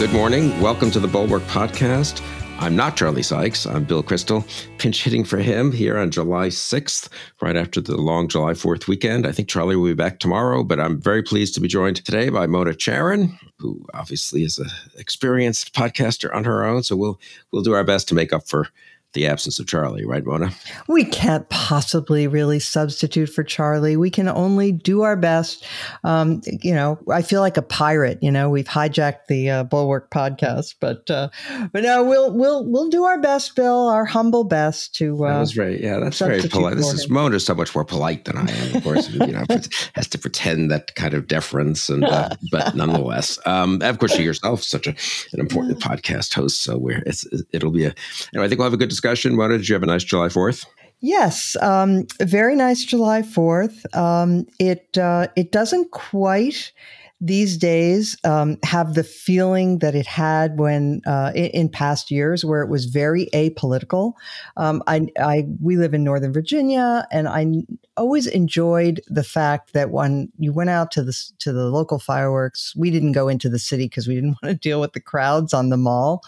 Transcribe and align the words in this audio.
Good 0.00 0.14
morning. 0.14 0.58
Welcome 0.62 0.90
to 0.92 0.98
the 0.98 1.06
Bulwark 1.06 1.42
Podcast. 1.42 2.22
I'm 2.58 2.74
not 2.74 2.96
Charlie 2.96 3.22
Sykes. 3.22 3.66
I'm 3.66 3.84
Bill 3.84 4.02
Kristol, 4.02 4.46
pinch 4.78 5.04
hitting 5.04 5.24
for 5.24 5.36
him 5.36 5.72
here 5.72 5.98
on 5.98 6.10
July 6.10 6.48
6th, 6.48 7.10
right 7.42 7.54
after 7.54 7.82
the 7.82 7.98
long 7.98 8.26
July 8.26 8.52
4th 8.52 8.88
weekend. 8.88 9.26
I 9.26 9.32
think 9.32 9.50
Charlie 9.50 9.76
will 9.76 9.88
be 9.88 9.92
back 9.92 10.18
tomorrow, 10.18 10.64
but 10.64 10.80
I'm 10.80 11.02
very 11.02 11.22
pleased 11.22 11.52
to 11.56 11.60
be 11.60 11.68
joined 11.68 12.02
today 12.02 12.30
by 12.30 12.46
Mona 12.46 12.72
Charen, 12.72 13.38
who 13.58 13.84
obviously 13.92 14.42
is 14.42 14.58
an 14.58 14.70
experienced 14.96 15.74
podcaster 15.74 16.34
on 16.34 16.44
her 16.44 16.64
own. 16.64 16.82
So 16.82 16.96
we'll 16.96 17.20
we'll 17.52 17.62
do 17.62 17.74
our 17.74 17.84
best 17.84 18.08
to 18.08 18.14
make 18.14 18.32
up 18.32 18.48
for 18.48 18.68
the 19.12 19.26
absence 19.26 19.58
of 19.58 19.66
Charlie, 19.66 20.04
right, 20.04 20.24
Mona? 20.24 20.52
We 20.88 21.04
can't 21.04 21.48
possibly 21.48 22.28
really 22.28 22.60
substitute 22.60 23.26
for 23.26 23.42
Charlie. 23.42 23.96
We 23.96 24.10
can 24.10 24.28
only 24.28 24.70
do 24.70 25.02
our 25.02 25.16
best. 25.16 25.66
Um, 26.04 26.42
you 26.44 26.74
know, 26.74 26.98
I 27.10 27.22
feel 27.22 27.40
like 27.40 27.56
a 27.56 27.62
pirate. 27.62 28.18
You 28.22 28.30
know, 28.30 28.48
we've 28.48 28.66
hijacked 28.66 29.26
the 29.28 29.50
uh, 29.50 29.64
Bulwark 29.64 30.10
podcast, 30.10 30.76
but 30.80 31.10
uh, 31.10 31.28
but 31.72 31.82
no, 31.82 32.04
we'll 32.04 32.32
we'll 32.32 32.64
we'll 32.64 32.88
do 32.88 33.04
our 33.04 33.20
best, 33.20 33.56
Bill, 33.56 33.88
our 33.88 34.04
humble 34.04 34.44
best 34.44 34.94
to. 34.96 35.24
Uh, 35.24 35.34
that 35.34 35.40
was 35.40 35.52
very 35.52 35.82
yeah. 35.82 35.98
That's 35.98 36.18
very 36.18 36.42
polite. 36.42 36.76
This 36.76 36.92
is 36.92 37.08
Mona's 37.08 37.44
so 37.44 37.54
much 37.54 37.74
more 37.74 37.84
polite 37.84 38.26
than 38.26 38.36
I 38.36 38.48
am. 38.48 38.76
Of 38.76 38.84
course, 38.84 39.10
you 39.10 39.26
know, 39.26 39.44
has 39.94 40.08
to 40.08 40.18
pretend 40.18 40.70
that 40.70 40.94
kind 40.94 41.14
of 41.14 41.26
deference, 41.26 41.88
and 41.88 42.04
uh, 42.04 42.30
but 42.52 42.76
nonetheless, 42.76 43.38
um, 43.44 43.82
of 43.82 43.98
course, 43.98 44.14
she 44.14 44.22
yourself 44.22 44.62
such 44.62 44.86
a, 44.86 44.90
an 45.32 45.40
important 45.40 45.80
podcast 45.80 46.32
host. 46.32 46.62
So 46.62 46.78
we're 46.78 47.02
it's 47.06 47.26
it'll 47.50 47.72
be 47.72 47.86
a. 47.86 47.94
You 48.32 48.38
know, 48.38 48.44
I 48.44 48.48
think 48.48 48.60
we'll 48.60 48.66
have 48.66 48.74
a 48.74 48.76
good 48.76 48.88
discussion. 48.88 48.99
Mona, 49.36 49.58
did 49.58 49.68
you 49.68 49.74
have 49.74 49.82
a 49.82 49.86
nice 49.86 50.04
July 50.04 50.28
4th? 50.28 50.66
Yes, 51.00 51.56
um, 51.62 52.06
very 52.20 52.54
nice 52.54 52.84
July 52.84 53.22
4th. 53.22 53.96
Um, 53.96 54.46
it, 54.58 54.98
uh, 54.98 55.28
it 55.34 55.50
doesn't 55.50 55.90
quite 55.92 56.72
these 57.20 57.58
days 57.58 58.16
um, 58.24 58.56
have 58.64 58.94
the 58.94 59.04
feeling 59.04 59.80
that 59.80 59.94
it 59.94 60.06
had 60.06 60.58
when 60.58 61.02
uh, 61.06 61.32
in, 61.34 61.46
in, 61.46 61.68
past 61.68 62.10
years 62.10 62.44
where 62.44 62.62
it 62.62 62.70
was 62.70 62.86
very 62.86 63.26
apolitical. 63.34 64.14
Um, 64.56 64.82
I, 64.86 65.06
I, 65.20 65.46
we 65.60 65.76
live 65.76 65.92
in 65.92 66.02
Northern 66.02 66.32
Virginia, 66.32 67.06
and 67.12 67.28
I 67.28 67.46
always 67.96 68.26
enjoyed 68.26 69.02
the 69.08 69.22
fact 69.22 69.74
that 69.74 69.90
when 69.90 70.32
you 70.38 70.52
went 70.52 70.70
out 70.70 70.90
to 70.92 71.02
the 71.02 71.12
to 71.40 71.52
the 71.52 71.66
local 71.66 71.98
fireworks, 71.98 72.74
we 72.74 72.90
didn't 72.90 73.12
go 73.12 73.28
into 73.28 73.50
the 73.50 73.58
city 73.58 73.84
because 73.84 74.08
we 74.08 74.14
didn't 74.14 74.38
want 74.42 74.52
to 74.52 74.54
deal 74.54 74.80
with 74.80 74.94
the 74.94 75.00
crowds 75.00 75.52
on 75.52 75.68
the 75.68 75.76
mall 75.76 76.22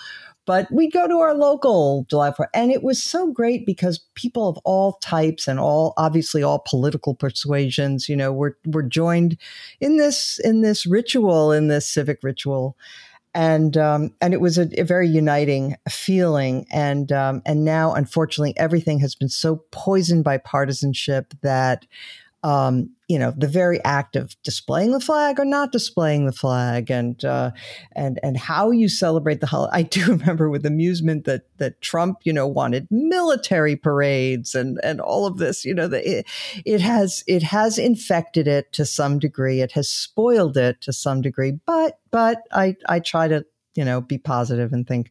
but 0.44 0.70
we'd 0.72 0.92
go 0.92 1.06
to 1.06 1.18
our 1.18 1.34
local 1.34 2.06
July 2.08 2.30
4th. 2.30 2.48
And 2.54 2.72
it 2.72 2.82
was 2.82 3.02
so 3.02 3.30
great 3.30 3.64
because 3.64 4.00
people 4.14 4.48
of 4.48 4.58
all 4.64 4.94
types 4.94 5.46
and 5.46 5.60
all, 5.60 5.94
obviously 5.96 6.42
all 6.42 6.62
political 6.66 7.14
persuasions, 7.14 8.08
you 8.08 8.16
know, 8.16 8.32
were, 8.32 8.56
were 8.66 8.82
joined 8.82 9.36
in 9.80 9.98
this, 9.98 10.40
in 10.40 10.62
this 10.62 10.86
ritual, 10.86 11.52
in 11.52 11.68
this 11.68 11.86
civic 11.86 12.18
ritual. 12.22 12.76
And, 13.34 13.76
um, 13.76 14.12
and 14.20 14.34
it 14.34 14.40
was 14.40 14.58
a, 14.58 14.68
a, 14.78 14.84
very 14.84 15.08
uniting 15.08 15.76
feeling. 15.88 16.66
And, 16.70 17.10
um, 17.12 17.40
and 17.46 17.64
now, 17.64 17.94
unfortunately, 17.94 18.52
everything 18.58 18.98
has 18.98 19.14
been 19.14 19.30
so 19.30 19.64
poisoned 19.70 20.24
by 20.24 20.36
partisanship 20.36 21.32
that, 21.40 21.86
um, 22.44 22.90
you 23.08 23.18
know, 23.18 23.32
the 23.36 23.46
very 23.46 23.82
act 23.84 24.16
of 24.16 24.34
displaying 24.42 24.92
the 24.92 25.00
flag 25.00 25.38
or 25.38 25.44
not 25.44 25.70
displaying 25.70 26.26
the 26.26 26.32
flag, 26.32 26.90
and 26.90 27.24
uh, 27.24 27.50
and 27.94 28.18
and 28.22 28.36
how 28.36 28.70
you 28.70 28.88
celebrate 28.88 29.40
the 29.40 29.46
holiday. 29.46 29.76
I 29.76 29.82
do 29.82 30.06
remember 30.08 30.48
with 30.48 30.66
amusement 30.66 31.24
that 31.24 31.42
that 31.58 31.80
Trump, 31.80 32.18
you 32.24 32.32
know, 32.32 32.48
wanted 32.48 32.88
military 32.90 33.76
parades 33.76 34.54
and 34.54 34.80
and 34.82 35.00
all 35.00 35.26
of 35.26 35.38
this. 35.38 35.64
You 35.64 35.74
know, 35.74 35.88
that 35.88 36.04
it, 36.04 36.26
it 36.64 36.80
has 36.80 37.22
it 37.26 37.42
has 37.42 37.78
infected 37.78 38.48
it 38.48 38.72
to 38.72 38.84
some 38.84 39.18
degree. 39.18 39.60
It 39.60 39.72
has 39.72 39.88
spoiled 39.88 40.56
it 40.56 40.80
to 40.80 40.92
some 40.92 41.20
degree. 41.20 41.58
But 41.66 41.98
but 42.10 42.42
I 42.50 42.76
I 42.88 42.98
try 43.00 43.28
to 43.28 43.44
you 43.74 43.84
know 43.84 44.00
be 44.00 44.18
positive 44.18 44.72
and 44.72 44.86
think 44.86 45.10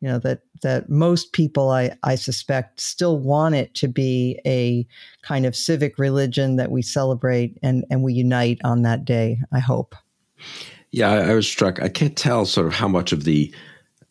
you 0.00 0.08
know 0.08 0.18
that 0.18 0.40
that 0.62 0.88
most 0.88 1.32
people 1.32 1.70
I, 1.70 1.96
I 2.02 2.14
suspect 2.14 2.80
still 2.80 3.18
want 3.18 3.54
it 3.54 3.74
to 3.74 3.88
be 3.88 4.40
a 4.46 4.86
kind 5.22 5.46
of 5.46 5.56
civic 5.56 5.98
religion 5.98 6.56
that 6.56 6.70
we 6.70 6.82
celebrate 6.82 7.58
and 7.62 7.84
and 7.90 8.02
we 8.02 8.12
unite 8.12 8.58
on 8.64 8.82
that 8.82 9.04
day 9.04 9.38
i 9.52 9.58
hope 9.58 9.94
yeah 10.90 11.10
I, 11.10 11.30
I 11.30 11.34
was 11.34 11.48
struck 11.48 11.82
i 11.82 11.88
can't 11.88 12.16
tell 12.16 12.44
sort 12.44 12.66
of 12.66 12.74
how 12.74 12.88
much 12.88 13.12
of 13.12 13.24
the 13.24 13.54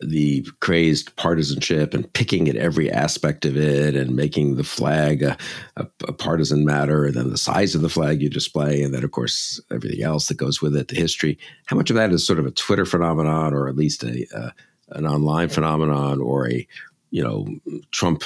the 0.01 0.45
crazed 0.59 1.15
partisanship 1.15 1.93
and 1.93 2.11
picking 2.13 2.49
at 2.49 2.57
every 2.57 2.91
aspect 2.91 3.45
of 3.45 3.55
it 3.55 3.95
and 3.95 4.15
making 4.15 4.55
the 4.55 4.63
flag 4.63 5.23
a, 5.23 5.37
a, 5.77 5.87
a, 6.07 6.13
partisan 6.13 6.65
matter, 6.65 7.05
and 7.05 7.13
then 7.13 7.29
the 7.29 7.37
size 7.37 7.75
of 7.75 7.81
the 7.81 7.89
flag 7.89 8.21
you 8.21 8.29
display, 8.29 8.81
and 8.81 8.93
then, 8.93 9.05
of 9.05 9.11
course, 9.11 9.59
everything 9.71 10.03
else 10.03 10.27
that 10.27 10.35
goes 10.35 10.61
with 10.61 10.75
it, 10.75 10.89
the 10.89 10.95
history. 10.95 11.37
How 11.67 11.77
much 11.77 11.89
of 11.89 11.95
that 11.95 12.11
is 12.11 12.27
sort 12.27 12.39
of 12.39 12.45
a 12.45 12.51
Twitter 12.51 12.85
phenomenon 12.85 13.53
or 13.53 13.69
at 13.69 13.77
least 13.77 14.03
a, 14.03 14.27
a 14.35 14.53
an 14.89 15.05
online 15.05 15.49
phenomenon 15.49 16.21
or 16.21 16.49
a 16.49 16.67
you 17.11 17.23
know 17.23 17.47
Trump 17.91 18.23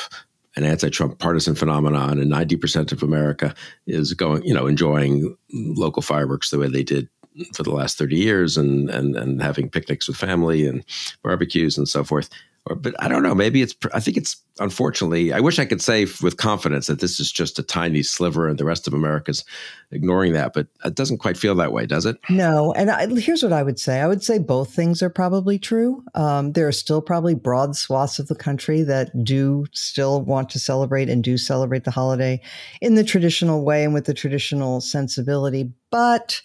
an 0.55 0.63
anti-Trump 0.63 1.19
partisan 1.19 1.55
phenomenon, 1.55 2.19
and 2.19 2.29
ninety 2.29 2.55
percent 2.55 2.91
of 2.91 3.03
America 3.03 3.53
is 3.87 4.13
going 4.13 4.43
you 4.43 4.53
know 4.53 4.67
enjoying 4.67 5.37
local 5.53 6.01
fireworks 6.01 6.49
the 6.49 6.59
way 6.59 6.67
they 6.67 6.83
did 6.83 7.09
for 7.53 7.63
the 7.63 7.71
last 7.71 7.97
30 7.97 8.17
years 8.17 8.57
and 8.57 8.89
and 8.89 9.15
and 9.15 9.41
having 9.41 9.69
picnics 9.69 10.07
with 10.07 10.17
family 10.17 10.65
and 10.65 10.83
barbecues 11.23 11.77
and 11.77 11.87
so 11.87 12.03
forth 12.03 12.29
or, 12.65 12.75
but 12.75 12.95
I 12.99 13.07
don't 13.07 13.23
know. 13.23 13.35
Maybe 13.35 13.61
it's. 13.61 13.75
I 13.93 13.99
think 13.99 14.17
it's 14.17 14.37
unfortunately. 14.59 15.33
I 15.33 15.39
wish 15.39 15.59
I 15.59 15.65
could 15.65 15.81
say 15.81 16.05
with 16.21 16.37
confidence 16.37 16.87
that 16.87 16.99
this 16.99 17.19
is 17.19 17.31
just 17.31 17.59
a 17.59 17.63
tiny 17.63 18.03
sliver, 18.03 18.47
and 18.47 18.57
the 18.57 18.65
rest 18.65 18.87
of 18.87 18.93
America's 18.93 19.43
ignoring 19.91 20.33
that. 20.33 20.53
But 20.53 20.67
it 20.85 20.95
doesn't 20.95 21.17
quite 21.19 21.37
feel 21.37 21.55
that 21.55 21.71
way, 21.71 21.85
does 21.85 22.05
it? 22.05 22.17
No. 22.29 22.73
And 22.73 22.91
I, 22.91 23.07
here's 23.07 23.43
what 23.43 23.53
I 23.53 23.63
would 23.63 23.79
say. 23.79 24.01
I 24.01 24.07
would 24.07 24.23
say 24.23 24.37
both 24.37 24.73
things 24.73 25.01
are 25.01 25.09
probably 25.09 25.57
true. 25.57 26.03
Um, 26.15 26.53
there 26.53 26.67
are 26.67 26.73
still 26.73 27.01
probably 27.01 27.35
broad 27.35 27.75
swaths 27.75 28.19
of 28.19 28.27
the 28.27 28.35
country 28.35 28.83
that 28.83 29.23
do 29.23 29.65
still 29.73 30.21
want 30.21 30.49
to 30.51 30.59
celebrate 30.59 31.09
and 31.09 31.23
do 31.23 31.37
celebrate 31.37 31.83
the 31.83 31.91
holiday 31.91 32.41
in 32.81 32.95
the 32.95 33.03
traditional 33.03 33.63
way 33.63 33.83
and 33.83 33.93
with 33.93 34.05
the 34.05 34.13
traditional 34.13 34.81
sensibility, 34.81 35.71
but 35.91 36.41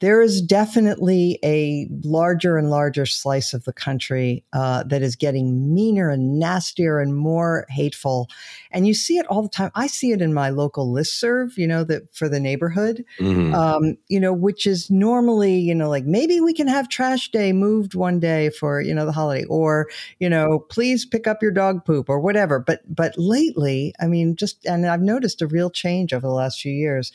there 0.00 0.22
is 0.22 0.40
definitely 0.40 1.38
a 1.44 1.88
larger 2.04 2.56
and 2.56 2.70
larger 2.70 3.04
slice 3.04 3.52
of 3.52 3.64
the 3.64 3.72
country 3.72 4.44
uh, 4.52 4.84
that 4.84 5.02
is 5.02 5.16
getting 5.16 5.74
meaner 5.74 6.08
and 6.08 6.38
nastier 6.38 7.00
and 7.00 7.16
more 7.16 7.66
hateful. 7.68 8.28
And 8.70 8.86
you 8.86 8.94
see 8.94 9.18
it 9.18 9.26
all 9.26 9.42
the 9.42 9.48
time. 9.48 9.72
I 9.74 9.88
see 9.88 10.12
it 10.12 10.22
in 10.22 10.32
my 10.32 10.50
local 10.50 10.92
list 10.92 11.18
serve, 11.18 11.58
you 11.58 11.66
know, 11.66 11.82
that 11.84 12.14
for 12.14 12.28
the 12.28 12.38
neighborhood, 12.38 13.04
mm-hmm. 13.18 13.52
um, 13.54 13.96
you 14.06 14.20
know, 14.20 14.32
which 14.32 14.68
is 14.68 14.88
normally, 14.88 15.58
you 15.58 15.74
know, 15.74 15.88
like 15.88 16.04
maybe 16.04 16.40
we 16.40 16.54
can 16.54 16.68
have 16.68 16.88
trash 16.88 17.30
day 17.32 17.52
moved 17.52 17.94
one 17.94 18.20
day 18.20 18.50
for, 18.50 18.80
you 18.80 18.94
know, 18.94 19.04
the 19.04 19.12
holiday 19.12 19.46
or, 19.46 19.88
you 20.20 20.28
know, 20.28 20.60
please 20.70 21.04
pick 21.04 21.26
up 21.26 21.42
your 21.42 21.50
dog 21.50 21.84
poop 21.84 22.08
or 22.08 22.20
whatever. 22.20 22.60
But, 22.60 22.82
but 22.94 23.14
lately, 23.18 23.92
I 24.00 24.06
mean, 24.06 24.36
just, 24.36 24.64
and 24.64 24.86
I've 24.86 25.02
noticed 25.02 25.42
a 25.42 25.48
real 25.48 25.70
change 25.70 26.12
over 26.12 26.26
the 26.26 26.32
last 26.32 26.60
few 26.60 26.72
years 26.72 27.10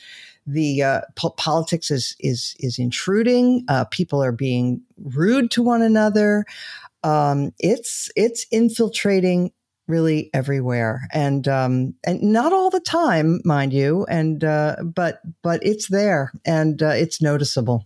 the 0.46 0.82
uh, 0.82 1.00
po- 1.16 1.30
politics 1.30 1.90
is 1.90 2.16
is 2.20 2.54
is 2.58 2.78
intruding. 2.78 3.64
Uh, 3.68 3.84
people 3.84 4.22
are 4.22 4.32
being 4.32 4.82
rude 4.98 5.50
to 5.52 5.62
one 5.62 5.82
another. 5.82 6.44
Um, 7.02 7.52
it's 7.58 8.10
it's 8.16 8.46
infiltrating 8.50 9.52
really 9.86 10.30
everywhere, 10.32 11.06
and 11.12 11.46
um, 11.48 11.94
and 12.06 12.22
not 12.22 12.52
all 12.52 12.70
the 12.70 12.80
time, 12.80 13.40
mind 13.44 13.72
you. 13.72 14.04
And 14.08 14.44
uh, 14.44 14.76
but 14.82 15.20
but 15.42 15.64
it's 15.64 15.88
there, 15.88 16.32
and 16.44 16.82
uh, 16.82 16.88
it's 16.88 17.22
noticeable. 17.22 17.84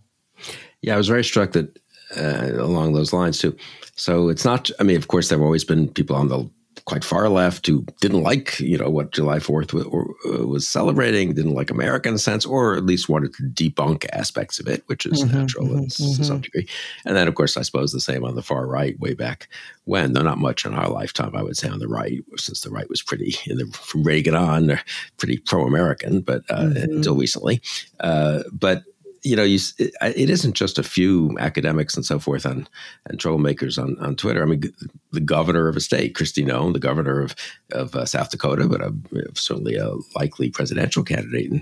Yeah, 0.81 0.95
I 0.95 0.97
was 0.97 1.07
very 1.07 1.23
struck 1.23 1.51
that 1.51 1.77
uh, 2.15 2.51
along 2.63 2.93
those 2.93 3.13
lines 3.13 3.39
too. 3.39 3.55
So 3.95 4.29
it's 4.29 4.45
not. 4.45 4.69
I 4.79 4.83
mean, 4.83 4.97
of 4.97 5.07
course, 5.07 5.29
there 5.29 5.37
have 5.37 5.45
always 5.45 5.63
been 5.63 5.89
people 5.89 6.15
on 6.15 6.29
the 6.29 6.49
quite 6.89 7.03
far 7.03 7.29
left 7.29 7.67
who 7.67 7.85
didn't 8.01 8.23
like 8.23 8.59
you 8.59 8.75
know 8.75 8.89
what 8.89 9.11
July 9.11 9.37
Fourth 9.37 9.75
uh, 9.75 10.47
was 10.47 10.67
celebrating, 10.67 11.35
didn't 11.35 11.53
like 11.53 11.69
America 11.69 12.09
in 12.09 12.15
a 12.15 12.19
sense, 12.19 12.47
or 12.47 12.75
at 12.75 12.83
least 12.83 13.07
wanted 13.07 13.31
to 13.35 13.43
debunk 13.43 14.07
aspects 14.11 14.59
of 14.59 14.67
it, 14.67 14.81
which 14.87 15.05
is 15.05 15.23
mm-hmm, 15.23 15.37
natural 15.37 15.67
mm-hmm, 15.67 15.83
to 15.83 15.91
some 15.91 16.15
mm-hmm. 16.15 16.41
degree. 16.41 16.67
And 17.05 17.15
then, 17.15 17.27
of 17.27 17.35
course, 17.35 17.57
I 17.57 17.61
suppose 17.61 17.91
the 17.91 18.01
same 18.01 18.25
on 18.25 18.33
the 18.33 18.41
far 18.41 18.65
right, 18.65 18.99
way 18.99 19.13
back 19.13 19.47
when, 19.85 20.13
though 20.13 20.23
not 20.23 20.39
much 20.39 20.65
in 20.65 20.73
our 20.73 20.89
lifetime, 20.89 21.35
I 21.35 21.43
would 21.43 21.57
say 21.57 21.69
on 21.69 21.77
the 21.77 21.87
right, 21.87 22.23
since 22.37 22.61
the 22.61 22.71
right 22.71 22.89
was 22.89 23.03
pretty 23.03 23.35
the, 23.45 23.67
from 23.71 24.01
Reagan 24.01 24.35
on, 24.35 24.79
pretty 25.17 25.37
pro-American, 25.37 26.21
but 26.21 26.41
uh, 26.49 26.63
mm-hmm. 26.63 26.95
until 26.95 27.15
recently. 27.15 27.61
Uh, 27.99 28.41
but 28.51 28.83
you 29.23 29.35
know, 29.35 29.43
you, 29.43 29.59
it, 29.77 29.93
it 30.01 30.29
isn't 30.29 30.53
just 30.53 30.77
a 30.77 30.83
few 30.83 31.37
academics 31.39 31.95
and 31.95 32.05
so 32.05 32.19
forth 32.19 32.45
on 32.45 32.67
and 33.05 33.19
troublemakers 33.19 33.81
on, 33.81 33.97
on 33.99 34.15
Twitter. 34.15 34.41
I 34.41 34.45
mean, 34.45 34.63
the 35.11 35.19
governor 35.19 35.67
of 35.67 35.75
a 35.75 35.81
state, 35.81 36.15
Kristi 36.15 36.45
Noem, 36.45 36.73
the 36.73 36.79
governor 36.79 37.21
of 37.21 37.35
of 37.71 37.95
uh, 37.95 38.05
South 38.05 38.31
Dakota, 38.31 38.67
but 38.67 38.81
a, 38.81 38.93
certainly 39.33 39.75
a 39.75 39.91
likely 40.15 40.49
presidential 40.49 41.03
candidate 41.03 41.51
in 41.51 41.61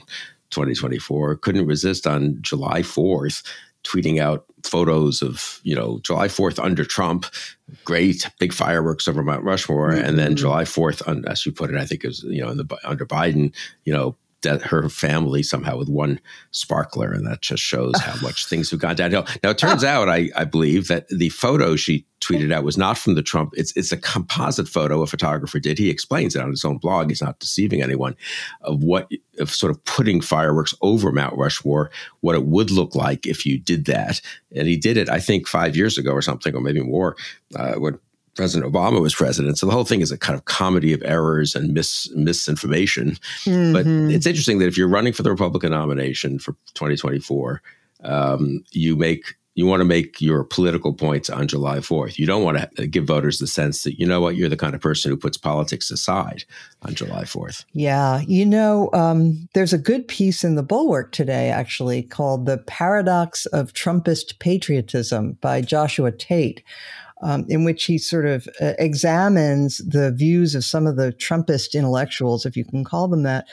2024, 0.52 1.38
couldn't 1.38 1.68
resist 1.68 2.08
on 2.08 2.38
July 2.42 2.82
4th 2.82 3.44
tweeting 3.84 4.20
out 4.20 4.46
photos 4.64 5.22
of 5.22 5.62
you 5.64 5.76
know 5.76 6.00
July 6.04 6.28
4th 6.28 6.62
under 6.64 6.84
Trump, 6.84 7.26
great 7.86 8.30
big 8.40 8.52
fireworks 8.52 9.08
over 9.08 9.24
Mount 9.24 9.44
Rushmore, 9.44 9.92
mm-hmm. 9.92 10.06
and 10.06 10.18
then 10.18 10.30
mm-hmm. 10.30 10.36
July 10.36 10.64
4th, 10.64 11.30
as 11.30 11.46
you 11.46 11.52
put 11.52 11.70
it, 11.70 11.78
I 11.78 11.86
think 11.86 12.04
it 12.04 12.08
was 12.08 12.24
you 12.24 12.44
know 12.44 12.54
the, 12.54 12.78
under 12.84 13.06
Biden, 13.06 13.54
you 13.86 13.94
know 13.94 14.16
that 14.44 14.62
her 14.62 14.88
family 14.90 15.42
somehow 15.42 15.78
with 15.78 15.90
one 15.90 16.20
sparkler, 16.52 17.12
and 17.12 17.26
that 17.26 17.42
just 17.42 17.64
shows 17.64 18.00
how 18.00 18.20
much 18.22 18.46
things 18.50 18.72
have 18.72 18.80
gone 18.80 18.96
downhill. 18.96 19.26
Now 19.44 19.50
it 19.50 19.58
turns 19.58 19.84
out, 19.84 20.10
I, 20.10 20.30
I 20.36 20.44
believe 20.46 20.88
that 20.88 21.08
the 21.10 21.30
photo 21.30 21.76
she 21.76 22.06
tweeted 22.20 22.52
out 22.52 22.64
was 22.64 22.78
not 22.78 22.98
from 22.98 23.16
the 23.16 23.22
Trump. 23.22 23.54
It's 23.56 23.76
it's 23.76 23.92
a 23.92 23.98
composite 23.98 24.68
photo 24.68 25.02
a 25.02 25.08
photographer 25.08 25.60
did. 25.60 25.78
He 25.78 25.90
explains 25.90 26.36
it 26.36 26.42
on 26.42 26.50
his 26.50 26.66
own 26.66 26.78
blog. 26.78 27.10
He's 27.10 27.22
not 27.22 27.40
deceiving 27.40 27.82
anyone 27.82 28.16
of 28.62 28.84
what 28.84 29.12
of 29.40 29.54
sort 29.54 29.72
of 29.72 29.84
putting 29.86 30.22
fireworks 30.22 30.74
over 30.82 31.12
Mount 31.12 31.38
Rushmore, 31.38 31.92
what 32.22 32.36
it 32.36 32.46
would 32.46 32.72
look 32.72 32.96
like 32.96 33.26
if 33.26 33.46
you 33.46 33.60
did 33.60 33.86
that. 33.86 34.22
And 34.56 34.68
he 34.68 34.78
did 34.78 34.98
it, 34.98 35.10
I 35.10 35.20
think, 35.20 35.48
five 35.48 35.76
years 35.76 35.98
ago 35.98 36.12
or 36.12 36.22
something, 36.22 36.56
or 36.56 36.62
maybe 36.62 36.82
more, 36.82 37.16
uh, 37.56 37.76
when 37.76 38.00
President 38.38 38.72
Obama 38.72 39.02
was 39.02 39.14
president. 39.14 39.58
So 39.58 39.66
the 39.66 39.74
whole 39.74 39.84
thing 39.84 40.02
is 40.02 40.12
a 40.12 40.18
kind 40.18 40.38
of 40.38 40.46
comedy 40.46 40.94
of 40.94 41.02
errors 41.04 41.56
and 41.56 41.74
mis- 41.74 42.10
misinformation. 42.16 43.18
Mm-hmm. 43.44 43.74
But 43.74 43.86
it's 44.16 44.26
interesting 44.26 44.60
that 44.60 44.68
if 44.68 44.78
you're 44.78 44.88
running 44.88 45.12
for 45.12 45.24
the 45.24 45.32
Republican 45.32 45.72
nomination 45.72 46.40
for 46.40 46.54
2024, 46.74 47.62
um, 48.04 48.64
you 48.72 48.96
make 48.96 49.36
you 49.58 49.66
want 49.66 49.82
to 49.82 49.86
make 49.86 50.22
your 50.22 50.44
political 50.44 50.94
points 50.94 51.32
on 51.32 51.48
July 51.48 51.80
4th. 51.80 52.20
You 52.20 52.28
don't 52.28 52.44
want 52.44 52.76
to 52.76 52.86
give 52.86 53.06
voters 53.06 53.40
the 53.40 53.48
sense 53.48 53.82
that, 53.82 54.00
you 54.00 54.06
know 54.06 54.22
what, 54.22 54.36
you're 54.36 54.50
the 54.50 54.56
kind 54.56 54.76
of 54.76 54.82
person 54.82 55.10
who 55.10 55.18
puts 55.18 55.36
politics 55.36 55.90
aside 55.90 56.44
on 56.84 56.94
July 56.94 57.24
4th. 57.24 57.66
Yeah. 57.74 58.22
You 58.28 58.46
know, 58.46 58.92
um, 58.94 59.50
there's 59.56 59.74
a 59.74 59.80
good 59.80 60.08
piece 60.08 60.44
in 60.44 60.54
the 60.54 60.62
Bulwark 60.62 61.12
today, 61.12 61.50
actually, 61.50 62.04
called 62.04 62.46
The 62.46 62.60
Paradox 62.60 63.48
of 63.48 63.74
Trumpist 63.74 64.38
Patriotism 64.38 65.40
by 65.42 65.62
Joshua 65.62 66.12
Tait, 66.12 66.62
um, 67.22 67.46
in 67.50 67.64
which 67.64 67.86
he 67.86 67.98
sort 67.98 68.26
of 68.26 68.48
uh, 68.62 68.74
examines 68.80 69.80
the 69.80 70.12
views 70.12 70.56
of 70.56 70.64
some 70.64 70.86
of 70.88 70.96
the 70.96 71.12
Trumpist 71.14 71.74
intellectuals, 71.74 72.46
if 72.46 72.56
you 72.56 72.64
can 72.64 72.84
call 72.84 73.08
them 73.08 73.24
that, 73.24 73.48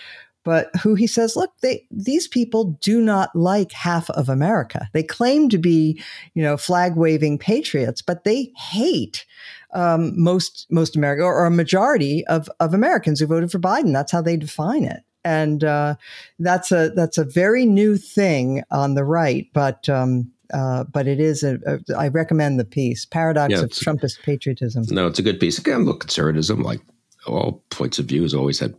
but 0.44 0.69
who 0.82 0.94
he 0.94 1.06
says, 1.06 1.37
look, 1.37 1.50
they, 1.62 1.87
these 1.90 2.28
people 2.28 2.78
do 2.82 3.00
not 3.00 3.34
like 3.34 3.72
half 3.72 4.11
of 4.11 4.28
America. 4.28 4.88
They 4.93 5.02
claim 5.02 5.49
to 5.49 5.58
be, 5.58 6.00
you 6.34 6.43
know, 6.43 6.58
flag 6.58 6.96
waving 6.96 7.38
patriots, 7.38 8.02
but 8.02 8.25
they 8.25 8.52
hate 8.56 9.25
um, 9.72 10.12
most 10.22 10.67
most 10.70 10.94
America 10.94 11.22
or 11.22 11.46
a 11.46 11.50
majority 11.50 12.25
of 12.26 12.49
of 12.60 12.75
Americans 12.75 13.19
who 13.20 13.26
voted 13.26 13.50
for 13.50 13.58
Biden. 13.58 13.93
That's 13.93 14.12
how 14.12 14.20
they 14.20 14.37
define 14.37 14.84
it, 14.84 15.02
and 15.25 15.64
uh, 15.64 15.96
that's 16.38 16.70
a 16.70 16.90
that's 16.90 17.19
a 17.19 17.25
very 17.25 17.64
new 17.64 17.96
thing 17.96 18.62
on 18.70 18.94
the 18.94 19.05
right, 19.05 19.49
but. 19.52 19.88
Um, 19.88 20.31
uh, 20.52 20.85
but 20.85 21.06
it 21.06 21.20
is 21.20 21.43
a, 21.43 21.58
a. 21.67 21.96
I 21.96 22.08
recommend 22.08 22.61
the 22.61 22.64
piece, 22.64 23.05
"Paradox 23.05 23.52
yeah, 23.52 23.62
of 23.62 23.70
Trumpist 23.70 24.23
Patriotism." 24.23 24.85
No, 24.91 25.06
it's 25.06 25.19
a 25.19 25.23
good 25.23 25.41
piece. 25.41 25.58
Again, 25.58 25.85
look, 25.85 26.00
conservatism, 26.00 26.62
like 26.62 26.81
all 27.26 27.64
points 27.70 27.99
of 27.99 28.06
view, 28.06 28.23
has 28.23 28.35
always 28.35 28.58
had 28.58 28.75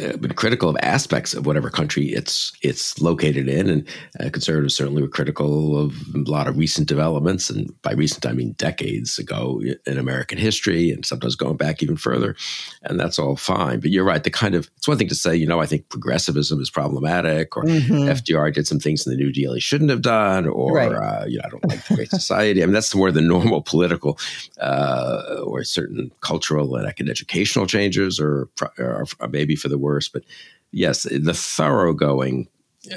uh, 0.00 0.16
been 0.16 0.32
critical 0.32 0.70
of 0.70 0.76
aspects 0.80 1.34
of 1.34 1.44
whatever 1.44 1.68
country 1.68 2.06
it's 2.06 2.52
it's 2.62 2.98
located 3.00 3.46
in, 3.46 3.68
and 3.68 3.88
uh, 4.20 4.30
conservatives 4.30 4.74
certainly 4.74 5.02
were 5.02 5.08
critical 5.08 5.78
of 5.78 5.94
a 6.14 6.18
lot 6.30 6.48
of 6.48 6.56
recent 6.56 6.88
developments, 6.88 7.50
and 7.50 7.70
by 7.82 7.92
recent 7.92 8.24
I 8.24 8.32
mean 8.32 8.52
decades 8.52 9.18
ago 9.18 9.60
in 9.86 9.98
American 9.98 10.38
history, 10.38 10.90
and 10.90 11.04
sometimes 11.04 11.36
going 11.36 11.58
back 11.58 11.82
even 11.82 11.96
further, 11.96 12.34
and 12.82 12.98
that's 12.98 13.18
all 13.18 13.36
fine. 13.36 13.80
But 13.80 13.90
you're 13.90 14.04
right; 14.04 14.24
the 14.24 14.30
kind 14.30 14.54
of 14.54 14.70
it's 14.78 14.88
one 14.88 14.96
thing 14.96 15.08
to 15.08 15.14
say, 15.14 15.36
you 15.36 15.46
know, 15.46 15.60
I 15.60 15.66
think 15.66 15.90
progressivism 15.90 16.60
is 16.60 16.70
problematic, 16.70 17.54
or 17.56 17.64
mm-hmm. 17.64 17.94
FDR 17.94 18.52
did 18.52 18.66
some 18.66 18.80
things 18.80 19.06
in 19.06 19.10
the 19.12 19.22
New 19.22 19.30
Deal 19.30 19.52
he 19.52 19.60
shouldn't 19.60 19.90
have 19.90 20.02
done, 20.02 20.48
or 20.48 20.72
right. 20.72 20.92
uh, 20.92 21.26
you 21.26 21.36
know, 21.36 21.44
I 21.44 21.48
don't 21.50 21.68
like 21.68 21.86
the 21.86 21.96
Great 21.96 22.10
Society. 22.10 22.62
I 22.62 22.66
mean, 22.66 22.72
that's 22.72 22.94
more 22.94 23.12
the 23.12 23.20
normal 23.20 23.60
political 23.72 24.18
uh, 24.58 25.42
or 25.44 25.64
certain 25.64 26.10
cultural 26.22 26.76
and 26.76 26.90
educational 27.10 27.66
changes, 27.66 28.18
or, 28.18 28.48
or 28.78 29.04
maybe 29.28 29.54
for 29.54 29.68
the 29.68 29.81
worse. 29.82 30.08
But 30.08 30.22
yes, 30.70 31.02
the 31.02 31.34
thoroughgoing 31.34 32.48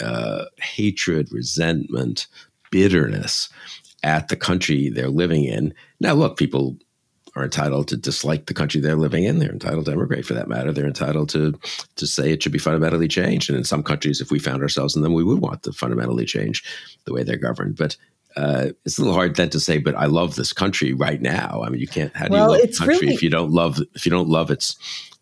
uh, 0.01 0.45
hatred, 0.59 1.31
resentment, 1.31 2.27
bitterness 2.71 3.49
at 4.03 4.27
the 4.29 4.35
country 4.35 4.89
they're 4.89 5.09
living 5.09 5.45
in. 5.45 5.73
Now, 5.99 6.13
look, 6.13 6.37
people 6.37 6.77
are 7.35 7.43
entitled 7.43 7.87
to 7.89 7.97
dislike 7.97 8.45
the 8.45 8.53
country 8.53 8.79
they're 8.79 8.95
living 8.95 9.25
in. 9.25 9.39
They're 9.39 9.51
entitled 9.51 9.85
to 9.85 9.91
emigrate, 9.91 10.25
for 10.25 10.33
that 10.33 10.47
matter. 10.47 10.71
They're 10.71 10.87
entitled 10.87 11.29
to 11.29 11.53
to 11.95 12.07
say 12.07 12.31
it 12.31 12.41
should 12.41 12.51
be 12.51 12.59
fundamentally 12.59 13.07
changed. 13.07 13.49
And 13.49 13.57
in 13.57 13.65
some 13.65 13.83
countries, 13.83 14.21
if 14.21 14.31
we 14.31 14.39
found 14.39 14.61
ourselves 14.61 14.95
in 14.95 15.01
them, 15.01 15.13
we 15.13 15.23
would 15.23 15.41
want 15.41 15.63
to 15.63 15.73
fundamentally 15.73 16.25
change 16.25 16.63
the 17.05 17.13
way 17.13 17.23
they're 17.23 17.35
governed. 17.35 17.75
But 17.75 17.97
uh, 18.37 18.69
it's 18.85 18.97
a 18.97 19.01
little 19.01 19.15
hard 19.15 19.35
then 19.35 19.49
to 19.49 19.59
say, 19.59 19.77
but 19.77 19.95
I 19.95 20.05
love 20.05 20.35
this 20.35 20.53
country 20.53 20.93
right 20.93 21.21
now. 21.21 21.61
I 21.65 21.69
mean, 21.69 21.79
you 21.79 21.87
can't. 21.87 22.15
How 22.15 22.27
do 22.27 22.33
well, 22.33 22.55
you 22.55 22.61
love 22.61 22.71
the 22.71 22.77
country 22.77 22.99
really, 22.99 23.13
if 23.13 23.23
you 23.23 23.29
don't 23.29 23.51
love 23.51 23.79
if 23.95 24.05
you 24.05 24.09
don't 24.11 24.29
love 24.29 24.51
its 24.51 24.75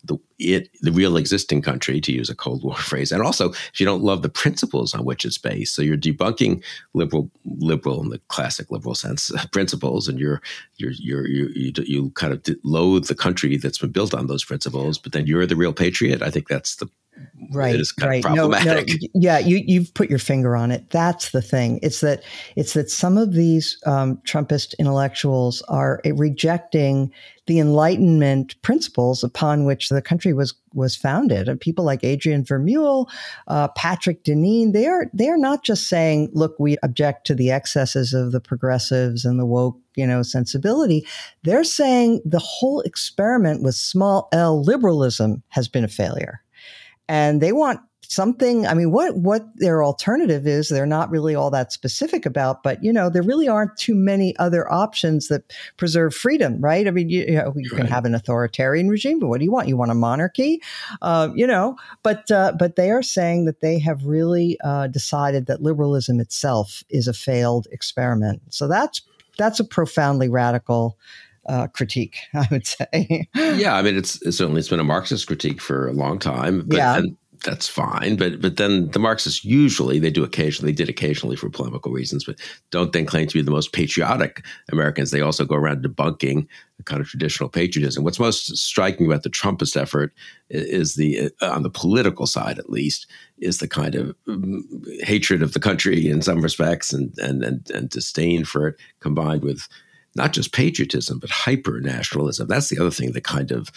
the 0.04 0.18
it 0.38 0.68
the 0.82 0.92
real 0.92 1.16
existing 1.16 1.62
country 1.62 2.00
to 2.00 2.12
use 2.12 2.28
a 2.28 2.34
Cold 2.34 2.62
War 2.62 2.76
phrase, 2.90 3.12
and 3.12 3.22
also 3.22 3.50
if 3.50 3.80
you 3.80 3.86
don't 3.86 4.02
love 4.02 4.22
the 4.22 4.28
principles 4.28 4.94
on 4.94 5.04
which 5.04 5.24
it's 5.24 5.38
based, 5.38 5.74
so 5.74 5.82
you're 5.82 5.96
debunking 5.96 6.62
liberal 6.92 7.30
liberal 7.44 8.02
in 8.02 8.10
the 8.10 8.20
classic 8.28 8.70
liberal 8.70 8.94
sense 8.94 9.32
principles, 9.52 10.08
and 10.08 10.18
you're 10.18 10.40
you're 10.76 10.92
you're 10.92 11.26
you 11.26 11.48
you, 11.54 11.72
you 11.84 12.10
kind 12.10 12.32
of 12.32 12.56
loathe 12.64 13.06
the 13.06 13.14
country 13.14 13.56
that's 13.56 13.78
been 13.78 13.92
built 13.92 14.14
on 14.14 14.26
those 14.26 14.44
principles, 14.44 14.98
but 14.98 15.12
then 15.12 15.26
you're 15.26 15.46
the 15.46 15.56
real 15.56 15.72
patriot. 15.72 16.22
I 16.22 16.30
think 16.30 16.48
that's 16.48 16.76
the 16.76 16.88
right, 17.52 17.74
it 17.74 17.80
is 17.80 17.92
kind 17.92 18.24
right. 18.24 18.34
No, 18.34 18.48
no, 18.48 18.84
yeah, 19.14 19.38
you 19.38 19.62
you've 19.64 19.92
put 19.94 20.10
your 20.10 20.18
finger 20.18 20.56
on 20.56 20.70
it. 20.70 20.90
That's 20.90 21.30
the 21.30 21.42
thing. 21.42 21.78
It's 21.82 22.00
that 22.00 22.22
it's 22.56 22.74
that 22.74 22.90
some 22.90 23.18
of 23.18 23.32
these 23.32 23.78
um, 23.86 24.18
Trumpist 24.18 24.74
intellectuals 24.78 25.62
are 25.62 26.00
rejecting 26.04 27.12
the 27.46 27.58
Enlightenment 27.58 28.60
principles 28.62 29.22
upon 29.22 29.64
which 29.64 29.88
the 29.88 30.00
country 30.00 30.32
was 30.32 30.54
was 30.72 30.96
founded. 30.96 31.48
And 31.48 31.60
people 31.60 31.84
like 31.84 32.02
Adrian 32.02 32.44
Vermeule, 32.44 33.08
uh, 33.48 33.68
Patrick 33.68 34.24
Deneen, 34.24 34.72
they 34.72 34.86
are 34.86 35.06
they 35.12 35.28
are 35.28 35.38
not 35.38 35.64
just 35.64 35.88
saying, 35.88 36.30
"Look, 36.32 36.56
we 36.58 36.78
object 36.82 37.26
to 37.26 37.34
the 37.34 37.50
excesses 37.50 38.14
of 38.14 38.32
the 38.32 38.40
progressives 38.40 39.24
and 39.24 39.38
the 39.38 39.46
woke." 39.46 39.78
You 39.96 40.06
know, 40.06 40.22
sensibility. 40.22 41.06
They're 41.44 41.64
saying 41.64 42.22
the 42.24 42.40
whole 42.40 42.80
experiment 42.80 43.62
with 43.62 43.76
small 43.76 44.28
L 44.32 44.62
liberalism 44.62 45.42
has 45.50 45.68
been 45.68 45.84
a 45.84 45.88
failure 45.88 46.43
and 47.08 47.40
they 47.40 47.52
want 47.52 47.80
something 48.06 48.66
i 48.66 48.74
mean 48.74 48.90
what 48.90 49.16
what 49.16 49.46
their 49.56 49.82
alternative 49.82 50.46
is 50.46 50.68
they're 50.68 50.86
not 50.86 51.10
really 51.10 51.34
all 51.34 51.50
that 51.50 51.72
specific 51.72 52.26
about 52.26 52.62
but 52.62 52.82
you 52.84 52.92
know 52.92 53.08
there 53.08 53.22
really 53.22 53.48
aren't 53.48 53.76
too 53.76 53.94
many 53.94 54.36
other 54.36 54.70
options 54.70 55.28
that 55.28 55.52
preserve 55.76 56.14
freedom 56.14 56.60
right? 56.60 56.86
I 56.86 56.90
mean 56.90 57.08
you, 57.08 57.24
you, 57.24 57.34
know, 57.34 57.52
you 57.56 57.70
right. 57.70 57.78
can 57.78 57.86
have 57.86 58.04
an 58.04 58.14
authoritarian 58.14 58.88
regime 58.88 59.18
but 59.18 59.28
what 59.28 59.38
do 59.38 59.44
you 59.44 59.50
want? 59.50 59.68
You 59.68 59.76
want 59.76 59.90
a 59.90 59.94
monarchy? 59.94 60.60
Uh, 61.02 61.30
you 61.34 61.46
know 61.46 61.76
but 62.02 62.30
uh, 62.30 62.52
but 62.58 62.76
they 62.76 62.90
are 62.90 63.02
saying 63.02 63.46
that 63.46 63.60
they 63.60 63.78
have 63.78 64.04
really 64.04 64.58
uh, 64.62 64.86
decided 64.88 65.46
that 65.46 65.62
liberalism 65.62 66.20
itself 66.20 66.82
is 66.90 67.08
a 67.08 67.14
failed 67.14 67.66
experiment. 67.72 68.42
So 68.50 68.68
that's 68.68 69.02
that's 69.38 69.60
a 69.60 69.64
profoundly 69.64 70.28
radical 70.28 70.96
uh, 71.46 71.66
critique, 71.68 72.18
I 72.34 72.46
would 72.50 72.66
say. 72.66 73.28
yeah, 73.34 73.76
I 73.76 73.82
mean, 73.82 73.96
it's, 73.96 74.20
it's, 74.22 74.38
certainly 74.38 74.60
it's 74.60 74.68
been 74.68 74.80
a 74.80 74.84
Marxist 74.84 75.26
critique 75.26 75.60
for 75.60 75.88
a 75.88 75.92
long 75.92 76.18
time. 76.18 76.64
But, 76.66 76.76
yeah. 76.76 76.96
And 76.96 77.16
that's 77.44 77.68
fine, 77.68 78.16
but 78.16 78.40
but 78.40 78.56
then 78.56 78.90
the 78.90 78.98
Marxists 78.98 79.44
usually 79.44 79.98
they 79.98 80.10
do 80.10 80.24
occasionally 80.24 80.72
they 80.72 80.76
did 80.76 80.88
occasionally 80.88 81.36
for 81.36 81.50
polemical 81.50 81.92
reasons, 81.92 82.24
but 82.24 82.36
don't 82.70 82.92
then 82.92 83.06
claim 83.06 83.26
to 83.28 83.34
be 83.34 83.42
the 83.42 83.50
most 83.50 83.72
patriotic 83.72 84.44
Americans. 84.72 85.10
They 85.10 85.20
also 85.20 85.44
go 85.44 85.54
around 85.54 85.84
debunking 85.84 86.46
the 86.78 86.82
kind 86.82 87.00
of 87.00 87.06
traditional 87.06 87.48
patriotism. 87.48 88.02
What's 88.02 88.18
most 88.18 88.56
striking 88.56 89.06
about 89.06 89.22
the 89.22 89.30
Trumpist 89.30 89.76
effort 89.76 90.12
is 90.48 90.94
the 90.94 91.30
uh, 91.40 91.50
on 91.50 91.62
the 91.62 91.70
political 91.70 92.26
side, 92.26 92.58
at 92.58 92.70
least, 92.70 93.06
is 93.38 93.58
the 93.58 93.68
kind 93.68 93.94
of 93.94 94.16
um, 94.26 94.64
hatred 95.00 95.42
of 95.42 95.52
the 95.52 95.60
country 95.60 96.08
in 96.08 96.22
some 96.22 96.40
respects 96.40 96.92
and 96.92 97.16
and 97.18 97.44
and, 97.44 97.70
and 97.70 97.90
disdain 97.90 98.44
for 98.44 98.68
it, 98.68 98.76
combined 99.00 99.42
with 99.42 99.68
not 100.16 100.32
just 100.32 100.52
patriotism, 100.52 101.18
but 101.18 101.30
hyper 101.30 101.80
nationalism. 101.80 102.46
That's 102.46 102.68
the 102.68 102.78
other 102.78 102.90
thing, 102.90 103.12
the 103.12 103.20
kind 103.20 103.50
of 103.50 103.70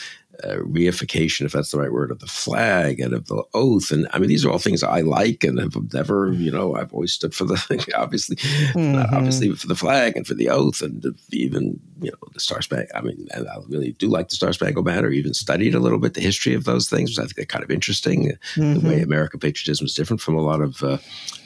uh, 0.44 0.58
reification, 0.58 1.46
if 1.46 1.52
that's 1.52 1.72
the 1.72 1.80
right 1.80 1.92
word, 1.92 2.12
of 2.12 2.20
the 2.20 2.28
flag 2.28 3.00
and 3.00 3.14
of 3.14 3.26
the 3.26 3.44
oath. 3.56 3.92
And 3.92 4.08
I 4.14 4.20
mean, 4.20 4.30
these 4.30 4.46
are 4.46 4.52
all 4.52 4.60
things 4.60 4.84
I 4.84 5.02
like 5.02 5.44
and 5.44 5.60
have 5.60 5.76
never, 5.94 6.32
you 6.32 6.52
know, 6.52 6.76
I've 6.76 6.94
always 6.94 7.12
stood 7.12 7.34
for 7.34 7.46
the, 7.46 7.92
obviously, 7.98 8.36
mm-hmm. 8.36 9.16
obviously 9.16 9.52
for 9.56 9.68
the 9.68 9.76
flag 9.76 10.16
and 10.16 10.28
for 10.28 10.36
the 10.36 10.50
oath 10.50 10.82
and 10.82 11.04
even, 11.32 11.80
you 12.02 12.12
know, 12.12 12.18
the 12.34 12.40
Star 12.40 12.62
Spangled. 12.62 12.92
I 12.94 13.02
mean, 13.02 13.28
I 13.34 13.58
really 13.68 13.94
do 13.94 14.10
like 14.10 14.30
the 14.30 14.36
Star 14.36 14.54
Spangled 14.54 14.86
Banner, 14.86 15.10
even 15.10 15.34
studied 15.34 15.74
a 15.74 15.80
little 15.80 16.00
bit 16.00 16.14
the 16.14 16.22
history 16.22 16.54
of 16.54 16.66
those 16.66 16.88
things, 16.88 17.10
because 17.10 17.20
I 17.20 17.24
think 17.24 17.36
they're 17.36 17.46
kind 17.46 17.64
of 17.64 17.72
interesting. 17.72 18.38
Mm-hmm. 18.54 18.74
The 18.76 18.88
way 18.88 18.96
mm-hmm. 18.96 19.06
American 19.06 19.40
patriotism 19.40 19.86
is 19.86 19.96
different 19.96 20.22
from 20.22 20.38
a 20.38 20.42
lot 20.42 20.62
of 20.62 20.84
uh, 20.84 20.98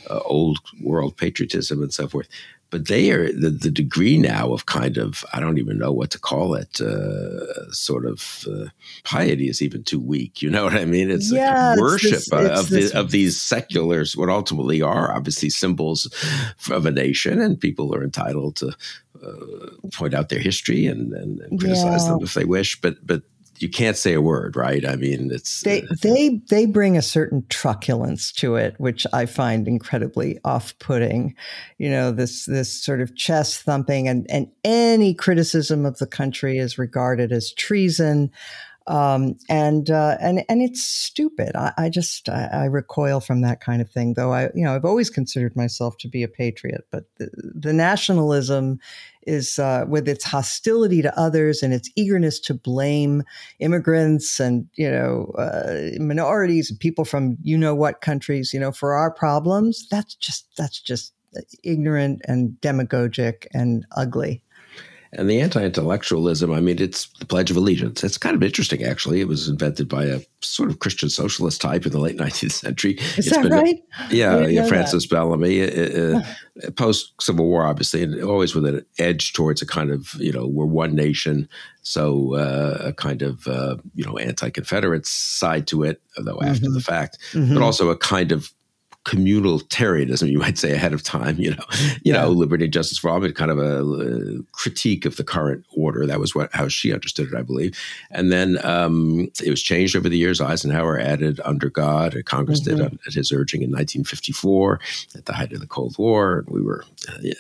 uh, 0.10 0.20
old 0.26 0.60
world 0.82 1.16
patriotism 1.16 1.82
and 1.82 1.94
so 1.94 2.08
forth 2.10 2.28
but 2.72 2.88
they 2.88 3.12
are 3.12 3.32
the, 3.32 3.50
the 3.50 3.70
degree 3.70 4.18
now 4.18 4.54
of 4.54 4.66
kind 4.66 4.98
of 4.98 5.24
I 5.34 5.40
don't 5.40 5.60
even 5.60 5.78
know 5.78 5.92
what 5.92 6.10
to 6.12 6.20
call 6.20 6.56
it. 6.56 6.82
Uh, 6.82 7.70
sort 7.72 8.06
of 8.06 8.48
uh, 8.50 8.68
piety 9.04 9.50
is 9.50 9.62
even 9.62 9.84
too 9.84 10.00
weak. 10.00 10.42
You 10.42 10.50
know 10.50 10.64
what 10.64 10.74
I 10.74 10.86
mean? 10.86 11.12
It's 11.12 11.32
yeah, 11.32 11.72
like 11.72 11.80
worship 11.80 12.14
it's 12.14 12.30
this, 12.30 12.60
of 12.60 12.70
the, 12.70 13.00
of 13.00 13.12
these 13.12 13.40
seculars, 13.40 14.16
what 14.16 14.30
ultimately 14.30 14.82
are 14.82 15.14
obviously 15.14 15.50
symbols 15.50 16.06
of 16.72 16.86
a 16.86 16.92
nation, 16.92 17.42
and 17.42 17.60
people 17.60 17.94
are 17.94 18.04
entitled 18.04 18.56
to 18.58 18.74
uh, 19.24 19.90
point 19.92 20.14
out 20.14 20.30
their 20.30 20.40
history 20.40 20.86
and, 20.88 21.14
and, 21.14 21.42
and 21.42 21.60
criticize 21.60 22.04
yeah. 22.06 22.14
them 22.14 22.24
if 22.24 22.34
they 22.34 22.46
wish. 22.46 22.80
But 22.80 23.06
but 23.06 23.24
you 23.62 23.70
can't 23.70 23.98
say 23.98 24.14
a 24.14 24.22
word, 24.22 24.56
right? 24.56 24.86
I 24.86 24.96
mean, 24.96 25.30
it's 25.32 25.62
they 25.62 25.84
uh, 25.84 25.96
they 26.02 26.42
they 26.50 26.66
bring 26.66 26.98
a 26.98 27.02
certain 27.02 27.46
truculence 27.50 28.32
to 28.34 28.56
it, 28.56 28.76
which 28.78 29.06
I 29.14 29.26
find 29.26 29.68
incredibly 29.68 30.40
off-putting. 30.44 31.36
You 31.78 31.90
know, 31.90 32.12
this 32.12 32.46
this 32.46 32.72
sort 32.72 33.02
of 33.02 33.16
chest 33.16 33.62
thumping, 33.62 34.08
and 34.08 34.26
and 34.30 34.48
any 34.64 35.14
criticism 35.14 35.86
of 35.86 35.98
the 35.98 36.08
country 36.08 36.58
is 36.58 36.78
regarded 36.78 37.32
as 37.32 37.54
treason 37.54 38.32
um, 38.88 39.38
and 39.48 39.90
uh, 39.92 40.18
and 40.20 40.44
and 40.50 40.62
it's 40.62 40.84
stupid. 40.84 41.56
I, 41.56 41.72
I 41.78 41.90
just 41.90 42.28
I, 42.30 42.50
I, 42.52 42.66
recoil 42.66 43.20
from 43.20 43.42
that 43.42 43.62
kind 43.62 43.80
of 43.80 43.90
thing. 43.90 44.16
Though 44.16 44.34
I 44.34 44.46
you 44.56 44.64
know 44.64 44.76
I've 44.76 44.86
always 44.86 45.10
considered 45.10 45.56
myself 45.56 45.98
to 46.00 46.08
be 46.08 46.24
a 46.24 46.28
patriot, 46.28 46.88
but 46.90 47.06
the, 47.18 47.30
the 47.54 47.74
nationalism 47.74 48.80
is 49.28 49.60
uh, 49.60 49.86
with 49.88 50.10
its 50.10 50.26
hostility 50.26 51.04
to 51.04 51.20
others 51.20 51.62
and 51.62 51.74
its 51.74 51.92
eagerness 51.96 52.40
to 52.40 52.56
blame 52.56 53.22
immigrants 53.60 54.40
and 54.40 54.68
you 54.74 54.90
know 54.90 55.32
uh, 55.38 55.92
minorities 56.00 56.72
and 56.72 56.80
people 56.80 57.06
from 57.06 57.38
you 57.44 57.58
know 57.58 57.76
what 57.76 58.02
countries 58.02 58.52
you 58.52 58.60
know 58.60 58.72
for 58.72 58.94
our 58.94 59.12
problems. 59.12 59.88
That's 59.90 60.16
just 60.16 60.48
that's 60.58 60.82
just 60.82 61.14
ignorant 61.64 62.22
and 62.28 62.60
demagogic 62.62 63.48
and 63.54 63.86
ugly. 63.96 64.44
And 65.14 65.30
the 65.30 65.42
anti 65.42 65.64
intellectualism, 65.64 66.54
I 66.54 66.62
mean, 66.62 66.80
it's 66.80 67.08
the 67.20 67.26
Pledge 67.26 67.52
of 67.52 67.58
Allegiance. 67.58 68.02
It's 68.02 68.18
kind 68.18 68.34
of 68.36 68.42
interesting, 68.42 68.84
actually. 68.84 69.20
It 69.20 69.28
was 69.28 69.50
invented 69.50 69.90
by 69.90 70.06
a 70.06 70.22
sort 70.40 70.70
of 70.70 70.80
Christian 70.80 71.10
socialist 71.10 71.60
type 71.60 71.86
in 71.86 71.92
the 71.92 72.00
late 72.00 72.18
19th 72.18 72.52
century. 72.54 72.94
Is 72.94 73.28
it's 73.28 73.30
that 73.32 73.44
been, 73.44 73.52
right? 73.52 73.84
Yeah, 74.10 74.48
yeah 74.48 74.66
Francis 74.68 75.08
that. 75.08 75.14
Bellamy. 75.14 75.64
Uh, 75.64 76.20
uh, 76.20 76.72
Post 76.78 77.14
Civil 77.20 77.46
War, 77.46 77.66
obviously, 77.66 78.04
and 78.04 78.24
always 78.24 78.56
with 78.56 78.66
an 78.66 78.86
edge 79.00 79.34
towards 79.34 79.62
a 79.62 79.66
kind 79.66 79.92
of, 79.92 80.14
you 80.14 80.32
know, 80.32 80.48
we're 80.48 80.66
one 80.66 80.96
nation. 80.96 81.50
So 81.82 82.36
uh, 82.36 82.78
a 82.80 82.94
kind 82.94 83.22
of, 83.22 83.48
uh, 83.48 83.78
you 83.96 84.06
know, 84.06 84.18
anti 84.18 84.50
Confederate 84.50 85.06
side 85.06 85.68
to 85.68 85.84
it, 85.84 86.02
though 86.18 86.40
after 86.42 86.66
mm-hmm. 86.66 86.74
the 86.74 86.82
fact, 86.82 87.18
mm-hmm. 87.34 87.54
but 87.54 87.64
also 87.64 87.90
a 87.90 87.98
kind 87.98 88.32
of 88.32 88.54
communitarianism, 89.06 90.30
you 90.30 90.40
might 90.40 90.58
say, 90.58 90.72
ahead 90.72 90.94
of 90.94 91.02
time. 91.02 91.38
You 91.40 91.52
know, 91.52 91.66
you 92.04 92.14
yeah. 92.14 92.22
know, 92.22 92.30
liberty, 92.30 92.66
and 92.66 92.74
justice 92.74 92.98
for 92.98 93.10
all, 93.10 93.20
but 93.20 93.36
kind 93.36 93.52
of 93.52 93.58
a, 93.58 93.84
a, 93.84 94.44
critique 94.52 95.06
of 95.06 95.16
the 95.18 95.24
current 95.24 95.66
order. 95.76 96.06
That 96.06 96.20
was 96.20 96.36
what 96.36 96.50
how 96.54 96.68
she 96.68 96.94
understood 96.94 97.30
it, 97.32 97.38
I 97.38 97.42
believe. 97.42 97.78
And 98.12 98.32
then 98.32 98.64
um, 98.64 99.32
it 99.44 99.50
was 99.50 99.62
changed 99.62 99.96
over 99.96 100.10
the 100.10 100.18
years. 100.18 100.40
Eisenhower 100.40 101.00
added 101.00 101.40
"under 101.46 101.70
God," 101.70 102.16
Congress 102.26 102.62
mm-hmm. 102.62 102.78
did 102.78 103.00
at 103.08 103.14
his 103.14 103.32
urging 103.32 103.62
in 103.62 103.70
1954, 103.70 104.80
at 105.16 105.26
the 105.26 105.34
height 105.34 105.54
of 105.54 105.62
the 105.62 105.68
Cold 105.68 105.98
War. 105.98 106.40
And 106.40 106.50
we 106.50 106.62
were, 106.62 106.84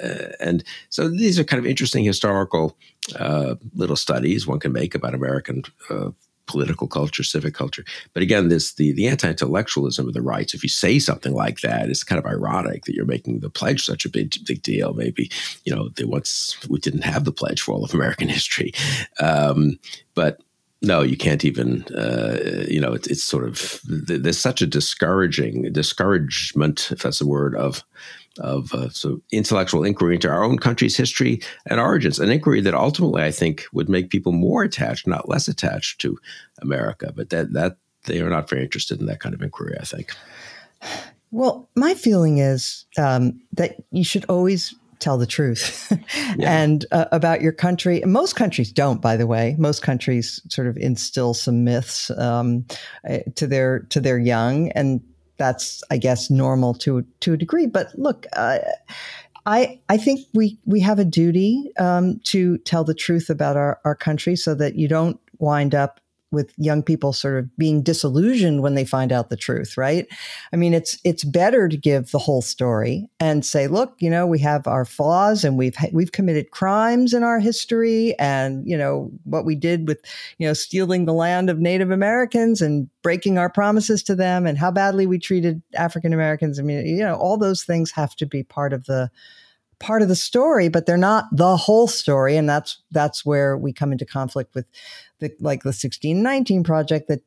uh, 0.03 0.33
and 0.39 0.63
so 0.89 1.09
these 1.09 1.39
are 1.39 1.43
kind 1.43 1.59
of 1.59 1.65
interesting 1.65 2.03
historical 2.03 2.75
uh, 3.15 3.55
little 3.73 3.95
studies 3.95 4.47
one 4.47 4.59
can 4.59 4.73
make 4.73 4.95
about 4.95 5.13
American. 5.13 5.63
Uh, 5.89 6.11
political 6.47 6.87
culture, 6.87 7.23
civic 7.23 7.53
culture. 7.53 7.83
But 8.13 8.23
again, 8.23 8.49
this 8.49 8.73
the 8.73 8.91
the 8.93 9.07
anti-intellectualism 9.07 10.07
of 10.07 10.13
the 10.13 10.21
rights. 10.21 10.53
If 10.53 10.63
you 10.63 10.69
say 10.69 10.99
something 10.99 11.33
like 11.33 11.61
that, 11.61 11.89
it's 11.89 12.03
kind 12.03 12.19
of 12.19 12.25
ironic 12.25 12.85
that 12.85 12.95
you're 12.95 13.05
making 13.05 13.39
the 13.39 13.49
pledge 13.49 13.85
such 13.85 14.05
a 14.05 14.09
big 14.09 14.35
big 14.45 14.61
deal. 14.61 14.93
Maybe 14.93 15.31
you 15.65 15.73
know 15.75 15.89
they 15.89 16.05
once 16.05 16.57
we 16.69 16.79
didn't 16.79 17.03
have 17.03 17.25
the 17.25 17.31
pledge 17.31 17.61
for 17.61 17.73
all 17.73 17.83
of 17.83 17.93
American 17.93 18.29
history, 18.39 18.73
um, 19.19 19.79
but 20.15 20.41
no, 20.81 21.01
you 21.01 21.15
can't 21.15 21.45
even. 21.45 21.83
Uh, 21.95 22.65
you 22.67 22.79
know, 22.79 22.93
it's, 22.93 23.07
it's 23.07 23.23
sort 23.23 23.47
of 23.47 23.79
there's 23.85 24.39
such 24.39 24.61
a 24.61 24.67
discouraging 24.67 25.71
discouragement, 25.71 26.89
if 26.91 27.03
that's 27.03 27.21
a 27.21 27.27
word, 27.27 27.55
of 27.55 27.83
of 28.39 28.73
uh, 28.73 28.89
so 28.89 29.21
intellectual 29.31 29.83
inquiry 29.83 30.15
into 30.15 30.29
our 30.29 30.43
own 30.43 30.57
country's 30.57 30.95
history 30.95 31.41
and 31.65 31.79
origins, 31.79 32.19
an 32.19 32.31
inquiry 32.31 32.61
that 32.61 32.73
ultimately 32.73 33.23
I 33.23 33.31
think 33.31 33.65
would 33.73 33.89
make 33.89 34.09
people 34.09 34.31
more 34.31 34.63
attached, 34.63 35.07
not 35.07 35.29
less 35.29 35.47
attached 35.47 35.99
to 36.01 36.17
America. 36.61 37.11
But 37.15 37.29
that 37.29 37.53
that 37.53 37.77
they 38.05 38.21
are 38.21 38.29
not 38.29 38.49
very 38.49 38.63
interested 38.63 38.99
in 38.99 39.05
that 39.07 39.19
kind 39.19 39.35
of 39.35 39.41
inquiry. 39.41 39.77
I 39.79 39.85
think. 39.85 40.13
Well, 41.31 41.69
my 41.75 41.93
feeling 41.93 42.39
is 42.39 42.85
um, 42.97 43.39
that 43.53 43.75
you 43.91 44.03
should 44.03 44.25
always 44.25 44.75
tell 45.01 45.17
the 45.17 45.25
truth 45.25 45.91
yeah. 46.37 46.61
and 46.61 46.85
uh, 46.91 47.05
about 47.11 47.41
your 47.41 47.51
country. 47.51 48.01
Most 48.05 48.35
countries 48.35 48.71
don't, 48.71 49.01
by 49.01 49.17
the 49.17 49.27
way. 49.27 49.55
Most 49.57 49.81
countries 49.81 50.41
sort 50.49 50.67
of 50.67 50.77
instill 50.77 51.33
some 51.33 51.63
myths 51.63 52.11
um, 52.11 52.65
eh, 53.05 53.23
to 53.35 53.47
their 53.47 53.79
to 53.89 53.99
their 53.99 54.17
young, 54.17 54.69
and 54.69 55.01
that's 55.41 55.83
I 55.89 55.97
guess 55.97 56.29
normal 56.29 56.75
to 56.75 57.03
to 57.21 57.33
a 57.33 57.37
degree. 57.37 57.65
But 57.67 57.87
look. 57.97 58.27
Uh, 58.33 58.59
I, 59.43 59.79
I 59.89 59.97
think 59.97 60.27
we, 60.35 60.59
we 60.65 60.81
have 60.81 60.99
a 60.99 61.03
duty 61.03 61.71
um, 61.79 62.19
to 62.25 62.59
tell 62.59 62.83
the 62.83 62.93
truth 62.93 63.27
about 63.27 63.57
our, 63.57 63.79
our 63.83 63.95
country 63.95 64.35
so 64.35 64.53
that 64.53 64.75
you 64.75 64.87
don't 64.87 65.19
wind 65.39 65.73
up 65.73 65.99
with 66.31 66.53
young 66.57 66.81
people 66.81 67.13
sort 67.13 67.37
of 67.37 67.57
being 67.57 67.81
disillusioned 67.81 68.61
when 68.61 68.75
they 68.75 68.85
find 68.85 69.11
out 69.11 69.29
the 69.29 69.37
truth 69.37 69.77
right 69.77 70.07
i 70.53 70.55
mean 70.55 70.73
it's 70.73 70.97
it's 71.03 71.23
better 71.23 71.67
to 71.67 71.77
give 71.77 72.11
the 72.11 72.19
whole 72.19 72.41
story 72.41 73.07
and 73.19 73.45
say 73.45 73.67
look 73.67 73.95
you 73.99 74.09
know 74.09 74.25
we 74.25 74.39
have 74.39 74.65
our 74.67 74.85
flaws 74.85 75.43
and 75.43 75.57
we've 75.57 75.75
we've 75.91 76.11
committed 76.11 76.51
crimes 76.51 77.13
in 77.13 77.23
our 77.23 77.39
history 77.39 78.17
and 78.17 78.67
you 78.67 78.77
know 78.77 79.11
what 79.23 79.45
we 79.45 79.55
did 79.55 79.87
with 79.87 79.99
you 80.37 80.47
know 80.47 80.53
stealing 80.53 81.05
the 81.05 81.13
land 81.13 81.49
of 81.49 81.59
native 81.59 81.91
americans 81.91 82.61
and 82.61 82.89
breaking 83.01 83.37
our 83.37 83.49
promises 83.49 84.01
to 84.03 84.15
them 84.15 84.45
and 84.45 84.57
how 84.57 84.71
badly 84.71 85.05
we 85.05 85.19
treated 85.19 85.61
african 85.75 86.13
americans 86.13 86.59
i 86.59 86.63
mean 86.63 86.85
you 86.85 87.03
know 87.03 87.15
all 87.15 87.37
those 87.37 87.63
things 87.63 87.91
have 87.91 88.15
to 88.15 88.25
be 88.25 88.43
part 88.43 88.73
of 88.73 88.85
the 88.85 89.09
part 89.81 90.01
of 90.01 90.07
the 90.07 90.15
story, 90.15 90.69
but 90.69 90.85
they're 90.85 90.95
not 90.95 91.25
the 91.31 91.57
whole 91.57 91.87
story. 91.87 92.37
And 92.37 92.47
that's 92.47 92.77
that's 92.91 93.25
where 93.25 93.57
we 93.57 93.73
come 93.73 93.91
into 93.91 94.05
conflict 94.05 94.55
with 94.55 94.65
the 95.21 95.31
like 95.39 95.63
the 95.63 95.67
1619 95.67 96.63
project 96.63 97.07
that 97.07 97.21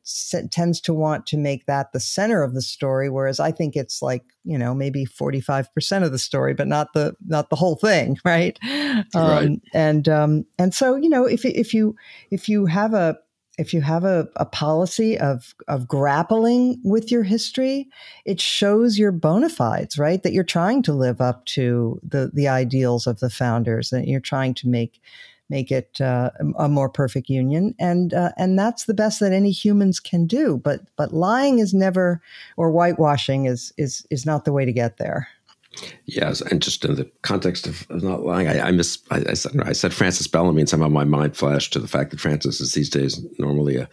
tends 0.51 0.79
to 0.81 0.93
want 0.93 1.25
to 1.25 1.37
make 1.37 1.65
that 1.65 1.91
the 1.93 1.99
center 1.99 2.43
of 2.43 2.53
the 2.53 2.61
story 2.61 3.09
whereas 3.09 3.39
i 3.39 3.51
think 3.51 3.75
it's 3.75 4.01
like 4.01 4.23
you 4.43 4.57
know 4.57 4.75
maybe 4.75 5.05
45% 5.05 6.03
of 6.03 6.11
the 6.11 6.19
story 6.19 6.53
but 6.53 6.67
not 6.67 6.93
the 6.93 7.15
not 7.25 7.49
the 7.49 7.55
whole 7.55 7.75
thing 7.75 8.17
right, 8.23 8.59
right. 8.63 9.05
Um, 9.15 9.61
and 9.73 10.07
um, 10.07 10.45
and 10.59 10.73
so 10.73 10.95
you 10.95 11.09
know 11.09 11.25
if 11.25 11.43
if 11.45 11.73
you 11.73 11.95
if 12.29 12.47
you 12.47 12.67
have 12.67 12.93
a 12.93 13.17
if 13.57 13.73
you 13.73 13.81
have 13.81 14.03
a, 14.03 14.27
a 14.35 14.45
policy 14.45 15.17
of 15.17 15.55
of 15.67 15.87
grappling 15.87 16.79
with 16.83 17.11
your 17.11 17.23
history, 17.23 17.89
it 18.25 18.41
shows 18.41 18.99
your 18.99 19.11
bona 19.11 19.49
fides, 19.49 19.97
right? 19.97 20.21
That 20.23 20.33
you're 20.33 20.43
trying 20.43 20.83
to 20.83 20.93
live 20.93 21.21
up 21.21 21.45
to 21.47 21.99
the 22.03 22.31
the 22.33 22.47
ideals 22.47 23.07
of 23.07 23.19
the 23.19 23.29
founders, 23.29 23.89
that 23.89 24.07
you're 24.07 24.19
trying 24.19 24.53
to 24.55 24.67
make 24.67 25.01
make 25.49 25.71
it 25.71 26.01
uh, 26.01 26.31
a 26.57 26.67
more 26.67 26.89
perfect 26.89 27.29
union, 27.29 27.75
and 27.79 28.13
uh, 28.13 28.31
and 28.37 28.57
that's 28.57 28.85
the 28.85 28.93
best 28.93 29.19
that 29.19 29.31
any 29.31 29.51
humans 29.51 29.99
can 29.99 30.25
do. 30.25 30.57
But 30.63 30.81
but 30.95 31.13
lying 31.13 31.59
is 31.59 31.73
never, 31.73 32.21
or 32.57 32.71
whitewashing 32.71 33.45
is 33.45 33.73
is 33.77 34.05
is 34.09 34.25
not 34.25 34.45
the 34.45 34.53
way 34.53 34.65
to 34.65 34.73
get 34.73 34.97
there. 34.97 35.27
Yes, 36.05 36.41
and 36.41 36.61
just 36.61 36.85
in 36.85 36.95
the 36.95 37.09
context 37.21 37.67
of, 37.67 37.89
not 37.89 38.23
lying, 38.23 38.47
I, 38.47 38.67
I 38.67 38.71
miss. 38.71 38.97
I, 39.11 39.23
I, 39.29 39.33
said, 39.33 39.59
I 39.61 39.73
said 39.73 39.93
Francis 39.93 40.27
Bellamy, 40.27 40.61
and 40.61 40.69
somehow 40.69 40.87
my 40.87 41.03
mind 41.03 41.35
flashed 41.35 41.73
to 41.73 41.79
the 41.79 41.87
fact 41.87 42.11
that 42.11 42.19
Francis 42.19 42.61
is 42.61 42.73
these 42.73 42.89
days 42.89 43.19
normally 43.39 43.77
a 43.77 43.89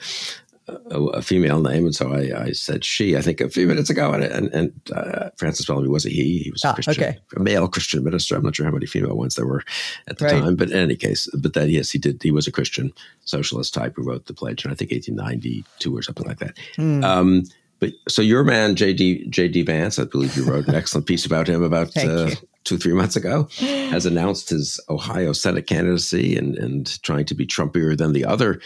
a, 0.68 1.00
a, 1.00 1.22
female 1.22 1.60
name, 1.60 1.86
and 1.86 1.94
so 1.94 2.12
I, 2.12 2.44
I, 2.44 2.52
said 2.52 2.84
she. 2.84 3.16
I 3.16 3.20
think 3.20 3.40
a 3.40 3.48
few 3.48 3.66
minutes 3.66 3.90
ago, 3.90 4.12
and 4.12 4.22
and, 4.22 4.52
and 4.52 4.72
uh, 4.94 5.30
Francis 5.36 5.66
Bellamy 5.66 5.88
was 5.88 6.06
a 6.06 6.08
he. 6.08 6.38
He 6.38 6.50
was 6.50 6.64
a 6.64 6.68
ah, 6.68 6.74
Christian, 6.74 6.94
okay. 6.94 7.18
a 7.36 7.40
male 7.40 7.68
Christian 7.68 8.04
minister. 8.04 8.36
I'm 8.36 8.42
not 8.42 8.54
sure 8.54 8.66
how 8.66 8.72
many 8.72 8.86
female 8.86 9.16
ones 9.16 9.34
there 9.34 9.46
were 9.46 9.64
at 10.08 10.18
the 10.18 10.26
right. 10.26 10.40
time, 10.40 10.56
but 10.56 10.70
in 10.70 10.78
any 10.78 10.96
case, 10.96 11.28
but 11.34 11.54
that 11.54 11.68
yes, 11.68 11.90
he 11.90 11.98
did. 11.98 12.22
He 12.22 12.30
was 12.30 12.46
a 12.46 12.52
Christian 12.52 12.92
socialist 13.24 13.74
type 13.74 13.94
who 13.96 14.02
wrote 14.02 14.26
the 14.26 14.34
pledge 14.34 14.64
and 14.64 14.72
I 14.72 14.76
think 14.76 14.92
1892 14.92 15.96
or 15.96 16.02
something 16.02 16.26
like 16.26 16.38
that. 16.38 16.56
Mm. 16.76 17.04
Um, 17.04 17.44
but 17.80 17.92
so 18.08 18.22
your 18.22 18.44
man 18.44 18.76
JD 18.76 19.30
JD 19.30 19.66
Vance, 19.66 19.98
I 19.98 20.04
believe 20.04 20.36
you 20.36 20.44
wrote 20.44 20.68
an 20.68 20.76
excellent 20.76 21.08
piece 21.08 21.26
about 21.26 21.48
him 21.48 21.64
about 21.64 21.96
uh, 21.96 22.30
two 22.62 22.78
three 22.78 22.92
months 22.92 23.16
ago, 23.16 23.48
has 23.56 24.06
announced 24.06 24.50
his 24.50 24.80
Ohio 24.88 25.32
Senate 25.32 25.66
candidacy 25.66 26.36
and 26.36 26.56
and 26.56 27.02
trying 27.02 27.24
to 27.24 27.34
be 27.34 27.44
Trumpier 27.44 27.98
than 27.98 28.12
the 28.12 28.24
other 28.24 28.60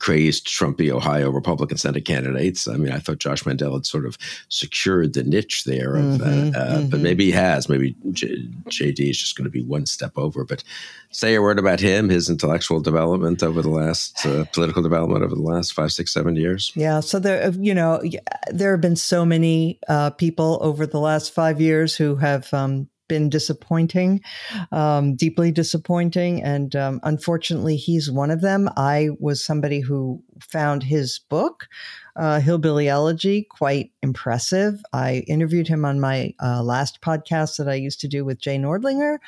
crazed 0.00 0.48
Trumpy 0.48 0.90
Ohio 0.90 1.30
Republican 1.30 1.76
Senate 1.76 2.04
candidates. 2.04 2.66
I 2.66 2.76
mean, 2.76 2.90
I 2.90 2.98
thought 2.98 3.18
Josh 3.18 3.46
Mandel 3.46 3.74
had 3.74 3.86
sort 3.86 4.06
of 4.06 4.18
secured 4.48 5.12
the 5.12 5.22
niche 5.22 5.64
there, 5.64 5.94
of, 5.94 6.04
mm-hmm, 6.04 6.56
uh, 6.56 6.58
uh, 6.58 6.78
mm-hmm. 6.78 6.88
but 6.88 7.00
maybe 7.00 7.26
he 7.26 7.30
has. 7.30 7.68
Maybe 7.68 7.94
J- 8.10 8.48
JD 8.68 9.10
is 9.10 9.18
just 9.18 9.36
going 9.36 9.44
to 9.44 9.50
be 9.50 9.62
one 9.62 9.86
step 9.86 10.12
over. 10.16 10.44
But 10.44 10.64
say 11.10 11.34
a 11.34 11.42
word 11.42 11.58
about 11.58 11.80
him, 11.80 12.08
his 12.08 12.28
intellectual 12.30 12.80
development 12.80 13.42
over 13.42 13.62
the 13.62 13.70
last 13.70 14.24
uh, 14.26 14.44
political 14.52 14.82
development 14.82 15.22
over 15.22 15.34
the 15.34 15.42
last 15.42 15.74
five, 15.74 15.92
six, 15.92 16.12
seven 16.12 16.34
years. 16.34 16.72
Yeah. 16.74 17.00
So 17.00 17.18
there, 17.18 17.50
you 17.50 17.74
know, 17.74 18.02
there 18.50 18.72
have 18.72 18.80
been 18.80 18.96
so 18.96 19.24
many 19.24 19.78
uh, 19.86 20.10
people 20.10 20.58
over 20.62 20.86
the 20.86 21.00
last 21.00 21.32
five 21.32 21.60
years 21.60 21.94
who 21.94 22.16
have 22.16 22.52
um, 22.54 22.88
been 23.10 23.28
disappointing, 23.28 24.22
um, 24.70 25.16
deeply 25.16 25.50
disappointing. 25.50 26.42
And 26.42 26.74
um, 26.76 27.00
unfortunately, 27.02 27.76
he's 27.76 28.08
one 28.10 28.30
of 28.30 28.40
them. 28.40 28.70
I 28.76 29.10
was 29.18 29.44
somebody 29.44 29.80
who 29.80 30.22
found 30.40 30.84
his 30.84 31.18
book, 31.28 31.68
uh, 32.14 32.38
Hillbilly 32.38 32.88
Elegy, 32.88 33.46
quite 33.50 33.90
impressive. 34.00 34.80
I 34.92 35.24
interviewed 35.26 35.66
him 35.66 35.84
on 35.84 35.98
my 35.98 36.32
uh, 36.40 36.62
last 36.62 37.00
podcast 37.02 37.58
that 37.58 37.68
I 37.68 37.74
used 37.74 38.00
to 38.00 38.08
do 38.08 38.24
with 38.24 38.40
Jay 38.40 38.56
Nordlinger. 38.56 39.18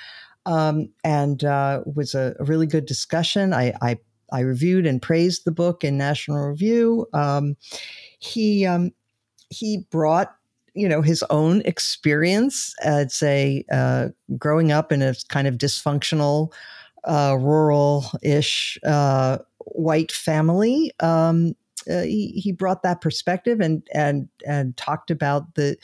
Um, 0.47 0.89
and 1.05 1.45
uh, 1.45 1.83
was 1.85 2.15
a, 2.15 2.35
really 2.41 2.67
good 2.67 2.87
discussion. 2.87 3.53
I, 3.53 3.75
I 3.83 3.99
I 4.33 4.41
reviewed 4.41 4.87
and 4.87 5.01
praised 5.01 5.45
the 5.45 5.53
book 5.53 5.85
in 5.85 5.99
National 5.99 6.49
Review. 6.49 7.07
Um, 7.12 7.57
he 8.19 8.65
um, 8.67 8.93
he 9.51 9.87
brought 9.91 10.35
you 10.75 10.88
know 10.88 11.02
his 11.02 11.23
own 11.31 11.61
experience 11.64 12.75
i'd 12.85 13.12
say 13.12 13.64
uh, 13.73 14.09
growing 14.38 14.73
up 14.73 14.93
in 14.93 15.02
a 15.02 15.14
kind 15.29 15.47
of 15.47 15.57
dysfunctional 15.57 16.52
uh, 17.05 17.37
rural-ish 17.38 18.79
uh, 18.85 19.38
white 19.59 20.12
family 20.12 20.93
um, 21.00 21.55
uh, 21.91 22.02
he, 22.02 22.29
he, 22.29 22.52
brought 22.52 22.83
that 22.83 23.00
perspective 23.00 23.61
and 23.61 23.83
and 23.93 24.29
and 24.47 24.76
talked 24.76 25.11
about 25.11 25.55
the, 25.57 25.76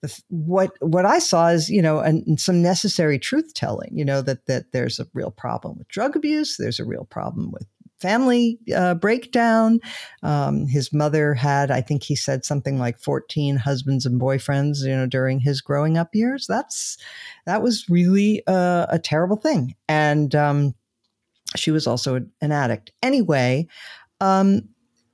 the 0.00 0.22
what 0.28 0.72
what 0.80 1.04
I 1.04 1.18
saw 1.18 1.48
is 1.48 1.68
you 1.68 1.82
know 1.82 1.98
and, 1.98 2.40
some 2.40 2.62
necessary 2.62 3.18
truth 3.18 3.52
telling 3.52 3.90
you 3.92 4.04
know 4.04 4.22
that 4.22 4.46
that 4.46 4.72
there's 4.72 4.98
a 4.98 5.06
real 5.12 5.30
problem 5.30 5.76
with 5.76 5.88
drug 5.88 6.16
abuse 6.16 6.56
there's 6.56 6.80
a 6.80 6.86
real 6.86 7.04
problem 7.04 7.50
with 7.52 7.66
family 8.02 8.58
uh, 8.74 8.94
breakdown. 8.94 9.80
Um, 10.22 10.66
his 10.66 10.92
mother 10.92 11.32
had, 11.32 11.70
I 11.70 11.80
think 11.80 12.02
he 12.02 12.16
said 12.16 12.44
something 12.44 12.78
like 12.78 12.98
14 12.98 13.56
husbands 13.56 14.04
and 14.04 14.20
boyfriends, 14.20 14.82
you 14.82 14.94
know, 14.94 15.06
during 15.06 15.40
his 15.40 15.60
growing 15.60 15.96
up 15.96 16.14
years. 16.14 16.46
That's, 16.46 16.98
that 17.46 17.62
was 17.62 17.88
really 17.88 18.42
uh, 18.46 18.86
a 18.90 18.98
terrible 18.98 19.36
thing. 19.36 19.76
And 19.88 20.34
um, 20.34 20.74
she 21.56 21.70
was 21.70 21.86
also 21.86 22.16
an 22.40 22.52
addict. 22.52 22.90
Anyway, 23.02 23.68
um, 24.20 24.68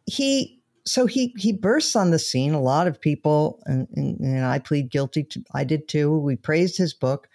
he, 0.07 0.61
so 0.87 1.05
he, 1.05 1.35
he 1.37 1.53
bursts 1.53 1.95
on 1.95 2.11
the 2.11 2.19
scene. 2.19 2.55
A 2.55 2.63
lot 2.63 2.87
of 2.87 2.99
people, 2.99 3.61
and, 3.67 3.87
and, 3.95 4.19
and 4.21 4.45
I 4.47 4.59
plead 4.59 4.91
guilty 4.91 5.23
to, 5.25 5.45
I 5.55 5.65
did 5.65 5.87
too. 5.87 6.19
We 6.19 6.37
praised 6.37 6.79
his 6.79 6.95
book. 6.95 7.29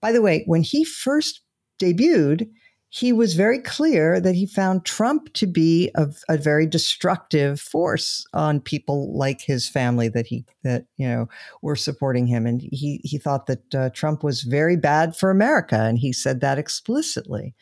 By 0.00 0.12
the 0.12 0.22
way, 0.22 0.44
when 0.46 0.62
he 0.62 0.84
first 0.84 1.42
debuted, 1.82 2.48
he 2.92 3.12
was 3.12 3.34
very 3.34 3.60
clear 3.60 4.20
that 4.20 4.34
he 4.34 4.44
found 4.44 4.84
Trump 4.84 5.32
to 5.34 5.46
be 5.46 5.92
a, 5.94 6.08
a, 6.28 6.36
very 6.36 6.66
destructive 6.66 7.60
force 7.60 8.26
on 8.34 8.58
people 8.58 9.16
like 9.16 9.40
his 9.40 9.68
family 9.68 10.08
that 10.08 10.26
he 10.26 10.44
that 10.64 10.86
you 10.96 11.06
know 11.06 11.28
were 11.62 11.76
supporting 11.76 12.26
him, 12.26 12.46
and 12.46 12.60
he 12.60 13.00
he 13.04 13.16
thought 13.16 13.46
that 13.46 13.74
uh, 13.74 13.90
Trump 13.90 14.24
was 14.24 14.42
very 14.42 14.76
bad 14.76 15.14
for 15.14 15.30
America, 15.30 15.80
and 15.80 15.98
he 15.98 16.12
said 16.12 16.40
that 16.40 16.58
explicitly. 16.58 17.54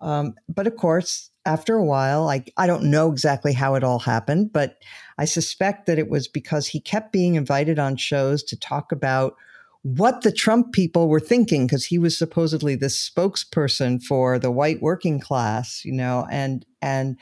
Um, 0.00 0.34
but 0.48 0.66
of 0.66 0.74
course, 0.74 1.30
after 1.46 1.76
a 1.76 1.84
while, 1.84 2.28
I 2.28 2.44
I 2.56 2.66
don't 2.66 2.90
know 2.90 3.12
exactly 3.12 3.52
how 3.52 3.76
it 3.76 3.84
all 3.84 4.00
happened, 4.00 4.52
but 4.52 4.78
I 5.18 5.24
suspect 5.24 5.86
that 5.86 6.00
it 6.00 6.10
was 6.10 6.26
because 6.26 6.66
he 6.66 6.80
kept 6.80 7.12
being 7.12 7.36
invited 7.36 7.78
on 7.78 7.94
shows 7.94 8.42
to 8.42 8.58
talk 8.58 8.90
about 8.90 9.36
what 9.84 10.22
the 10.22 10.32
Trump 10.32 10.72
people 10.72 11.10
were 11.10 11.20
thinking 11.20 11.66
because 11.66 11.84
he 11.84 11.98
was 11.98 12.16
supposedly 12.16 12.74
the 12.74 12.86
spokesperson 12.86 14.02
for 14.02 14.38
the 14.38 14.50
white 14.50 14.80
working 14.80 15.20
class, 15.20 15.84
you 15.84 15.92
know, 15.92 16.26
and 16.30 16.64
and 16.80 17.18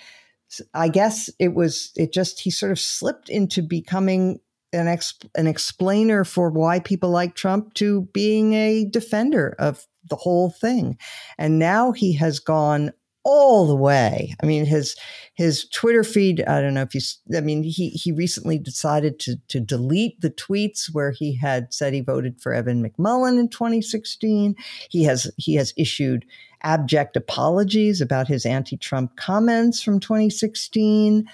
I 0.72 0.88
guess 0.88 1.28
it 1.40 1.54
was 1.54 1.90
it 1.96 2.12
just 2.12 2.40
he 2.40 2.52
sort 2.52 2.70
of 2.70 2.78
slipped 2.78 3.28
into 3.28 3.62
becoming 3.62 4.38
an 4.72 4.86
ex, 4.86 5.12
an 5.34 5.48
explainer 5.48 6.22
for 6.22 6.50
why 6.50 6.78
people 6.78 7.10
like 7.10 7.34
Trump 7.34 7.74
to 7.74 8.02
being 8.12 8.54
a 8.54 8.84
defender 8.84 9.56
of 9.58 9.84
the 10.08 10.16
whole 10.16 10.50
thing. 10.50 10.96
And 11.38 11.58
now 11.58 11.90
he 11.90 12.12
has 12.14 12.38
gone 12.38 12.92
all 13.24 13.66
the 13.66 13.76
way. 13.76 14.34
I 14.42 14.46
mean, 14.46 14.64
his 14.64 14.96
his 15.34 15.66
Twitter 15.68 16.04
feed. 16.04 16.42
I 16.46 16.60
don't 16.60 16.74
know 16.74 16.82
if 16.82 16.94
you. 16.94 17.00
I 17.36 17.40
mean, 17.40 17.62
he 17.62 17.90
he 17.90 18.12
recently 18.12 18.58
decided 18.58 19.18
to 19.20 19.36
to 19.48 19.60
delete 19.60 20.20
the 20.20 20.30
tweets 20.30 20.92
where 20.92 21.10
he 21.10 21.36
had 21.36 21.72
said 21.72 21.92
he 21.92 22.00
voted 22.00 22.40
for 22.40 22.52
Evan 22.52 22.82
McMullin 22.82 23.38
in 23.38 23.48
2016. 23.48 24.54
He 24.90 25.04
has 25.04 25.30
he 25.36 25.54
has 25.54 25.72
issued 25.76 26.24
abject 26.62 27.16
apologies 27.16 28.00
about 28.00 28.28
his 28.28 28.46
anti-Trump 28.46 29.16
comments 29.16 29.82
from 29.82 29.98
2016. 29.98 31.28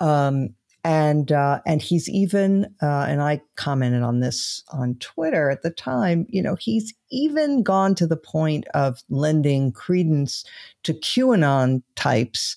Um, 0.00 0.54
and 0.84 1.32
uh, 1.32 1.60
and 1.66 1.82
he's 1.82 2.08
even 2.08 2.64
uh, 2.82 3.06
and 3.08 3.22
I 3.22 3.40
commented 3.56 4.02
on 4.02 4.20
this 4.20 4.62
on 4.72 4.96
Twitter 4.96 5.50
at 5.50 5.62
the 5.62 5.70
time. 5.70 6.26
You 6.28 6.42
know, 6.42 6.56
he's 6.56 6.94
even 7.10 7.62
gone 7.62 7.94
to 7.96 8.06
the 8.06 8.16
point 8.16 8.66
of 8.74 9.02
lending 9.08 9.72
credence 9.72 10.44
to 10.84 10.94
QAnon 10.94 11.82
types 11.96 12.56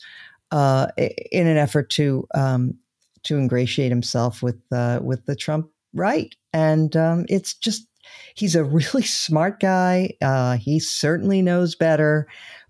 uh, 0.51 0.87
in 0.97 1.47
an 1.47 1.57
effort 1.57 1.89
to 1.91 2.27
um, 2.35 2.77
to 3.23 3.37
ingratiate 3.37 3.91
himself 3.91 4.41
with 4.41 4.61
uh, 4.71 4.99
with 5.01 5.25
the 5.25 5.35
Trump 5.35 5.69
right. 5.93 6.35
And 6.53 6.95
um, 6.95 7.25
it's 7.29 7.53
just 7.53 7.87
he's 8.35 8.55
a 8.55 8.63
really 8.63 9.01
smart 9.03 9.59
guy. 9.59 10.13
Uh, 10.21 10.57
he 10.57 10.79
certainly 10.79 11.41
knows 11.41 11.75
better, 11.75 12.27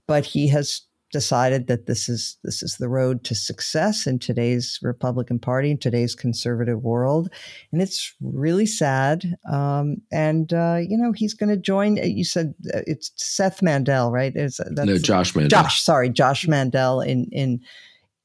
but 0.08 0.25
he 0.25 0.47
has 0.49 0.82
decided 1.13 1.67
that 1.67 1.86
this 1.86 2.10
is 2.10 2.38
this 2.43 2.62
is 2.62 2.78
the 2.78 2.89
road 2.89 3.23
to 3.23 3.36
success 3.36 4.06
in 4.06 4.19
today's 4.19 4.80
Republican 4.82 5.39
Party, 5.39 5.71
in 5.71 5.78
today's 5.78 6.15
conservative 6.15 6.84
world, 6.84 7.30
and 7.71 7.82
it's 7.82 8.13
really 8.19 8.65
sad. 8.65 9.38
Um, 9.49 10.02
and 10.12 10.52
uh, 10.52 10.80
you 10.82 10.97
know, 10.97 11.13
he's 11.13 11.34
going 11.34 11.49
to 11.49 11.58
join. 11.58 11.97
Uh, 11.99 12.04
you 12.04 12.26
said 12.26 12.54
uh, 12.73 12.82
it's 12.86 13.12
Seth 13.15 13.62
Mandel, 13.62 14.12
right? 14.12 14.36
It's, 14.36 14.60
no, 14.71 14.97
Josh 14.97 15.36
Mandel. 15.36 15.49
Josh, 15.49 15.82
sorry, 15.82 16.10
Josh 16.10 16.47
Mandel 16.47 16.99
in 16.99 17.30
in 17.32 17.62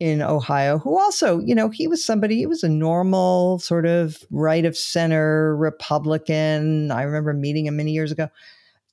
in 0.00 0.22
Ohio, 0.22 0.78
who 0.78 0.98
also, 0.98 1.40
you 1.40 1.54
know, 1.54 1.70
he 1.70 1.88
was 1.88 2.04
somebody, 2.04 2.36
he 2.36 2.46
was 2.46 2.62
a 2.62 2.68
normal 2.68 3.58
sort 3.58 3.84
of 3.84 4.24
right 4.30 4.64
of 4.64 4.76
center 4.76 5.56
Republican. 5.56 6.90
I 6.92 7.02
remember 7.02 7.32
meeting 7.32 7.66
him 7.66 7.76
many 7.76 7.92
years 7.92 8.12
ago. 8.12 8.28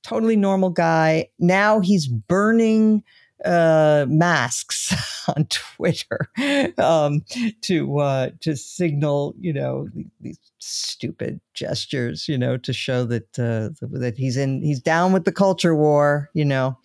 Totally 0.02 0.36
normal 0.36 0.70
guy. 0.70 1.28
Now 1.38 1.80
he's 1.80 2.08
burning 2.08 3.04
uh, 3.44 4.06
masks 4.08 4.94
on 5.36 5.46
Twitter 5.46 6.30
um, 6.78 7.24
to 7.62 7.98
uh, 7.98 8.30
to 8.40 8.56
signal, 8.56 9.34
you 9.38 9.52
know, 9.52 9.88
these 10.20 10.38
stupid 10.58 11.40
gestures, 11.54 12.28
you 12.28 12.38
know, 12.38 12.56
to 12.56 12.72
show 12.72 13.04
that 13.04 13.38
uh, 13.38 13.70
that 13.80 14.16
he's 14.16 14.36
in, 14.36 14.62
he's 14.62 14.80
down 14.80 15.12
with 15.12 15.24
the 15.24 15.32
culture 15.32 15.74
war, 15.74 16.30
you 16.34 16.44
know, 16.44 16.78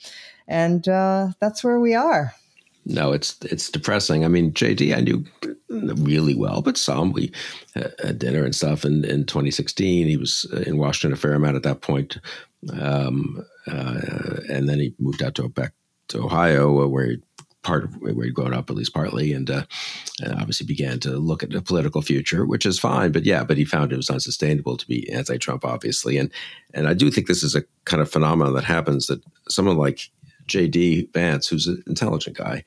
and 0.48 0.88
uh, 0.88 1.30
that's 1.40 1.64
where 1.64 1.80
we 1.80 1.94
are. 1.94 2.34
No, 2.86 3.12
it's 3.12 3.38
it's 3.44 3.70
depressing. 3.70 4.26
I 4.26 4.28
mean, 4.28 4.54
JD, 4.54 4.96
I 4.96 5.02
knew 5.02 5.24
really 5.70 6.34
well, 6.34 6.62
but 6.62 6.78
some 6.78 7.12
we 7.12 7.32
had 7.76 8.18
dinner 8.18 8.44
and 8.44 8.56
stuff. 8.56 8.84
in, 8.84 9.06
in 9.06 9.26
2016, 9.26 10.08
he 10.08 10.18
was 10.18 10.46
in 10.66 10.78
Washington 10.78 11.14
a 11.14 11.16
fair 11.16 11.34
amount 11.34 11.56
at 11.56 11.64
that 11.64 11.82
point, 11.82 12.18
um, 12.74 13.46
uh, 13.68 14.40
and 14.50 14.68
then 14.68 14.80
he 14.80 14.96
moved 15.00 15.22
out 15.22 15.36
to 15.36 15.48
back 15.48 15.74
to 16.12 16.24
Ohio, 16.24 16.84
uh, 16.84 16.88
where 16.88 17.16
part 17.64 17.84
of 17.84 18.02
where 18.02 18.14
he'd 18.26 18.34
grown 18.34 18.54
up, 18.54 18.70
at 18.70 18.76
least 18.76 18.94
partly, 18.94 19.34
and, 19.34 19.50
uh, 19.50 19.64
and, 20.24 20.34
obviously 20.40 20.66
began 20.66 21.00
to 21.00 21.12
look 21.12 21.44
at 21.44 21.52
the 21.52 21.62
political 21.62 22.02
future, 22.02 22.46
which 22.46 22.66
is 22.66 22.80
fine. 22.80 23.12
But 23.12 23.24
yeah, 23.26 23.44
but 23.44 23.58
he 23.58 23.66
found 23.66 23.92
it 23.92 23.98
was 23.98 24.10
unsustainable 24.10 24.78
to 24.78 24.88
be 24.88 25.10
anti-Trump, 25.12 25.64
obviously, 25.66 26.18
and 26.18 26.32
and 26.74 26.88
I 26.88 26.94
do 26.94 27.12
think 27.12 27.28
this 27.28 27.44
is 27.44 27.56
a 27.56 27.64
kind 27.86 28.02
of 28.02 28.12
phenomenon 28.12 28.54
that 28.54 28.64
happens 28.64 29.08
that 29.08 29.22
someone 29.50 29.78
like 29.78 30.10
J.D. 30.48 31.10
Vance, 31.14 31.48
who's 31.48 31.68
an 31.68 31.84
intelligent 31.88 32.38
guy, 32.38 32.64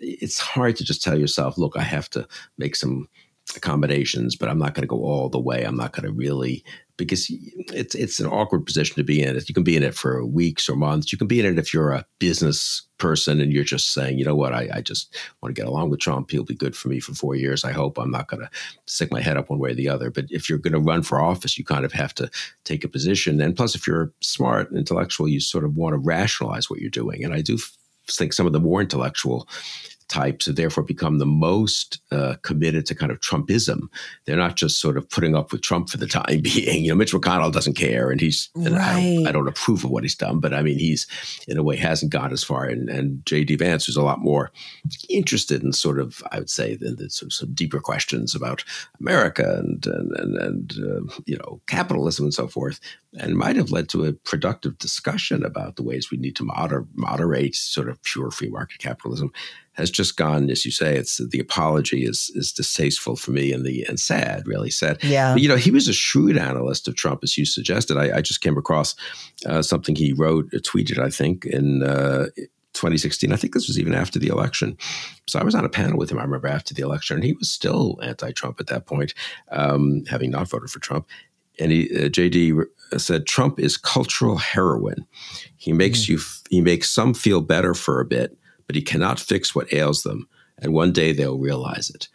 it's 0.00 0.38
hard 0.38 0.76
to 0.76 0.84
just 0.84 1.02
tell 1.02 1.18
yourself, 1.18 1.56
look, 1.58 1.76
I 1.76 1.82
have 1.82 2.10
to 2.10 2.26
make 2.58 2.76
some 2.76 3.08
accommodations, 3.56 4.36
but 4.36 4.48
I'm 4.48 4.58
not 4.58 4.74
going 4.74 4.82
to 4.82 4.88
go 4.88 5.02
all 5.02 5.28
the 5.28 5.38
way. 5.38 5.62
I'm 5.62 5.76
not 5.76 5.92
going 5.92 6.06
to 6.06 6.12
really 6.12 6.64
because 6.96 7.26
it's 7.30 7.94
it's 7.94 8.20
an 8.20 8.26
awkward 8.26 8.64
position 8.64 8.96
to 8.96 9.04
be 9.04 9.22
in. 9.22 9.34
You 9.46 9.54
can 9.54 9.62
be 9.62 9.76
in 9.76 9.82
it 9.82 9.94
for 9.94 10.24
weeks 10.24 10.68
or 10.68 10.76
months. 10.76 11.12
You 11.12 11.18
can 11.18 11.26
be 11.26 11.40
in 11.40 11.46
it 11.46 11.58
if 11.58 11.74
you're 11.74 11.92
a 11.92 12.06
business 12.18 12.82
person 12.98 13.40
and 13.40 13.52
you're 13.52 13.64
just 13.64 13.92
saying, 13.92 14.18
you 14.18 14.24
know 14.24 14.34
what, 14.34 14.54
I, 14.54 14.68
I 14.74 14.80
just 14.80 15.14
want 15.42 15.54
to 15.54 15.60
get 15.60 15.68
along 15.68 15.90
with 15.90 16.00
Trump. 16.00 16.30
He'll 16.30 16.44
be 16.44 16.54
good 16.54 16.74
for 16.74 16.88
me 16.88 17.00
for 17.00 17.14
four 17.14 17.34
years. 17.34 17.64
I 17.64 17.72
hope 17.72 17.98
I'm 17.98 18.10
not 18.10 18.28
going 18.28 18.42
to 18.42 18.50
stick 18.86 19.12
my 19.12 19.20
head 19.20 19.36
up 19.36 19.50
one 19.50 19.58
way 19.58 19.70
or 19.70 19.74
the 19.74 19.88
other. 19.88 20.10
But 20.10 20.26
if 20.30 20.48
you're 20.48 20.58
going 20.58 20.72
to 20.72 20.80
run 20.80 21.02
for 21.02 21.20
office, 21.20 21.58
you 21.58 21.64
kind 21.64 21.84
of 21.84 21.92
have 21.92 22.14
to 22.14 22.30
take 22.64 22.84
a 22.84 22.88
position. 22.88 23.40
And 23.40 23.54
plus, 23.54 23.74
if 23.74 23.86
you're 23.86 24.12
smart 24.20 24.70
and 24.70 24.78
intellectual, 24.78 25.28
you 25.28 25.40
sort 25.40 25.64
of 25.64 25.76
want 25.76 25.94
to 25.94 25.98
rationalize 25.98 26.70
what 26.70 26.80
you're 26.80 26.90
doing. 26.90 27.24
And 27.24 27.34
I 27.34 27.42
do 27.42 27.58
think 28.08 28.32
some 28.32 28.46
of 28.46 28.52
the 28.52 28.60
more 28.60 28.80
intellectual 28.80 29.48
types 30.08 30.46
have 30.46 30.56
therefore 30.56 30.84
become 30.84 31.18
the 31.18 31.26
most 31.26 32.00
uh, 32.12 32.34
committed 32.42 32.86
to 32.86 32.94
kind 32.94 33.10
of 33.10 33.20
Trumpism. 33.20 33.88
They're 34.24 34.36
not 34.36 34.56
just 34.56 34.80
sort 34.80 34.96
of 34.96 35.08
putting 35.08 35.34
up 35.34 35.52
with 35.52 35.62
Trump 35.62 35.88
for 35.88 35.96
the 35.96 36.06
time 36.06 36.40
being. 36.42 36.84
You 36.84 36.90
know, 36.90 36.94
Mitch 36.96 37.12
McConnell 37.12 37.52
doesn't 37.52 37.74
care, 37.74 38.10
and 38.10 38.20
he's 38.20 38.48
right. 38.54 38.66
and 38.66 38.76
I, 38.76 38.94
don't, 38.94 39.26
I, 39.26 39.32
don't, 39.32 39.48
approve 39.48 39.84
of 39.84 39.90
what 39.90 40.02
he's 40.04 40.14
done, 40.14 40.40
but 40.40 40.54
I 40.54 40.62
mean, 40.62 40.78
he's 40.78 41.06
in 41.48 41.58
a 41.58 41.62
way 41.62 41.76
hasn't 41.76 42.12
gone 42.12 42.32
as 42.32 42.44
far. 42.44 42.64
And, 42.64 42.88
and 42.88 43.24
J.D. 43.26 43.56
Vance 43.56 43.86
was 43.86 43.96
a 43.96 44.02
lot 44.02 44.20
more 44.20 44.52
interested 45.08 45.62
in 45.62 45.72
sort 45.72 45.98
of, 45.98 46.22
I 46.32 46.38
would 46.38 46.50
say, 46.50 46.74
the, 46.74 46.90
the 46.90 47.10
sort 47.10 47.28
of 47.28 47.32
some 47.32 47.54
deeper 47.54 47.80
questions 47.80 48.34
about 48.34 48.64
America 49.00 49.58
and 49.58 49.86
and 49.86 50.12
and, 50.16 50.36
and 50.36 50.72
uh, 50.78 51.14
you 51.26 51.36
know 51.36 51.60
capitalism 51.66 52.26
and 52.26 52.34
so 52.34 52.46
forth, 52.46 52.80
and 53.18 53.36
might 53.36 53.56
have 53.56 53.70
led 53.70 53.88
to 53.90 54.04
a 54.04 54.12
productive 54.12 54.78
discussion 54.78 55.44
about 55.44 55.76
the 55.76 55.82
ways 55.82 56.10
we 56.10 56.18
need 56.18 56.36
to 56.36 56.44
moder- 56.44 56.86
moderate 56.94 57.54
sort 57.54 57.88
of 57.88 58.02
pure 58.02 58.30
free 58.30 58.48
market 58.48 58.78
capitalism 58.78 59.32
has 59.76 59.90
just 59.90 60.16
gone, 60.16 60.48
as 60.48 60.64
you 60.64 60.70
say, 60.70 60.96
it's 60.96 61.18
the 61.18 61.38
apology 61.38 62.04
is 62.04 62.30
is 62.34 62.50
distasteful 62.50 63.14
for 63.14 63.30
me 63.30 63.52
and 63.52 63.64
the 63.64 63.84
and 63.84 64.00
sad, 64.00 64.46
really 64.46 64.70
sad. 64.70 65.02
Yeah, 65.04 65.34
but, 65.34 65.42
you 65.42 65.48
know, 65.48 65.56
he 65.56 65.70
was 65.70 65.86
a 65.86 65.92
shrewd 65.92 66.38
analyst 66.38 66.88
of 66.88 66.96
Trump, 66.96 67.20
as 67.22 67.36
you 67.36 67.44
suggested. 67.44 67.98
I, 67.98 68.16
I 68.16 68.20
just 68.22 68.40
came 68.40 68.56
across 68.56 68.94
uh, 69.44 69.60
something 69.60 69.94
he 69.94 70.14
wrote, 70.14 70.46
uh, 70.54 70.58
tweeted, 70.58 70.98
I 70.98 71.10
think, 71.10 71.44
in 71.44 71.82
uh, 71.82 72.26
2016. 72.72 73.32
I 73.32 73.36
think 73.36 73.54
this 73.54 73.66
was 73.66 73.78
even 73.78 73.94
after 73.94 74.18
the 74.18 74.28
election. 74.28 74.76
So 75.26 75.38
I 75.38 75.44
was 75.44 75.54
on 75.54 75.64
a 75.64 75.68
panel 75.68 75.98
with 75.98 76.10
him. 76.10 76.18
I 76.18 76.22
remember 76.22 76.48
after 76.48 76.72
the 76.72 76.82
election, 76.82 77.16
and 77.16 77.24
he 77.24 77.32
was 77.32 77.50
still 77.50 77.98
anti-Trump 78.02 78.60
at 78.60 78.68
that 78.68 78.86
point, 78.86 79.12
um, 79.50 80.04
having 80.08 80.30
not 80.30 80.48
voted 80.48 80.70
for 80.70 80.78
Trump. 80.78 81.06
And 81.58 81.72
he, 81.72 81.84
uh, 81.94 82.08
JD 82.08 82.64
said, 82.98 83.26
"Trump 83.26 83.58
is 83.58 83.76
cultural 83.76 84.36
heroin. 84.36 85.06
He 85.56 85.72
makes 85.72 86.04
mm-hmm. 86.04 86.12
you, 86.12 86.20
he 86.50 86.60
makes 86.60 86.88
some 86.90 87.14
feel 87.14 87.40
better 87.40 87.74
for 87.74 88.00
a 88.00 88.04
bit, 88.04 88.36
but 88.66 88.76
he 88.76 88.82
cannot 88.82 89.20
fix 89.20 89.54
what 89.54 89.72
ails 89.72 90.02
them. 90.02 90.28
And 90.58 90.72
one 90.72 90.92
day 90.92 91.12
they'll 91.12 91.38
realize 91.38 91.90
it." 91.90 92.08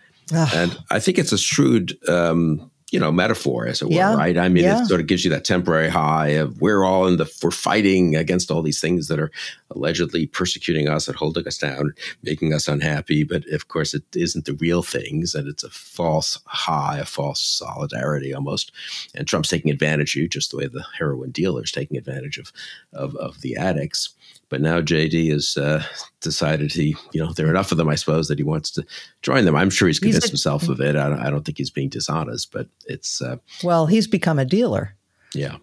And 0.54 0.78
I 0.90 1.00
think 1.00 1.18
it's 1.18 1.34
a 1.34 1.38
shrewd 1.38 1.98
um, 2.08 2.72
you 2.92 3.00
know 3.00 3.12
metaphor 3.12 3.68
as 3.68 3.82
it 3.82 3.86
were 3.86 3.94
yeah. 3.94 4.14
right 4.16 4.38
i 4.38 4.50
mean 4.50 4.66
yeah. 4.66 4.82
it 4.82 4.86
sort 4.86 5.00
of 5.00 5.08
gives 5.08 5.24
you 5.24 5.32
that 5.32 5.46
temporary 5.46 5.90
high 5.90 6.28
of 6.28 6.60
we're 6.62 6.84
all 6.84 7.08
in 7.08 7.18
the 7.18 7.30
we're 7.42 7.50
fighting 7.50 8.16
against 8.16 8.52
all 8.52 8.62
these 8.62 8.82
things 8.82 9.08
that 9.08 9.20
are 9.20 9.32
allegedly 9.72 10.28
persecuting 10.28 10.88
us 10.88 11.08
and 11.08 11.18
holding 11.18 11.48
us 11.48 11.58
down 11.58 11.94
making 12.24 12.54
us 12.54 12.68
unhappy 12.68 13.24
but 13.24 13.46
of 13.48 13.68
course 13.68 13.94
it 13.94 14.04
isn't 14.16 14.46
the 14.46 14.54
real 14.54 14.84
things 14.84 15.36
and 15.36 15.48
it's 15.48 15.64
a 15.64 15.70
false 15.70 16.40
high 16.46 16.98
a 16.98 17.06
false 17.06 17.40
solidarity 17.40 18.34
almost 18.34 18.72
and 19.16 19.28
trump's 19.28 19.50
taking 19.50 19.72
advantage 19.72 20.16
of 20.16 20.22
you 20.22 20.28
just 20.28 20.52
the 20.52 20.58
way 20.58 20.68
the 20.68 20.86
heroin 20.98 21.32
dealers 21.32 21.72
taking 21.72 21.98
advantage 21.98 22.38
of 22.38 22.52
of, 22.94 23.16
of 23.16 23.42
the 23.42 23.56
addicts 23.56 24.16
but 24.52 24.62
now 24.62 24.82
JD 24.82 25.32
has 25.32 25.56
uh, 25.56 25.82
decided 26.20 26.74
he, 26.74 26.98
you 27.14 27.24
know, 27.24 27.32
there 27.32 27.48
are 27.48 27.50
enough 27.50 27.72
of 27.72 27.78
them, 27.78 27.88
I 27.88 27.96
suppose, 27.96 28.28
that 28.28 28.38
he 28.38 28.44
wants 28.44 28.70
to 28.72 28.86
join 29.22 29.46
them. 29.46 29.56
I'm 29.56 29.70
sure 29.70 29.88
he's 29.88 29.98
convinced 29.98 30.26
he's 30.26 30.30
a, 30.30 30.34
himself 30.34 30.68
of 30.68 30.82
it. 30.82 30.98
I 30.98 31.08
don't, 31.08 31.20
I 31.20 31.30
don't, 31.30 31.46
think 31.46 31.58
he's 31.58 31.70
being 31.70 31.88
dishonest, 31.88 32.52
but 32.52 32.68
it's. 32.86 33.22
Uh, 33.22 33.38
well, 33.64 33.86
he's 33.88 34.08
become 34.08 34.40
a 34.40 34.46
dealer. 34.46 34.98
Yeah, 35.34 35.58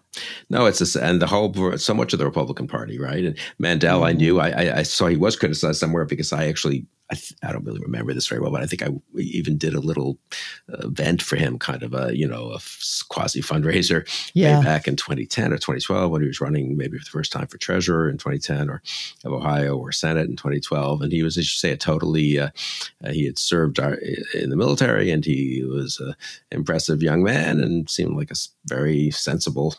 no, 0.49 0.67
it's 0.67 0.97
a, 0.97 1.05
and 1.05 1.21
the 1.21 1.27
whole 1.27 1.77
so 1.77 1.93
much 1.93 2.13
of 2.13 2.19
the 2.19 2.25
Republican 2.25 2.67
Party, 2.67 2.99
right? 2.99 3.25
And 3.25 3.39
Mandel, 3.59 3.99
mm-hmm. 3.99 4.07
I 4.07 4.13
knew, 4.13 4.41
I, 4.41 4.79
I 4.79 4.83
saw 4.83 5.07
he 5.09 5.17
was 5.17 5.37
criticized 5.37 5.79
somewhere 5.79 6.07
because 6.07 6.33
I 6.33 6.47
actually 6.47 6.87
I, 7.11 7.15
th- 7.15 7.35
I, 7.43 7.53
don't 7.53 7.65
really 7.65 7.81
remember 7.81 8.13
this 8.13 8.27
very 8.27 8.41
well, 8.41 8.51
but 8.51 8.63
I 8.63 8.67
think 8.67 8.83
I 8.83 8.91
even 9.17 9.57
did 9.57 9.75
a 9.75 9.81
little 9.81 10.19
uh, 10.71 10.87
event 10.87 11.23
for 11.23 11.37
him, 11.37 11.59
kind 11.59 11.83
of 11.83 11.95
a 11.95 12.17
you 12.17 12.27
know 12.27 12.51
a 12.51 12.57
f- 12.57 13.03
quasi 13.09 13.41
fundraiser, 13.41 14.07
yeah. 14.35 14.61
back 14.61 14.87
in 14.87 14.97
2010 14.97 15.53
or 15.53 15.57
2012 15.57 16.11
when 16.11 16.23
he 16.23 16.29
was 16.29 16.41
running 16.41 16.77
maybe 16.77 16.99
for 16.99 17.05
the 17.05 17.11
first 17.11 17.33
time 17.33 17.47
for 17.47 17.59
treasurer 17.59 18.09
in 18.09 18.19
2010 18.19 18.69
or 18.69 18.83
of 19.25 19.33
Ohio 19.33 19.77
or 19.77 19.93
Senate 19.93 20.29
in 20.29 20.37
2012, 20.37 21.03
and 21.03 21.13
he 21.13 21.23
was, 21.23 21.37
as 21.37 21.45
you 21.45 21.57
say, 21.57 21.73
a 21.73 21.77
totally 21.77 22.39
uh, 22.39 22.51
uh, 23.05 23.11
he 23.11 23.25
had 23.25 23.39
served 23.39 23.81
our, 23.81 23.95
in 24.35 24.51
the 24.51 24.57
military 24.57 25.11
and 25.11 25.25
he 25.25 25.65
was 25.65 25.99
an 26.01 26.15
impressive 26.51 27.03
young 27.03 27.23
man 27.23 27.61
and 27.61 27.89
seemed 27.89 28.17
like 28.17 28.31
a 28.31 28.37
very 28.67 29.11
sensible 29.11 29.75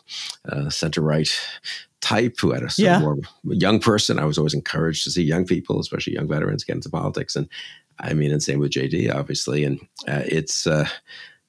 uh, 0.48 0.68
center 0.68 1.00
right 1.00 1.38
type 2.00 2.36
who 2.40 2.52
had 2.52 2.62
a 2.62 2.70
sort 2.70 2.84
yeah. 2.84 2.96
of 2.96 3.02
more 3.02 3.18
young 3.44 3.80
person. 3.80 4.18
I 4.18 4.24
was 4.24 4.38
always 4.38 4.54
encouraged 4.54 5.04
to 5.04 5.10
see 5.10 5.22
young 5.22 5.46
people, 5.46 5.80
especially 5.80 6.14
young 6.14 6.28
veterans, 6.28 6.64
get 6.64 6.76
into 6.76 6.90
politics. 6.90 7.36
And 7.36 7.48
I 7.98 8.14
mean, 8.14 8.32
and 8.32 8.42
same 8.42 8.58
with 8.58 8.72
JD, 8.72 9.14
obviously. 9.14 9.64
And 9.64 9.80
uh, 10.08 10.22
it's 10.26 10.66
uh, 10.66 10.88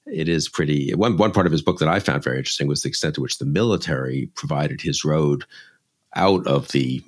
it 0.06 0.28
is 0.28 0.50
pretty. 0.50 0.94
One 0.94 1.18
one 1.18 1.32
part 1.32 1.46
of 1.46 1.52
his 1.52 1.62
book 1.62 1.80
that 1.80 1.88
I 1.88 2.00
found 2.00 2.24
very 2.24 2.38
interesting 2.38 2.68
was 2.68 2.82
the 2.82 2.90
extent 2.90 3.16
to 3.16 3.22
which 3.22 3.38
the 3.38 3.46
military 3.46 4.30
provided 4.36 4.82
his 4.82 5.06
road 5.06 5.46
out 6.16 6.46
of 6.46 6.70
the 6.70 7.04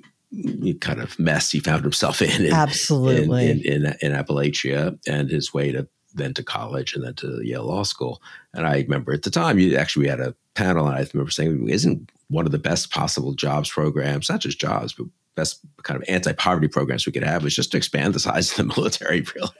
kind 0.80 1.00
of 1.00 1.16
mess 1.18 1.50
he 1.50 1.60
found 1.60 1.82
himself 1.82 2.20
in. 2.20 2.46
in 2.46 2.52
Absolutely. 2.52 3.50
In, 3.50 3.60
in, 3.60 3.86
in, 3.86 3.96
in 4.00 4.12
Appalachia 4.12 4.98
and 5.06 5.30
his 5.30 5.54
way 5.54 5.70
to 5.70 5.86
then 6.14 6.32
to 6.34 6.42
college 6.42 6.94
and 6.94 7.04
then 7.04 7.14
to 7.14 7.40
Yale 7.42 7.64
Law 7.64 7.82
School. 7.82 8.22
And 8.54 8.66
I 8.66 8.80
remember 8.80 9.12
at 9.12 9.22
the 9.22 9.30
time, 9.30 9.58
you 9.58 9.76
actually 9.76 10.04
we 10.04 10.08
had 10.08 10.20
a 10.20 10.34
panel, 10.54 10.86
and 10.86 10.96
I 10.96 11.06
remember 11.12 11.30
saying, 11.30 11.68
"Isn't 11.68 12.10
one 12.34 12.46
of 12.46 12.52
the 12.52 12.58
best 12.58 12.90
possible 12.90 13.32
jobs 13.32 13.70
programs, 13.70 14.28
not 14.28 14.40
just 14.40 14.60
jobs, 14.60 14.92
but 14.92 15.06
best 15.36 15.60
kind 15.82 16.00
of 16.00 16.08
anti-poverty 16.08 16.68
programs 16.68 17.06
we 17.06 17.12
could 17.12 17.24
have 17.24 17.42
was 17.42 17.54
just 17.54 17.72
to 17.72 17.76
expand 17.76 18.14
the 18.14 18.20
size 18.20 18.50
of 18.50 18.56
the 18.56 18.64
military 18.76 19.24
really. 19.34 19.50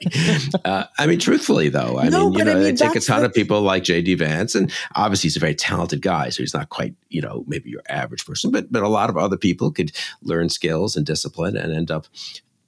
Uh, 0.63 0.85
i 0.97 1.05
mean 1.05 1.19
truthfully 1.19 1.69
though 1.69 1.99
i 1.99 2.07
no, 2.07 2.29
mean 2.29 2.39
you 2.39 2.45
know 2.45 2.51
I 2.51 2.55
mean, 2.55 2.63
they 2.63 2.73
take 2.73 2.95
a 2.95 2.99
ton 2.99 3.21
the... 3.21 3.27
of 3.27 3.33
people 3.33 3.61
like 3.61 3.83
jd 3.83 4.17
vance 4.17 4.55
and 4.55 4.71
obviously 4.95 5.27
he's 5.27 5.37
a 5.37 5.39
very 5.39 5.53
talented 5.53 6.01
guy 6.01 6.29
so 6.29 6.41
he's 6.41 6.53
not 6.53 6.69
quite 6.69 6.95
you 7.09 7.21
know 7.21 7.43
maybe 7.47 7.69
your 7.69 7.81
average 7.89 8.25
person 8.25 8.51
but 8.51 8.71
but 8.71 8.83
a 8.83 8.87
lot 8.87 9.09
of 9.09 9.17
other 9.17 9.37
people 9.37 9.71
could 9.71 9.91
learn 10.21 10.49
skills 10.49 10.95
and 10.95 11.05
discipline 11.05 11.57
and 11.57 11.73
end 11.73 11.91
up 11.91 12.07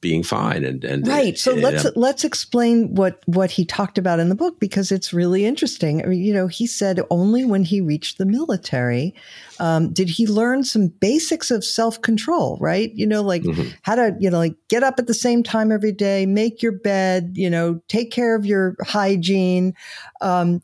being 0.07 0.23
fine 0.23 0.63
and, 0.63 0.85
and 0.85 1.05
right 1.05 1.37
so 1.37 1.51
and, 1.51 1.61
let's 1.61 1.83
um, 1.83 1.91
let's 1.97 2.23
explain 2.23 2.95
what 2.95 3.19
what 3.25 3.51
he 3.51 3.65
talked 3.65 3.97
about 3.97 4.21
in 4.21 4.29
the 4.29 4.35
book 4.35 4.57
because 4.57 4.89
it's 4.89 5.11
really 5.11 5.43
interesting 5.43 6.01
I 6.01 6.07
mean, 6.07 6.23
you 6.23 6.33
know 6.33 6.47
he 6.47 6.65
said 6.65 7.01
only 7.09 7.43
when 7.43 7.63
he 7.65 7.81
reached 7.81 8.17
the 8.17 8.25
military 8.25 9.13
um, 9.59 9.91
did 9.91 10.09
he 10.09 10.27
learn 10.27 10.63
some 10.63 10.87
basics 10.87 11.51
of 11.51 11.63
self 11.63 12.01
control? 12.01 12.57
Right, 12.59 12.91
you 12.93 13.07
know, 13.07 13.21
like 13.21 13.43
mm-hmm. 13.43 13.69
how 13.81 13.95
to 13.95 14.15
you 14.19 14.29
know 14.29 14.37
like 14.37 14.55
get 14.69 14.83
up 14.83 14.99
at 14.99 15.07
the 15.07 15.13
same 15.13 15.43
time 15.43 15.71
every 15.71 15.91
day, 15.91 16.25
make 16.25 16.61
your 16.61 16.71
bed, 16.71 17.31
you 17.35 17.49
know, 17.49 17.81
take 17.87 18.11
care 18.11 18.35
of 18.35 18.45
your 18.45 18.75
hygiene, 18.81 19.73
um, 20.21 20.61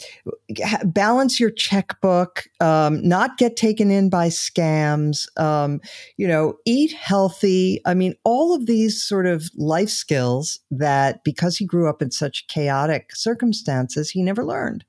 balance 0.84 1.40
your 1.40 1.52
checkbook, 1.52 2.44
um, 2.60 3.08
not 3.08 3.38
get 3.38 3.56
taken 3.56 3.90
in 3.90 4.10
by 4.10 4.28
scams, 4.28 5.28
um, 5.40 5.82
you 6.18 6.28
know, 6.28 6.58
eat 6.66 6.94
healthy. 6.94 7.82
I 7.86 7.94
mean, 7.94 8.16
all 8.24 8.54
of 8.54 8.66
these 8.66 9.02
sort 9.02 9.26
of 9.26 9.33
life 9.56 9.90
skills 9.90 10.60
that 10.72 11.24
because 11.24 11.58
he 11.58 11.66
grew 11.66 11.90
up 11.90 12.02
in 12.02 12.12
such 12.12 12.48
chaotic 12.48 13.16
circumstances, 13.16 14.12
he 14.12 14.24
never 14.24 14.44
learned. 14.44 14.86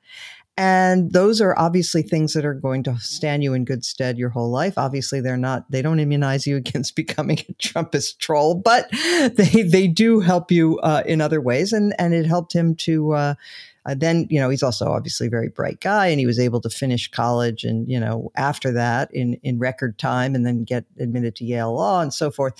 And 0.56 1.12
those 1.12 1.40
are 1.40 1.58
obviously 1.58 2.02
things 2.02 2.32
that 2.34 2.44
are 2.44 2.54
going 2.54 2.84
to 2.84 2.96
stand 2.98 3.42
you 3.42 3.54
in 3.54 3.64
good 3.64 3.84
stead 3.84 4.18
your 4.18 4.28
whole 4.28 4.50
life. 4.50 4.78
Obviously, 4.78 5.20
they're 5.20 5.36
not, 5.36 5.68
they 5.70 5.82
don't 5.82 5.98
immunize 5.98 6.46
you 6.46 6.56
against 6.64 6.94
becoming 6.94 7.38
a 7.40 7.52
Trumpist 7.54 8.18
troll, 8.18 8.54
but 8.54 8.88
they, 8.92 9.62
they 9.62 9.88
do 9.88 10.20
help 10.20 10.52
you 10.52 10.78
uh, 10.80 11.02
in 11.06 11.20
other 11.20 11.40
ways. 11.40 11.72
And, 11.72 11.94
and 11.98 12.14
it 12.14 12.26
helped 12.26 12.52
him 12.52 12.76
to, 12.76 13.12
uh, 13.12 13.34
uh, 13.86 13.94
then, 13.94 14.26
you 14.30 14.40
know, 14.40 14.48
he's 14.48 14.62
also 14.62 14.86
obviously 14.86 15.26
a 15.26 15.30
very 15.30 15.48
bright 15.48 15.80
guy 15.80 16.06
and 16.06 16.18
he 16.18 16.24
was 16.24 16.38
able 16.38 16.60
to 16.60 16.70
finish 16.70 17.10
college 17.10 17.64
and, 17.64 17.90
you 17.90 18.00
know, 18.00 18.30
after 18.34 18.72
that 18.72 19.12
in, 19.12 19.34
in 19.42 19.58
record 19.58 19.98
time 19.98 20.34
and 20.34 20.46
then 20.46 20.64
get 20.64 20.84
admitted 20.98 21.36
to 21.36 21.44
Yale 21.44 21.74
Law 21.74 22.00
and 22.00 22.14
so 22.14 22.30
forth. 22.30 22.54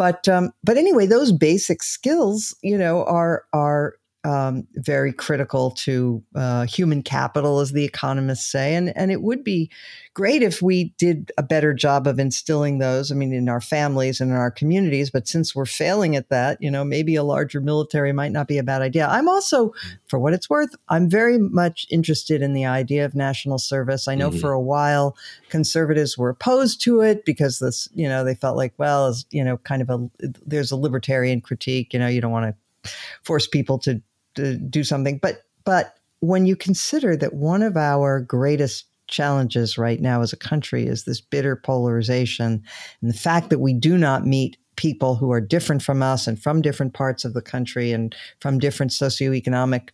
But, 0.00 0.26
um, 0.30 0.52
but 0.64 0.78
anyway, 0.78 1.04
those 1.04 1.30
basic 1.30 1.82
skills, 1.82 2.56
you 2.62 2.78
know, 2.78 3.04
are, 3.04 3.44
are, 3.52 3.96
um, 4.24 4.66
very 4.74 5.12
critical 5.12 5.70
to 5.70 6.22
uh, 6.34 6.66
human 6.66 7.02
capital, 7.02 7.60
as 7.60 7.72
the 7.72 7.84
economists 7.84 8.46
say. 8.46 8.74
And, 8.74 8.94
and 8.96 9.10
it 9.10 9.22
would 9.22 9.42
be 9.42 9.70
great 10.12 10.42
if 10.42 10.60
we 10.60 10.92
did 10.98 11.32
a 11.38 11.42
better 11.42 11.72
job 11.72 12.06
of 12.06 12.18
instilling 12.18 12.78
those, 12.78 13.10
I 13.10 13.14
mean, 13.14 13.32
in 13.32 13.48
our 13.48 13.60
families 13.60 14.20
and 14.20 14.30
in 14.30 14.36
our 14.36 14.50
communities. 14.50 15.10
But 15.10 15.26
since 15.26 15.54
we're 15.54 15.64
failing 15.64 16.16
at 16.16 16.28
that, 16.28 16.58
you 16.60 16.70
know, 16.70 16.84
maybe 16.84 17.16
a 17.16 17.22
larger 17.22 17.60
military 17.60 18.12
might 18.12 18.32
not 18.32 18.46
be 18.46 18.58
a 18.58 18.62
bad 18.62 18.82
idea. 18.82 19.06
I'm 19.06 19.28
also, 19.28 19.72
for 20.06 20.18
what 20.18 20.34
it's 20.34 20.50
worth, 20.50 20.74
I'm 20.88 21.08
very 21.08 21.38
much 21.38 21.86
interested 21.90 22.42
in 22.42 22.52
the 22.52 22.66
idea 22.66 23.06
of 23.06 23.14
national 23.14 23.58
service. 23.58 24.06
I 24.06 24.16
know 24.16 24.30
mm-hmm. 24.30 24.40
for 24.40 24.52
a 24.52 24.60
while 24.60 25.16
conservatives 25.48 26.18
were 26.18 26.28
opposed 26.28 26.82
to 26.82 27.00
it 27.00 27.24
because 27.24 27.58
this, 27.58 27.88
you 27.94 28.08
know, 28.08 28.22
they 28.22 28.34
felt 28.34 28.56
like, 28.56 28.74
well, 28.76 29.06
as, 29.06 29.24
you 29.30 29.42
know, 29.42 29.56
kind 29.58 29.80
of 29.80 29.88
a, 29.88 30.10
there's 30.44 30.72
a 30.72 30.76
libertarian 30.76 31.40
critique, 31.40 31.94
you 31.94 31.98
know, 31.98 32.08
you 32.08 32.20
don't 32.20 32.32
want 32.32 32.54
to 32.54 32.90
force 33.22 33.46
people 33.46 33.78
to 33.78 34.02
to 34.34 34.56
do 34.56 34.84
something. 34.84 35.18
But 35.18 35.44
but 35.64 35.94
when 36.20 36.46
you 36.46 36.56
consider 36.56 37.16
that 37.16 37.34
one 37.34 37.62
of 37.62 37.76
our 37.76 38.20
greatest 38.20 38.86
challenges 39.08 39.76
right 39.76 40.00
now 40.00 40.22
as 40.22 40.32
a 40.32 40.36
country 40.36 40.86
is 40.86 41.04
this 41.04 41.20
bitter 41.20 41.56
polarization 41.56 42.62
and 43.02 43.10
the 43.10 43.16
fact 43.16 43.50
that 43.50 43.58
we 43.58 43.72
do 43.72 43.98
not 43.98 44.24
meet 44.24 44.56
people 44.76 45.16
who 45.16 45.32
are 45.32 45.40
different 45.40 45.82
from 45.82 46.02
us 46.02 46.26
and 46.26 46.40
from 46.40 46.62
different 46.62 46.94
parts 46.94 47.24
of 47.24 47.34
the 47.34 47.42
country 47.42 47.92
and 47.92 48.14
from 48.40 48.58
different 48.58 48.92
socioeconomic 48.92 49.88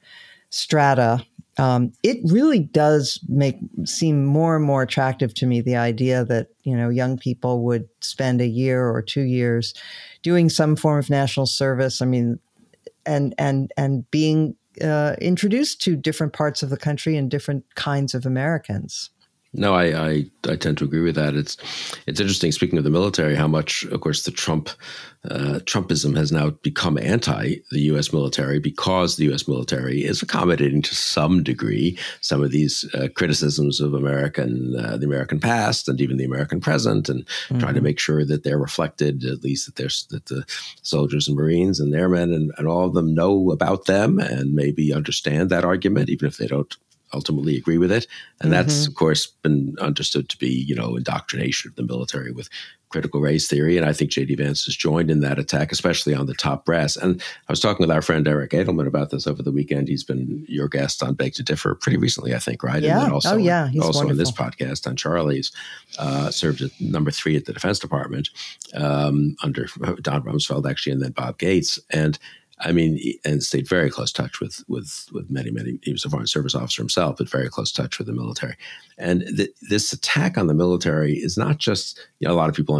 strata 0.50 1.24
um, 1.58 1.90
it 2.02 2.18
really 2.24 2.58
does 2.58 3.18
make 3.28 3.56
seem 3.84 4.26
more 4.26 4.56
and 4.56 4.64
more 4.64 4.82
attractive 4.82 5.32
to 5.34 5.46
me 5.46 5.62
the 5.62 5.76
idea 5.76 6.24
that 6.26 6.48
you 6.62 6.76
know 6.76 6.90
young 6.90 7.16
people 7.16 7.64
would 7.64 7.88
spend 8.02 8.40
a 8.40 8.46
year 8.46 8.88
or 8.88 9.00
two 9.00 9.22
years 9.22 9.72
doing 10.22 10.50
some 10.50 10.76
form 10.76 10.98
of 10.98 11.10
national 11.10 11.46
service 11.46 12.02
i 12.02 12.04
mean 12.04 12.38
and 13.06 13.34
and 13.38 13.72
and 13.76 14.10
being 14.10 14.56
uh, 14.82 15.16
introduced 15.20 15.80
to 15.82 15.96
different 15.96 16.32
parts 16.32 16.62
of 16.62 16.70
the 16.70 16.76
country 16.76 17.16
and 17.16 17.30
different 17.30 17.64
kinds 17.74 18.14
of 18.14 18.26
Americans. 18.26 19.10
No, 19.52 19.74
I, 19.74 20.08
I, 20.08 20.24
I 20.48 20.56
tend 20.56 20.76
to 20.78 20.84
agree 20.84 21.00
with 21.00 21.14
that. 21.14 21.34
It's 21.34 21.56
it's 22.06 22.20
interesting. 22.20 22.52
Speaking 22.52 22.78
of 22.78 22.84
the 22.84 22.90
military, 22.90 23.34
how 23.34 23.48
much, 23.48 23.84
of 23.84 24.00
course, 24.00 24.24
the 24.24 24.30
Trump 24.30 24.68
uh, 25.30 25.60
Trumpism 25.64 26.16
has 26.16 26.30
now 26.30 26.50
become 26.50 26.98
anti 26.98 27.56
the 27.70 27.80
U.S. 27.80 28.12
military 28.12 28.58
because 28.58 29.16
the 29.16 29.24
U.S. 29.24 29.48
military 29.48 30.04
is 30.04 30.22
accommodating 30.22 30.82
to 30.82 30.94
some 30.94 31.42
degree 31.42 31.98
some 32.20 32.42
of 32.42 32.50
these 32.50 32.84
uh, 32.94 33.08
criticisms 33.14 33.80
of 33.80 33.94
American 33.94 34.76
uh, 34.78 34.96
the 34.96 35.06
American 35.06 35.40
past 35.40 35.88
and 35.88 36.00
even 36.00 36.16
the 36.16 36.24
American 36.24 36.60
present, 36.60 37.08
and 37.08 37.24
mm-hmm. 37.24 37.58
trying 37.58 37.74
to 37.74 37.80
make 37.80 37.98
sure 37.98 38.24
that 38.24 38.44
they're 38.44 38.58
reflected 38.58 39.24
at 39.24 39.42
least 39.42 39.66
that 39.66 39.76
there's 39.76 40.06
that 40.10 40.26
the 40.26 40.44
soldiers 40.82 41.28
and 41.28 41.36
Marines 41.36 41.80
and 41.80 41.94
their 41.94 42.08
men 42.08 42.32
and, 42.32 42.52
and 42.58 42.68
all 42.68 42.86
of 42.86 42.94
them 42.94 43.14
know 43.14 43.50
about 43.50 43.86
them 43.86 44.18
and 44.18 44.54
maybe 44.54 44.92
understand 44.92 45.50
that 45.50 45.64
argument, 45.64 46.10
even 46.10 46.28
if 46.28 46.36
they 46.36 46.46
don't 46.46 46.76
ultimately 47.12 47.56
agree 47.56 47.78
with 47.78 47.92
it. 47.92 48.06
And 48.40 48.50
mm-hmm. 48.50 48.50
that's, 48.50 48.86
of 48.86 48.94
course, 48.94 49.26
been 49.26 49.76
understood 49.80 50.28
to 50.28 50.38
be, 50.38 50.48
you 50.48 50.74
know, 50.74 50.96
indoctrination 50.96 51.70
of 51.70 51.76
the 51.76 51.82
military 51.82 52.32
with 52.32 52.48
critical 52.88 53.20
race 53.20 53.48
theory. 53.48 53.76
And 53.76 53.84
I 53.84 53.92
think 53.92 54.10
J.D. 54.10 54.36
Vance 54.36 54.64
has 54.64 54.76
joined 54.76 55.10
in 55.10 55.20
that 55.20 55.38
attack, 55.38 55.72
especially 55.72 56.14
on 56.14 56.26
the 56.26 56.34
top 56.34 56.64
brass. 56.64 56.96
And 56.96 57.20
I 57.48 57.52
was 57.52 57.60
talking 57.60 57.82
with 57.82 57.90
our 57.90 58.02
friend 58.02 58.26
Eric 58.26 58.52
Edelman 58.52 58.86
about 58.86 59.10
this 59.10 59.26
over 59.26 59.42
the 59.42 59.50
weekend. 59.50 59.88
He's 59.88 60.04
been 60.04 60.44
your 60.48 60.68
guest 60.68 61.02
on 61.02 61.14
Beg 61.14 61.34
to 61.34 61.42
Differ 61.42 61.74
pretty 61.74 61.98
recently, 61.98 62.34
I 62.34 62.38
think, 62.38 62.62
right? 62.62 62.82
Yeah. 62.82 63.04
And 63.04 63.12
also, 63.12 63.34
oh, 63.34 63.38
yeah. 63.38 63.68
He's 63.68 63.82
also 63.82 64.00
wonderful. 64.00 64.12
in 64.12 64.18
this 64.18 64.30
podcast 64.30 64.86
on 64.86 64.96
Charlie's, 64.96 65.52
uh, 65.98 66.30
served 66.30 66.62
at 66.62 66.70
number 66.80 67.10
three 67.10 67.36
at 67.36 67.46
the 67.46 67.52
Defense 67.52 67.78
Department 67.78 68.30
um, 68.74 69.36
under 69.42 69.66
Don 70.02 70.22
Rumsfeld, 70.22 70.70
actually, 70.70 70.92
and 70.92 71.02
then 71.02 71.12
Bob 71.12 71.38
Gates. 71.38 71.78
And 71.90 72.18
I 72.58 72.72
mean, 72.72 72.98
and 73.24 73.42
stayed 73.42 73.68
very 73.68 73.90
close 73.90 74.12
touch 74.12 74.40
with 74.40 74.64
with 74.68 75.08
with 75.12 75.30
many 75.30 75.50
many. 75.50 75.78
He 75.82 75.92
was 75.92 76.04
a 76.04 76.10
foreign 76.10 76.26
service 76.26 76.54
officer 76.54 76.82
himself, 76.82 77.16
but 77.18 77.28
very 77.28 77.48
close 77.48 77.70
touch 77.70 77.98
with 77.98 78.06
the 78.06 78.14
military. 78.14 78.56
And 78.98 79.24
th- 79.36 79.54
this 79.68 79.92
attack 79.92 80.38
on 80.38 80.46
the 80.46 80.54
military 80.54 81.14
is 81.14 81.36
not 81.36 81.58
just 81.58 82.00
you 82.18 82.26
know 82.26 82.34
a 82.34 82.36
lot 82.36 82.48
of 82.48 82.54
people 82.54 82.76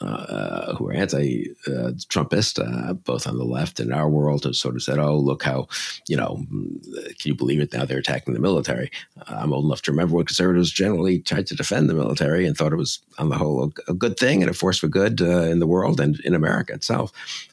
uh, 0.00 0.74
who 0.76 0.88
are 0.88 0.94
anti-Trumpist, 0.94 2.58
uh, 2.58 2.94
both 2.94 3.26
on 3.26 3.36
the 3.36 3.44
left 3.44 3.80
and 3.80 3.92
our 3.92 4.08
world, 4.08 4.44
have 4.44 4.56
sort 4.56 4.74
of 4.74 4.82
said, 4.82 4.98
"Oh, 4.98 5.18
look 5.18 5.42
how, 5.42 5.68
you 6.08 6.16
know, 6.16 6.46
can 6.92 7.14
you 7.24 7.34
believe 7.34 7.60
it? 7.60 7.72
Now 7.72 7.84
they're 7.84 7.98
attacking 7.98 8.32
the 8.32 8.40
military." 8.40 8.90
Uh, 9.18 9.34
I'm 9.36 9.52
old 9.52 9.66
enough 9.66 9.82
to 9.82 9.92
remember 9.92 10.16
when 10.16 10.24
conservatives 10.24 10.70
generally 10.70 11.18
tried 11.20 11.46
to 11.48 11.54
defend 11.54 11.90
the 11.90 11.94
military 11.94 12.46
and 12.46 12.56
thought 12.56 12.72
it 12.72 12.76
was, 12.76 13.00
on 13.18 13.28
the 13.28 13.36
whole, 13.36 13.72
a, 13.86 13.90
a 13.90 13.94
good 13.94 14.18
thing 14.18 14.42
and 14.42 14.50
a 14.50 14.54
force 14.54 14.78
for 14.78 14.88
good 14.88 15.20
uh, 15.20 15.42
in 15.42 15.58
the 15.58 15.66
world 15.66 16.00
and 16.00 16.18
in 16.20 16.34
America 16.34 16.72
itself. 16.72 17.12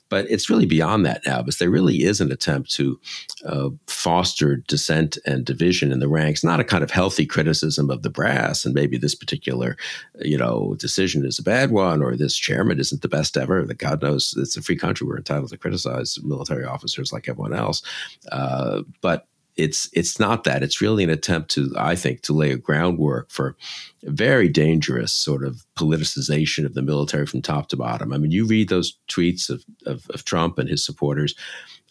But 0.09 0.29
it's 0.29 0.49
really 0.49 0.65
beyond 0.65 1.05
that 1.05 1.21
now, 1.25 1.41
because 1.41 1.57
there 1.57 1.69
really 1.69 2.03
is 2.03 2.21
an 2.21 2.31
attempt 2.31 2.71
to 2.73 2.99
uh, 3.45 3.69
foster 3.87 4.57
dissent 4.67 5.17
and 5.25 5.45
division 5.45 5.91
in 5.91 5.99
the 5.99 6.07
ranks, 6.07 6.43
not 6.43 6.59
a 6.59 6.63
kind 6.63 6.83
of 6.83 6.91
healthy 6.91 7.25
criticism 7.25 7.89
of 7.89 8.03
the 8.03 8.09
brass 8.09 8.65
and 8.65 8.73
maybe 8.73 8.97
this 8.97 9.15
particular, 9.15 9.75
you 10.21 10.37
know, 10.37 10.75
decision 10.79 11.25
is 11.25 11.39
a 11.39 11.43
bad 11.43 11.71
one 11.71 12.01
or 12.01 12.15
this 12.15 12.35
chairman 12.35 12.79
isn't 12.79 13.01
the 13.01 13.09
best 13.09 13.37
ever. 13.37 13.65
That 13.65 13.77
God 13.77 14.01
knows 14.01 14.33
it's 14.37 14.57
a 14.57 14.61
free 14.61 14.77
country. 14.77 15.05
We're 15.07 15.17
entitled 15.17 15.49
to 15.49 15.57
criticize 15.57 16.17
military 16.23 16.65
officers 16.65 17.11
like 17.11 17.27
everyone 17.27 17.53
else. 17.53 17.81
Uh, 18.31 18.83
but 19.01 19.27
it's 19.57 19.89
it's 19.91 20.19
not 20.19 20.43
that. 20.43 20.63
It's 20.63 20.81
really 20.81 21.03
an 21.03 21.09
attempt 21.09 21.49
to, 21.51 21.73
I 21.77 21.95
think, 21.95 22.21
to 22.21 22.33
lay 22.33 22.51
a 22.51 22.57
groundwork 22.57 23.31
for 23.31 23.57
a 24.05 24.11
very 24.11 24.47
dangerous 24.47 25.11
sort 25.11 25.43
of 25.43 25.65
politicization 25.75 26.65
of 26.65 26.75
the 26.75 26.83
military 26.83 27.25
from 27.25 27.41
top 27.41 27.67
to 27.69 27.75
bottom. 27.75 28.13
I 28.13 28.17
mean, 28.17 28.31
you 28.31 28.45
read 28.45 28.69
those 28.69 28.97
tweets 29.09 29.49
of, 29.49 29.65
of, 29.85 30.07
of 30.11 30.23
Trump 30.25 30.59
and 30.59 30.69
his 30.69 30.85
supporters. 30.85 31.33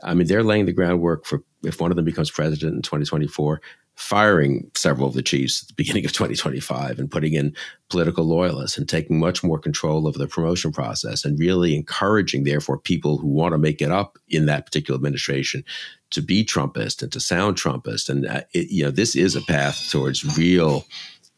I 0.03 0.15
mean, 0.15 0.27
they're 0.27 0.45
laying 0.45 0.67
the 0.67 0.73
groundwork 0.73 1.25
for 1.25 1.43
if 1.65 1.81
one 1.81 1.91
of 1.91 1.97
them 1.97 2.05
becomes 2.05 2.31
president 2.31 2.75
in 2.75 2.83
2024, 2.83 3.61
firing 3.97 4.71
several 4.75 5.09
of 5.09 5.15
the 5.15 5.23
chiefs 5.23 5.63
at 5.63 5.69
the 5.69 5.75
beginning 5.77 6.05
of 6.05 6.13
2025 6.13 6.99
and 6.99 7.11
putting 7.11 7.33
in 7.33 7.55
political 7.89 8.25
loyalists 8.25 8.77
and 8.77 8.89
taking 8.89 9.19
much 9.19 9.43
more 9.43 9.59
control 9.59 10.07
over 10.07 10.19
the 10.19 10.29
promotion 10.29 10.71
process 10.71 11.25
and 11.25 11.39
really 11.39 11.75
encouraging, 11.75 12.45
therefore, 12.45 12.79
people 12.79 13.19
who 13.19 13.29
want 13.29 13.53
to 13.53 13.59
make 13.59 13.81
it 13.81 13.91
up 13.91 14.19
in 14.29 14.47
that 14.47 14.67
particular 14.67 14.97
administration 14.97 15.65
to 16.11 16.23
be 16.23 16.45
Trumpist 16.45 17.03
and 17.03 17.11
to 17.13 17.21
sound 17.21 17.57
Trumpist. 17.57 18.09
And, 18.09 18.27
uh, 18.27 18.43
it, 18.53 18.71
you 18.71 18.85
know, 18.85 18.91
this 18.91 19.17
is 19.17 19.35
a 19.35 19.43
path 19.43 19.89
towards 19.91 20.37
real 20.37 20.85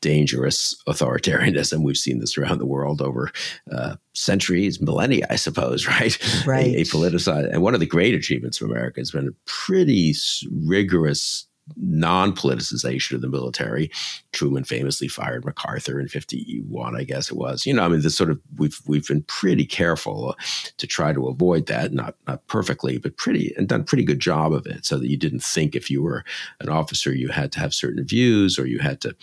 dangerous 0.00 0.76
authoritarianism. 0.88 1.82
We've 1.84 1.96
seen 1.96 2.18
this 2.18 2.38
around 2.38 2.58
the 2.58 2.66
world 2.66 3.02
over 3.02 3.30
uh, 3.70 3.96
centuries, 4.14 4.80
millennia, 4.80 5.26
I 5.30 5.36
suppose, 5.36 5.86
right? 5.86 6.16
Right. 6.46 6.74
A, 6.74 6.80
a 6.80 6.84
politicized, 6.84 7.52
and 7.52 7.62
one 7.62 7.74
of 7.74 7.80
the 7.80 7.86
great 7.86 8.14
achievements 8.14 8.60
of 8.60 8.70
America 8.70 9.00
has 9.00 9.10
been 9.10 9.28
a 9.28 9.32
pretty 9.44 10.14
rigorous 10.50 11.47
non-politicization 11.76 13.12
of 13.12 13.20
the 13.20 13.28
military. 13.28 13.90
Truman 14.32 14.64
famously 14.64 15.08
fired 15.08 15.44
MacArthur 15.44 16.00
in 16.00 16.08
51, 16.08 16.96
I 16.96 17.04
guess 17.04 17.30
it 17.30 17.36
was. 17.36 17.66
You 17.66 17.74
know, 17.74 17.84
I 17.84 17.88
mean, 17.88 18.00
this 18.00 18.16
sort 18.16 18.30
of 18.30 18.40
we've 18.56 18.80
we've 18.86 19.06
been 19.06 19.22
pretty 19.22 19.66
careful 19.66 20.36
to 20.76 20.86
try 20.86 21.12
to 21.12 21.28
avoid 21.28 21.66
that, 21.66 21.92
not 21.92 22.14
not 22.26 22.46
perfectly, 22.46 22.98
but 22.98 23.16
pretty 23.16 23.54
and 23.56 23.68
done 23.68 23.84
pretty 23.84 24.04
good 24.04 24.20
job 24.20 24.52
of 24.52 24.66
it, 24.66 24.84
so 24.84 24.98
that 24.98 25.08
you 25.08 25.16
didn't 25.16 25.42
think 25.42 25.74
if 25.74 25.90
you 25.90 26.02
were 26.02 26.24
an 26.60 26.68
officer 26.68 27.12
you 27.12 27.28
had 27.28 27.52
to 27.52 27.60
have 27.60 27.74
certain 27.74 28.04
views 28.04 28.58
or 28.58 28.66
you 28.66 28.78
had 28.78 29.00
to 29.00 29.14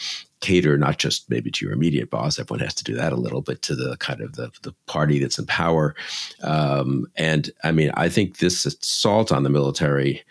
cater 0.41 0.77
not 0.77 0.97
just 0.97 1.29
maybe 1.29 1.49
to 1.49 1.65
your 1.65 1.73
immediate 1.73 2.09
boss 2.09 2.37
everyone 2.37 2.59
has 2.59 2.73
to 2.73 2.83
do 2.83 2.93
that 2.93 3.13
a 3.13 3.17
little 3.17 3.41
but 3.41 3.61
to 3.61 3.75
the 3.75 3.95
kind 3.97 4.21
of 4.21 4.35
the, 4.35 4.51
the 4.63 4.73
party 4.85 5.19
that's 5.19 5.39
in 5.39 5.45
power. 5.45 5.95
Um, 6.43 7.07
and 7.15 7.49
i 7.63 7.71
mean 7.71 7.91
i 7.95 8.09
think 8.09 8.37
this 8.37 8.65
assault 8.65 9.31
on 9.31 9.43
the 9.43 9.49
military 9.49 10.23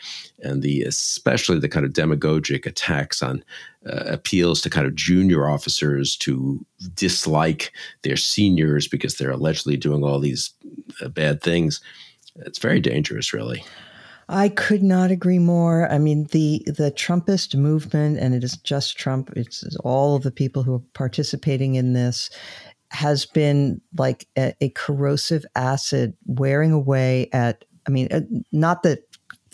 and 0.42 0.62
the 0.62 0.82
especially 0.82 1.58
the 1.58 1.68
kind 1.68 1.86
of 1.86 1.92
demagogic 1.92 2.66
attacks 2.66 3.22
on 3.22 3.44
uh, 3.86 4.04
appeals 4.06 4.60
to 4.62 4.70
kind 4.70 4.86
of 4.86 4.94
junior 4.94 5.48
officers 5.48 6.16
to 6.16 6.64
dislike 6.94 7.72
their 8.02 8.16
seniors 8.16 8.88
because 8.88 9.16
they're 9.16 9.30
allegedly 9.30 9.76
doing 9.76 10.04
all 10.04 10.18
these 10.18 10.52
uh, 11.02 11.08
bad 11.08 11.42
things 11.42 11.80
it's 12.36 12.58
very 12.58 12.80
dangerous 12.80 13.32
really 13.32 13.64
I 14.28 14.48
could 14.48 14.82
not 14.82 15.10
agree 15.10 15.38
more. 15.38 15.90
I 15.90 15.98
mean, 15.98 16.24
the 16.32 16.62
the 16.66 16.90
Trumpist 16.90 17.54
movement, 17.54 18.18
and 18.18 18.34
it 18.34 18.44
is 18.44 18.56
just 18.58 18.98
Trump. 18.98 19.30
It's 19.36 19.64
all 19.84 20.16
of 20.16 20.22
the 20.22 20.30
people 20.30 20.62
who 20.62 20.74
are 20.76 20.82
participating 20.94 21.74
in 21.74 21.92
this 21.92 22.30
has 22.90 23.26
been 23.26 23.80
like 23.98 24.28
a, 24.38 24.54
a 24.60 24.68
corrosive 24.70 25.44
acid 25.56 26.14
wearing 26.26 26.72
away 26.72 27.28
at. 27.32 27.64
I 27.86 27.90
mean, 27.90 28.08
uh, 28.10 28.22
not 28.50 28.82
that 28.84 29.03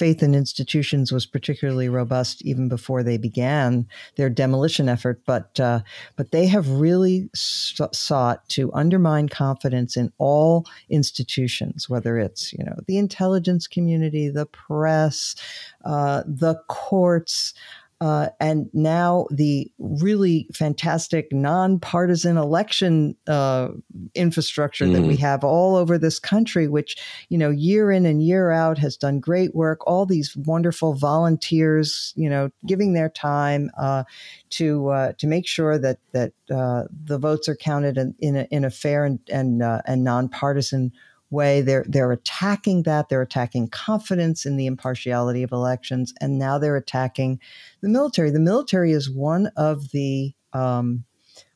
faith 0.00 0.22
in 0.22 0.34
institutions 0.34 1.12
was 1.12 1.26
particularly 1.26 1.86
robust 1.86 2.40
even 2.40 2.70
before 2.70 3.02
they 3.02 3.18
began 3.18 3.86
their 4.16 4.30
demolition 4.30 4.88
effort. 4.88 5.20
But 5.26 5.60
uh, 5.60 5.80
but 6.16 6.30
they 6.30 6.46
have 6.46 6.66
really 6.70 7.28
sought 7.34 8.48
to 8.48 8.72
undermine 8.72 9.28
confidence 9.28 9.98
in 9.98 10.10
all 10.16 10.64
institutions, 10.88 11.90
whether 11.90 12.18
it's 12.18 12.54
you 12.54 12.64
know 12.64 12.76
the 12.86 12.96
intelligence 12.96 13.66
community, 13.66 14.30
the 14.30 14.46
press, 14.46 15.36
uh, 15.84 16.22
the 16.26 16.54
courts. 16.68 17.52
Uh, 18.00 18.28
and 18.40 18.70
now 18.72 19.26
the 19.30 19.70
really 19.78 20.48
fantastic 20.54 21.30
nonpartisan 21.32 22.38
election 22.38 23.14
uh, 23.26 23.68
infrastructure 24.14 24.86
mm. 24.86 24.94
that 24.94 25.02
we 25.02 25.16
mm. 25.16 25.18
have 25.18 25.44
all 25.44 25.76
over 25.76 25.98
this 25.98 26.18
country, 26.18 26.66
which 26.66 26.96
you 27.28 27.36
know 27.36 27.50
year 27.50 27.90
in 27.90 28.06
and 28.06 28.22
year 28.22 28.50
out 28.50 28.78
has 28.78 28.96
done 28.96 29.20
great 29.20 29.54
work. 29.54 29.86
All 29.86 30.06
these 30.06 30.34
wonderful 30.34 30.94
volunteers, 30.94 32.14
you 32.16 32.30
know, 32.30 32.50
giving 32.66 32.94
their 32.94 33.10
time 33.10 33.70
uh, 33.78 34.04
to 34.50 34.88
uh, 34.88 35.12
to 35.18 35.26
make 35.26 35.46
sure 35.46 35.78
that 35.78 35.98
that 36.12 36.32
uh, 36.50 36.84
the 37.04 37.18
votes 37.18 37.48
are 37.48 37.56
counted 37.56 37.98
in, 37.98 38.14
in 38.18 38.36
a, 38.36 38.46
in 38.50 38.64
a 38.64 38.70
fair 38.70 39.04
and 39.04 39.18
and, 39.30 39.62
uh, 39.62 39.82
and 39.84 40.04
nonpartisan 40.04 40.84
way. 40.86 41.00
They're 41.30 41.84
they're 41.88 42.12
attacking 42.12 42.82
that. 42.84 43.08
They're 43.08 43.22
attacking 43.22 43.68
confidence 43.68 44.44
in 44.44 44.56
the 44.56 44.66
impartiality 44.66 45.42
of 45.42 45.52
elections, 45.52 46.12
and 46.20 46.38
now 46.38 46.58
they're 46.58 46.76
attacking 46.76 47.40
the 47.80 47.88
military. 47.88 48.30
The 48.30 48.40
military 48.40 48.92
is 48.92 49.10
one 49.10 49.50
of 49.56 49.90
the 49.92 50.34
um, 50.52 51.04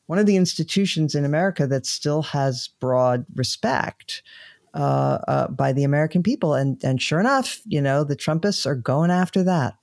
one 0.07 0.19
of 0.19 0.25
the 0.25 0.37
institutions 0.37 1.15
in 1.15 1.25
America 1.25 1.67
that 1.67 1.85
still 1.85 2.21
has 2.23 2.69
broad 2.79 3.25
respect. 3.35 4.23
Uh, 4.73 5.19
uh, 5.29 5.47
by 5.47 5.71
the 5.71 5.85
American 5.85 6.21
people, 6.21 6.53
and 6.53 6.83
and 6.83 7.01
sure 7.01 7.21
enough, 7.21 7.61
you 7.65 7.81
know 7.81 8.03
the 8.03 8.15
Trumpists 8.15 8.65
are 8.65 8.75
going 8.75 9.09
after 9.09 9.41
that. 9.41 9.75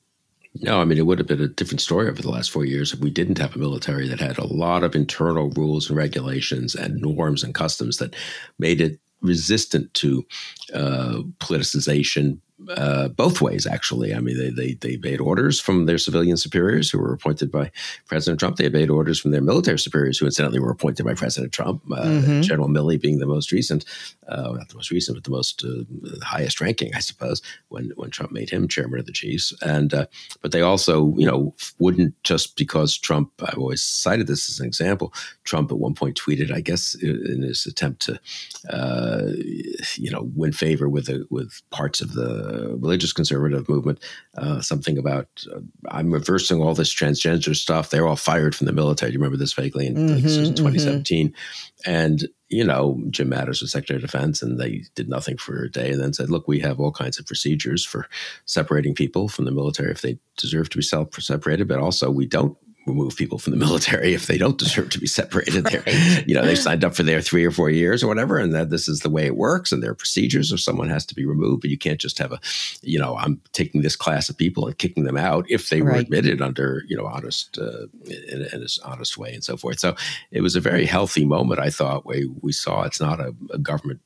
No, 0.61 0.81
I 0.81 0.85
mean, 0.85 0.99
it 0.99 1.07
would 1.07 1.19
have 1.19 1.27
been 1.27 1.41
a 1.41 1.49
different 1.49 1.81
story 1.81 2.09
over 2.09 2.21
the 2.21 2.31
last 2.31 2.51
four 2.51 2.67
years 2.67 2.93
if 2.93 3.01
we 3.01 3.11
didn't 3.11 3.39
have 3.39 3.57
a 3.57 3.59
military 3.59 4.07
that 4.09 4.21
had 4.21 4.37
a 4.37 4.47
lot 4.47 4.85
of 4.85 4.95
internal 4.95 5.49
rules 5.51 5.89
and 5.89 5.97
regulations 5.97 6.75
and 6.75 7.01
norms 7.01 7.43
and 7.43 7.55
customs 7.55 7.97
that 7.97 8.15
made 8.59 8.83
it 8.83 9.01
resistant 9.23 9.93
to 9.95 10.27
uh, 10.75 11.23
politicization 11.39 12.39
uh, 12.71 13.09
both 13.09 13.41
ways, 13.41 13.67
actually. 13.67 14.15
I 14.15 14.21
mean, 14.21 14.39
they, 14.39 14.51
they, 14.51 14.75
they 14.75 14.97
obeyed 14.97 15.21
orders 15.21 15.61
from 15.61 15.87
their 15.87 15.99
civilian 15.99 16.37
superiors 16.37 16.91
who 16.91 16.99
were 16.99 17.13
appointed 17.13 17.51
by 17.51 17.71
President 18.07 18.41
Trump. 18.41 18.57
They 18.57 18.67
obeyed 18.67 18.91
orders 18.91 19.21
from 19.21 19.31
their 19.31 19.41
military 19.41 19.79
superiors 19.79 20.19
who 20.19 20.27
incidentally 20.27 20.61
were 20.61 20.71
appointed 20.71 21.05
by 21.05 21.15
President 21.15 21.53
Trump, 21.53 21.83
uh, 21.93 22.05
mm-hmm. 22.05 22.41
General 22.43 22.69
Milley 22.69 23.01
being 23.01 23.19
the 23.19 23.27
most 23.27 23.53
recent, 23.53 23.85
uh, 24.29 24.53
not 24.53 24.69
the 24.69 24.77
most 24.77 24.91
recent, 24.91 25.17
but 25.17 25.25
the 25.25 25.31
most 25.31 25.65
uh, 25.65 26.25
highest 26.25 26.61
ranking, 26.61 26.95
I 26.95 27.01
suppose, 27.01 27.43
when, 27.69 27.93
when 27.97 28.11
Trump 28.11 28.33
made 28.33 28.51
him 28.51 28.69
chairman 28.69 29.01
of 29.01 29.07
the 29.07 29.13
Chiefs. 29.13 29.53
And, 29.63 29.93
uh, 29.95 30.07
but 30.41 30.53
they 30.53 30.63
also, 30.63 31.15
you 31.17 31.27
know, 31.27 31.55
wouldn't 31.79 32.15
just 32.23 32.57
because 32.57 32.97
Trump, 32.97 33.31
I've 33.43 33.59
always 33.59 33.83
cited 33.83 34.27
this 34.27 34.49
as 34.49 34.61
an 34.61 34.67
example, 34.67 35.13
Trump 35.45 35.71
at 35.71 35.79
one 35.79 35.95
point 35.95 36.21
tweeted, 36.21 36.53
I 36.53 36.61
guess, 36.61 36.95
in 36.95 37.43
his 37.43 37.67
attempt 37.67 38.03
to, 38.03 38.21
uh, 38.71 39.33
you 39.97 40.11
know, 40.11 40.31
win 40.35 40.53
favor 40.53 40.89
with, 40.89 41.07
the, 41.07 41.27
with 41.31 41.61
parts 41.71 42.01
of 42.01 42.15
the 42.15 42.52
religious 42.53 43.13
conservative 43.13 43.69
movement, 43.69 43.99
uh, 44.37 44.61
something 44.61 44.99
about 44.99 45.29
uh, 45.55 45.61
I'm 45.89 46.11
reversing 46.11 46.61
all 46.61 46.75
this 46.75 46.95
transgender 46.95 47.55
stuff. 47.55 47.91
They're 47.91 48.07
all 48.07 48.17
fired 48.17 48.55
from 48.55 48.67
the 48.67 48.73
military. 48.73 49.11
Do 49.11 49.15
you 49.15 49.19
remember 49.19 49.39
this 49.39 49.53
vaguely 49.53 49.87
in, 49.87 49.95
mm-hmm, 49.95 50.45
in 50.45 50.55
2017? 50.55 51.29
Mm-hmm. 51.29 51.91
And 51.91 52.29
you 52.49 52.65
know, 52.65 53.03
Jim 53.09 53.31
Mattis 53.31 53.63
was 53.63 53.73
Secretary 53.73 53.97
of 53.97 54.03
Defense, 54.03 54.43
and 54.43 54.61
they 54.61 54.85
did 54.95 55.09
nothing 55.09 55.39
for 55.39 55.65
a 55.65 55.71
day, 55.71 55.91
and 55.91 56.01
then 56.01 56.13
said, 56.13 56.31
"Look, 56.31 56.47
we 56.47 56.61
have 56.61 56.79
all 56.79 56.93
kinds 56.93 57.19
of 57.19 57.27
procedures 57.27 57.85
for 57.85 58.07
separating 58.45 58.95
people 58.95 59.29
from 59.29 59.47
the 59.47 59.51
military 59.51 59.91
if 59.91 60.03
they 60.03 60.19
deserve 60.37 60.69
to 60.71 60.79
be 60.79 60.83
self 60.83 61.15
separated, 61.15 61.67
but 61.67 61.79
also 61.79 62.11
we 62.11 62.27
don't 62.27 62.57
remove 62.87 63.17
people 63.17 63.39
from 63.39 63.53
the 63.53 63.57
military 63.67 64.15
if 64.15 64.27
they 64.27 64.39
don't 64.39 64.59
deserve 64.59 64.91
to 64.91 64.99
be 64.99 65.07
separated. 65.07 65.65
Right. 65.65 66.27
you 66.27 66.35
know, 66.35 66.45
they 66.45 66.55
signed 66.55 66.85
up 66.85 66.95
for 66.95 67.03
their 67.03 67.21
three 67.21 67.45
or 67.45 67.51
four 67.51 67.71
years 67.71 68.03
or 68.03 68.09
whatever, 68.09 68.39
and 68.39 68.55
that 68.55 68.71
this 68.71 68.89
is 68.89 69.01
the 69.01 69.11
way 69.11 69.27
it 69.27 69.37
works, 69.37 69.73
and 69.73 69.83
there 69.83 69.91
are 69.91 69.95
procedures, 69.95 70.53
or 70.53 70.59
someone 70.59 70.89
has 70.89 71.07
to 71.07 71.15
be 71.15 71.25
removed. 71.25 71.63
But 71.63 71.71
you 71.71 71.79
can't 71.79 72.01
just 72.01 72.19
have 72.19 72.33
a, 72.33 72.41
you 72.83 72.99
know, 72.99 73.17
I'm 73.17 73.41
taking 73.53 73.83
this 73.83 73.97
class 73.97 74.29
of 74.29 74.37
people 74.37 74.67
and 74.67 74.77
kicking 74.79 75.05
them 75.05 75.17
out 75.17 75.47
if 75.49 75.69
they 75.69 75.83
right. 75.83 75.95
were 75.95 76.01
admitted 76.01 76.43
under, 76.43 76.83
you 76.89 76.97
know, 76.97 77.07
honest 77.07 77.59
uh, 77.59 77.87
in, 78.07 78.47
in 78.53 78.63
an 78.63 78.67
honest 78.85 79.19
way 79.19 79.33
and 79.33 79.45
so 79.45 79.57
forth. 79.57 79.79
So 79.79 79.95
it 80.31 80.41
was 80.41 80.57
a 80.57 80.61
very 80.61 80.87
healthy 80.87 81.25
moment, 81.25 81.61
I 81.61 81.71
thought, 81.71 82.07
where 82.07 82.23
we 82.41 82.53
saw 82.53 82.83
it's 82.83 83.01
not 83.01 83.21
a, 83.21 83.35
a 83.51 83.59
government 83.59 84.01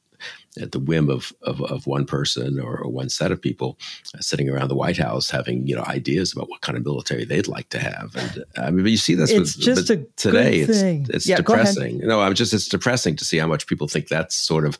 at 0.60 0.72
the 0.72 0.78
whim 0.78 1.10
of, 1.10 1.32
of, 1.42 1.60
of 1.62 1.86
one 1.86 2.06
person 2.06 2.58
or, 2.58 2.78
or, 2.78 2.90
one 2.90 3.08
set 3.08 3.30
of 3.30 3.40
people 3.42 3.78
uh, 4.14 4.20
sitting 4.20 4.48
around 4.48 4.68
the 4.68 4.74
White 4.74 4.96
House 4.96 5.28
having 5.28 5.66
you 5.66 5.76
know 5.76 5.84
ideas 5.84 6.32
about 6.32 6.48
what 6.48 6.60
kind 6.62 6.78
of 6.78 6.84
military 6.84 7.24
they'd 7.24 7.48
like 7.48 7.68
to 7.70 7.78
have. 7.78 8.14
And 8.16 8.44
I 8.56 8.70
mean, 8.70 8.86
you 8.86 8.96
see 8.96 9.14
this 9.14 9.30
it's 9.30 9.56
with, 9.56 9.64
just 9.64 9.90
a 9.90 9.98
today. 10.16 10.60
it's 10.60 11.10
it's 11.10 11.26
yeah, 11.26 11.36
depressing. 11.36 11.98
No, 11.98 12.20
I'm 12.20 12.34
just 12.34 12.52
it's 12.52 12.68
depressing 12.68 13.16
to 13.16 13.24
see 13.24 13.38
how 13.38 13.46
much 13.46 13.66
people 13.66 13.88
think 13.88 14.08
that's 14.08 14.34
sort 14.34 14.64
of 14.64 14.78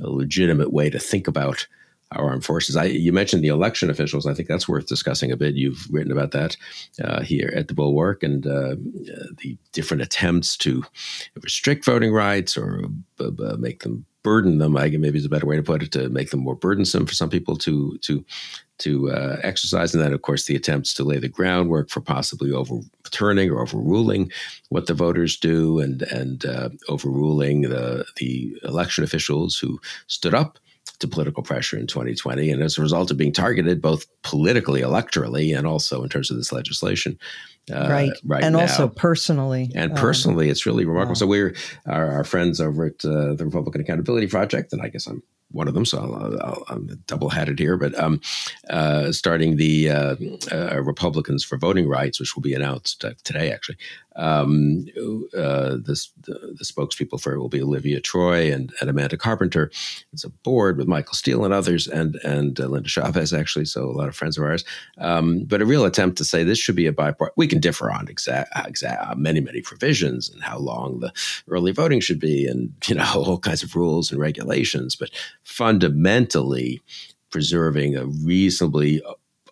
a 0.00 0.08
legitimate 0.08 0.72
way 0.72 0.90
to 0.90 0.98
think 0.98 1.28
about 1.28 1.66
our 2.12 2.28
armed 2.28 2.44
forces. 2.44 2.76
I, 2.76 2.84
you 2.84 3.12
mentioned 3.12 3.42
the 3.42 3.48
election 3.48 3.90
officials. 3.90 4.26
I 4.26 4.34
think 4.34 4.48
that's 4.48 4.68
worth 4.68 4.86
discussing 4.86 5.32
a 5.32 5.36
bit. 5.36 5.54
You've 5.54 5.86
written 5.90 6.12
about 6.12 6.30
that 6.32 6.56
uh, 7.02 7.22
here 7.22 7.52
at 7.54 7.68
the 7.68 7.74
Bulwark 7.74 8.22
and 8.22 8.46
uh, 8.46 8.76
the 9.38 9.56
different 9.72 10.02
attempts 10.02 10.56
to 10.58 10.84
restrict 11.42 11.84
voting 11.84 12.12
rights 12.12 12.56
or 12.56 12.84
uh, 13.20 13.56
make 13.58 13.82
them 13.82 14.06
burden 14.24 14.58
them. 14.58 14.76
I 14.76 14.88
guess 14.88 14.98
maybe 14.98 15.18
is 15.18 15.24
a 15.24 15.28
better 15.28 15.46
way 15.46 15.56
to 15.56 15.62
put 15.62 15.82
it 15.84 15.92
to 15.92 16.08
make 16.08 16.30
them 16.30 16.40
more 16.40 16.56
burdensome 16.56 17.06
for 17.06 17.14
some 17.14 17.30
people 17.30 17.56
to 17.58 17.96
to 17.98 18.24
to 18.78 19.10
uh, 19.12 19.38
exercise, 19.44 19.94
and 19.94 20.02
then 20.02 20.12
of 20.12 20.22
course 20.22 20.46
the 20.46 20.56
attempts 20.56 20.92
to 20.94 21.04
lay 21.04 21.18
the 21.18 21.28
groundwork 21.28 21.90
for 21.90 22.00
possibly 22.00 22.50
overturning 22.50 23.50
or 23.50 23.62
overruling 23.62 24.32
what 24.70 24.86
the 24.86 24.94
voters 24.94 25.36
do, 25.36 25.78
and 25.78 26.02
and 26.02 26.44
uh, 26.44 26.70
overruling 26.88 27.62
the 27.62 28.04
the 28.16 28.56
election 28.64 29.04
officials 29.04 29.56
who 29.56 29.78
stood 30.08 30.34
up 30.34 30.58
to 30.98 31.08
political 31.08 31.42
pressure 31.42 31.76
in 31.76 31.86
2020, 31.86 32.50
and 32.50 32.62
as 32.62 32.78
a 32.78 32.82
result 32.82 33.10
of 33.10 33.16
being 33.16 33.32
targeted 33.32 33.82
both 33.82 34.06
politically, 34.22 34.80
electorally, 34.80 35.56
and 35.56 35.66
also 35.66 36.02
in 36.02 36.08
terms 36.08 36.30
of 36.30 36.36
this 36.36 36.52
legislation. 36.52 37.18
Uh, 37.72 37.88
right, 37.88 38.12
right, 38.24 38.44
and 38.44 38.54
now. 38.54 38.60
also 38.60 38.88
personally, 38.88 39.70
and 39.74 39.92
um, 39.92 39.98
personally, 39.98 40.50
it's 40.50 40.66
really 40.66 40.84
remarkable. 40.84 41.14
So 41.14 41.26
we're 41.26 41.54
our, 41.86 42.10
our, 42.12 42.24
friends 42.24 42.60
over 42.60 42.86
at 42.86 43.02
uh, 43.04 43.32
the 43.34 43.44
Republican 43.46 43.80
Accountability 43.80 44.26
Project, 44.26 44.72
and 44.74 44.82
I 44.82 44.88
guess 44.88 45.06
I'm 45.06 45.22
one 45.54 45.68
of 45.68 45.74
them, 45.74 45.84
so 45.84 46.58
i 46.68 46.72
am 46.72 47.02
double 47.06 47.30
hatted 47.30 47.58
here. 47.58 47.76
But 47.76 47.98
um, 47.98 48.20
uh, 48.68 49.12
starting 49.12 49.56
the 49.56 49.90
uh, 49.90 50.16
uh, 50.52 50.82
Republicans 50.82 51.44
for 51.44 51.56
Voting 51.56 51.88
Rights, 51.88 52.18
which 52.18 52.34
will 52.34 52.42
be 52.42 52.54
announced 52.54 53.04
uh, 53.04 53.12
today, 53.22 53.52
actually. 53.52 53.76
Um, 54.16 54.86
uh, 55.36 55.76
this, 55.84 56.12
the, 56.22 56.54
the, 56.56 56.64
spokespeople 56.64 57.20
for 57.20 57.32
it 57.32 57.40
will 57.40 57.48
be 57.48 57.60
Olivia 57.60 58.00
Troye 58.00 58.54
and, 58.54 58.72
and, 58.80 58.88
Amanda 58.88 59.16
Carpenter. 59.16 59.72
It's 60.12 60.22
a 60.22 60.30
board 60.30 60.78
with 60.78 60.86
Michael 60.86 61.14
Steele 61.14 61.44
and 61.44 61.52
others, 61.52 61.88
and 61.88 62.14
and 62.22 62.60
uh, 62.60 62.66
Linda 62.66 62.88
Chavez 62.88 63.32
actually. 63.32 63.64
So 63.64 63.84
a 63.84 63.90
lot 63.90 64.08
of 64.08 64.14
friends 64.14 64.38
of 64.38 64.44
ours. 64.44 64.64
Um, 64.98 65.44
but 65.44 65.60
a 65.60 65.66
real 65.66 65.84
attempt 65.84 66.16
to 66.18 66.24
say 66.24 66.44
this 66.44 66.58
should 66.58 66.76
be 66.76 66.86
a 66.86 66.92
bipartisan. 66.92 67.34
We 67.36 67.48
can 67.48 67.58
differ 67.58 67.90
on 67.90 68.06
exact, 68.08 68.52
exact 68.66 69.16
many 69.16 69.40
many 69.40 69.60
provisions 69.60 70.30
and 70.30 70.42
how 70.42 70.58
long 70.58 71.00
the 71.00 71.12
early 71.48 71.72
voting 71.72 71.98
should 71.98 72.20
be, 72.20 72.46
and 72.46 72.72
you 72.86 72.94
know 72.94 73.10
all 73.14 73.38
kinds 73.38 73.64
of 73.64 73.74
rules 73.74 74.12
and 74.12 74.20
regulations. 74.20 74.94
But 74.94 75.10
fundamentally 75.42 76.82
preserving 77.30 77.96
a 77.96 78.06
reasonably 78.06 79.02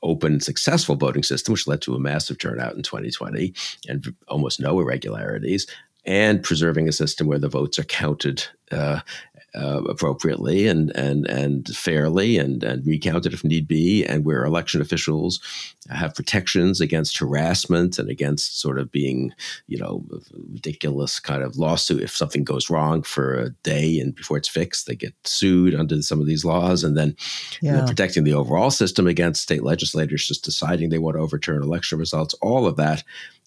open, 0.03 0.41
successful 0.41 0.97
voting 0.97 1.23
system, 1.23 1.53
which 1.53 1.67
led 1.67 1.83
to 1.83 1.95
a 1.95 2.01
massive 2.01 2.39
turnout 2.39 2.75
in 2.75 2.83
2020 2.83 3.55
and 3.89 4.15
almost 4.29 4.61
no 4.61 4.81
irregularities, 4.81 5.67
and 6.05 6.43
preserving 6.43 6.89
a 6.89 6.93
system 6.93 7.27
where 7.27 7.39
the 7.39 7.49
votes 7.49 7.79
are 7.79 7.85
counted 7.85 8.45
uh, 8.73 9.01
uh, 9.55 9.83
appropriately 9.85 10.67
and 10.67 10.91
and 10.97 11.27
and 11.27 11.69
fairly 11.69 12.39
and 12.39 12.63
and 12.63 12.87
recounted 12.87 13.33
if 13.33 13.45
need 13.45 13.69
be, 13.69 14.05
and 14.05 14.25
where 14.25 14.45
election 14.45 14.81
officials 14.81 15.41
have 15.91 16.15
protections 16.15 16.81
against 16.81 17.19
harassment 17.19 17.99
and 17.99 18.09
against 18.09 18.61
sort 18.61 18.79
of 18.79 18.91
being, 18.93 19.35
you 19.67 19.79
know, 19.79 20.05
ridiculous 20.53 21.19
kind 21.19 21.43
of 21.43 21.57
lawsuit 21.57 22.03
if 22.03 22.17
something 22.17 22.45
goes 22.45 22.71
wrong 22.71 23.03
for 23.03 23.35
a 23.35 23.51
day 23.63 23.99
and 23.99 24.15
before 24.15 24.37
it's 24.37 24.49
fixed, 24.49 24.87
they 24.87 24.95
get 24.95 25.15
sued 25.25 25.75
under 25.75 26.01
some 26.03 26.21
of 26.21 26.27
these 26.27 26.45
laws, 26.45 26.85
and 26.85 26.97
then, 26.97 27.17
yeah. 27.61 27.71
and 27.71 27.79
then 27.81 27.87
protecting 27.87 28.25
the 28.25 28.35
overall 28.35 28.71
system 28.71 29.07
against 29.07 29.43
state 29.43 29.63
legislators 29.63 30.27
just 30.27 30.45
deciding 30.45 30.89
they 30.89 30.99
want 30.99 31.17
to 31.17 31.23
overturn 31.23 31.63
election 31.63 31.99
results. 31.99 32.35
All 32.35 32.67
of 32.67 32.77
that 32.77 33.03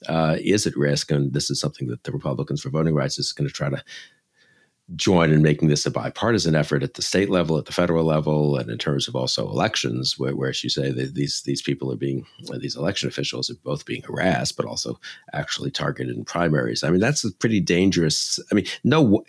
uh, 0.07 0.37
is 0.39 0.67
at 0.67 0.75
risk, 0.75 1.11
and 1.11 1.33
this 1.33 1.49
is 1.49 1.59
something 1.59 1.87
that 1.87 2.03
the 2.03 2.11
Republicans 2.11 2.61
for 2.61 2.69
Voting 2.69 2.93
Rights 2.93 3.17
is 3.17 3.31
going 3.31 3.47
to 3.47 3.53
try 3.53 3.69
to 3.69 3.83
join 4.95 5.31
in 5.31 5.41
making 5.41 5.67
this 5.67 5.85
a 5.85 5.91
bipartisan 5.91 6.53
effort 6.53 6.83
at 6.83 6.93
the 6.93 7.01
state 7.01 7.29
level, 7.29 7.57
at 7.57 7.65
the 7.65 7.71
federal 7.71 8.05
level, 8.05 8.55
and 8.55 8.69
in 8.69 8.77
terms 8.77 9.07
of 9.07 9.15
also 9.15 9.49
elections, 9.49 10.19
where, 10.19 10.35
where 10.35 10.49
as 10.49 10.63
you 10.63 10.69
say, 10.69 10.91
these 10.91 11.41
these 11.41 11.61
people 11.61 11.91
are 11.91 11.95
being 11.97 12.25
uh, 12.53 12.57
these 12.59 12.75
election 12.75 13.09
officials 13.09 13.49
are 13.49 13.55
both 13.63 13.85
being 13.85 14.03
harassed, 14.03 14.55
but 14.55 14.65
also 14.65 14.99
actually 15.33 15.71
targeted 15.71 16.15
in 16.15 16.23
primaries. 16.23 16.83
I 16.83 16.91
mean, 16.91 16.99
that's 16.99 17.23
a 17.23 17.31
pretty 17.31 17.59
dangerous. 17.59 18.39
I 18.51 18.55
mean, 18.55 18.65
no, 18.83 19.23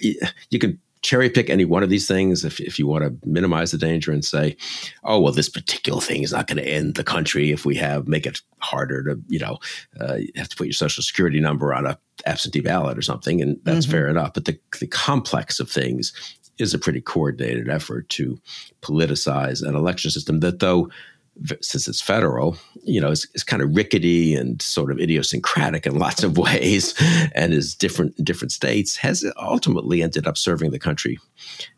you 0.51 0.59
can 0.59 0.79
cherry 1.07 1.31
pick 1.31 1.49
any 1.49 1.65
one 1.65 1.85
of 1.85 1.89
these 1.89 2.09
things 2.09 2.45
if, 2.45 2.59
if 2.59 2.81
you 2.81 2.87
want 2.89 3.05
to 3.05 3.29
minimize 3.29 3.71
the 3.71 3.79
danger 3.79 4.11
and 4.11 4.25
say, 4.25 4.57
oh, 5.05 5.21
well, 5.21 5.33
this 5.33 5.49
particular 5.49 6.01
thing 6.01 6.25
is 6.25 6.33
not 6.33 6.49
going 6.49 6.57
to 6.57 6.69
end 6.69 6.97
the 6.97 7.05
country 7.05 7.53
if 7.53 7.65
we 7.65 7.77
have 7.77 8.09
make 8.09 8.27
it 8.27 8.41
harder 8.59 9.05
to, 9.05 9.21
you 9.29 9.39
know, 9.39 9.57
uh, 10.01 10.15
you 10.15 10.33
have 10.35 10.49
to 10.49 10.57
put 10.57 10.67
your 10.67 10.73
social 10.75 11.05
security 11.05 11.39
number 11.39 11.73
on 11.73 11.87
a 11.87 11.97
absentee 12.27 12.61
ballot 12.61 12.99
or 12.99 13.03
something. 13.03 13.41
And 13.41 13.57
that's 13.63 13.87
mm-hmm. 13.87 13.93
fair 13.93 14.09
enough. 14.09 14.35
But 14.35 14.47
the, 14.47 14.59
the 14.81 14.89
complex 14.89 15.61
of 15.61 15.71
things 15.71 16.13
is 16.59 16.75
a 16.75 16.79
pretty 16.79 17.01
coordinated 17.01 17.69
effort 17.69 18.09
to 18.09 18.41
politicize 18.83 19.63
an 19.63 19.77
election 19.77 20.11
system 20.11 20.41
that, 20.41 20.59
though 20.59 20.91
since 21.61 21.89
it's 21.89 22.01
federal, 22.01 22.57
you 22.83 23.01
know, 23.01 23.11
it's, 23.11 23.27
is 23.35 23.45
kind 23.45 23.63
of 23.63 23.75
rickety 23.75 24.35
and 24.35 24.61
sort 24.63 24.91
of 24.91 24.99
idiosyncratic 24.99 25.87
in 25.87 25.99
lots 25.99 26.23
of 26.23 26.39
ways, 26.39 26.95
and 27.35 27.53
is 27.53 27.75
different 27.75 28.15
in 28.19 28.25
different 28.25 28.53
states, 28.53 28.97
has 28.97 29.25
ultimately 29.37 30.03
ended 30.03 30.27
up 30.27 30.39
serving 30.39 30.71
the 30.71 30.79
country 30.79 31.19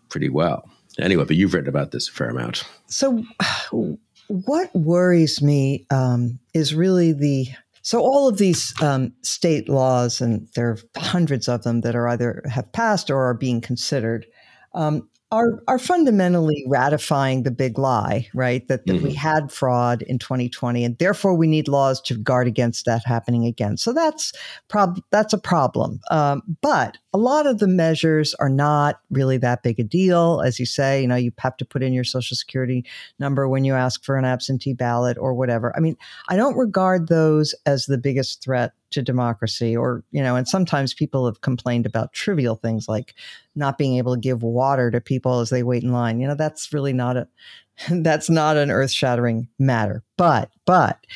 pretty 0.08 0.28
well. 0.28 0.68
Anyway, 0.98 1.24
but 1.24 1.36
you've 1.36 1.54
written 1.54 1.68
about 1.68 1.92
this 1.92 2.08
a 2.08 2.12
fair 2.12 2.30
amount. 2.30 2.64
So, 2.86 3.24
what 4.28 4.74
worries 4.74 5.42
me 5.42 5.86
um, 5.90 6.38
is 6.54 6.74
really 6.74 7.12
the 7.12 7.48
so 7.82 8.00
all 8.00 8.28
of 8.28 8.36
these 8.36 8.74
um, 8.82 9.14
state 9.22 9.68
laws, 9.68 10.20
and 10.20 10.46
there 10.54 10.68
are 10.68 10.78
hundreds 10.96 11.48
of 11.48 11.62
them 11.62 11.80
that 11.80 11.96
are 11.96 12.08
either 12.08 12.42
have 12.50 12.70
passed 12.72 13.10
or 13.10 13.24
are 13.24 13.34
being 13.34 13.62
considered. 13.62 14.26
Um, 14.74 15.08
are 15.30 15.62
are 15.68 15.78
fundamentally 15.78 16.64
ratifying 16.66 17.42
the 17.42 17.50
big 17.50 17.78
lie, 17.78 18.28
right? 18.32 18.66
That, 18.68 18.86
that 18.86 18.94
mm-hmm. 18.94 19.04
we 19.04 19.14
had 19.14 19.52
fraud 19.52 20.02
in 20.02 20.18
2020, 20.18 20.84
and 20.84 20.96
therefore 20.98 21.34
we 21.34 21.46
need 21.46 21.68
laws 21.68 22.00
to 22.02 22.16
guard 22.16 22.46
against 22.46 22.86
that 22.86 23.04
happening 23.04 23.44
again. 23.44 23.76
So 23.76 23.92
that's 23.92 24.32
prob- 24.68 25.02
that's 25.10 25.34
a 25.34 25.38
problem. 25.38 26.00
Um, 26.10 26.42
but 26.62 26.96
a 27.12 27.18
lot 27.18 27.46
of 27.46 27.58
the 27.58 27.68
measures 27.68 28.34
are 28.34 28.48
not 28.48 29.00
really 29.10 29.36
that 29.38 29.62
big 29.62 29.78
a 29.78 29.84
deal, 29.84 30.40
as 30.40 30.58
you 30.58 30.64
say. 30.64 31.02
You 31.02 31.08
know, 31.08 31.16
you 31.16 31.32
have 31.38 31.56
to 31.58 31.64
put 31.64 31.82
in 31.82 31.92
your 31.92 32.04
social 32.04 32.36
security 32.36 32.86
number 33.18 33.48
when 33.48 33.64
you 33.64 33.74
ask 33.74 34.04
for 34.04 34.16
an 34.16 34.24
absentee 34.24 34.72
ballot 34.72 35.18
or 35.18 35.34
whatever. 35.34 35.76
I 35.76 35.80
mean, 35.80 35.96
I 36.30 36.36
don't 36.36 36.56
regard 36.56 37.08
those 37.08 37.54
as 37.66 37.84
the 37.84 37.98
biggest 37.98 38.42
threat 38.42 38.72
to 38.90 39.02
democracy 39.02 39.76
or 39.76 40.04
you 40.10 40.22
know 40.22 40.36
and 40.36 40.48
sometimes 40.48 40.94
people 40.94 41.26
have 41.26 41.40
complained 41.40 41.86
about 41.86 42.12
trivial 42.12 42.56
things 42.56 42.88
like 42.88 43.14
not 43.54 43.78
being 43.78 43.96
able 43.96 44.14
to 44.14 44.20
give 44.20 44.42
water 44.42 44.90
to 44.90 45.00
people 45.00 45.40
as 45.40 45.50
they 45.50 45.62
wait 45.62 45.82
in 45.82 45.92
line 45.92 46.20
you 46.20 46.26
know 46.26 46.34
that's 46.34 46.72
really 46.72 46.92
not 46.92 47.16
a 47.16 47.28
that's 48.02 48.30
not 48.30 48.56
an 48.56 48.70
earth-shattering 48.70 49.48
matter 49.58 50.02
but 50.16 50.50
but 50.64 51.06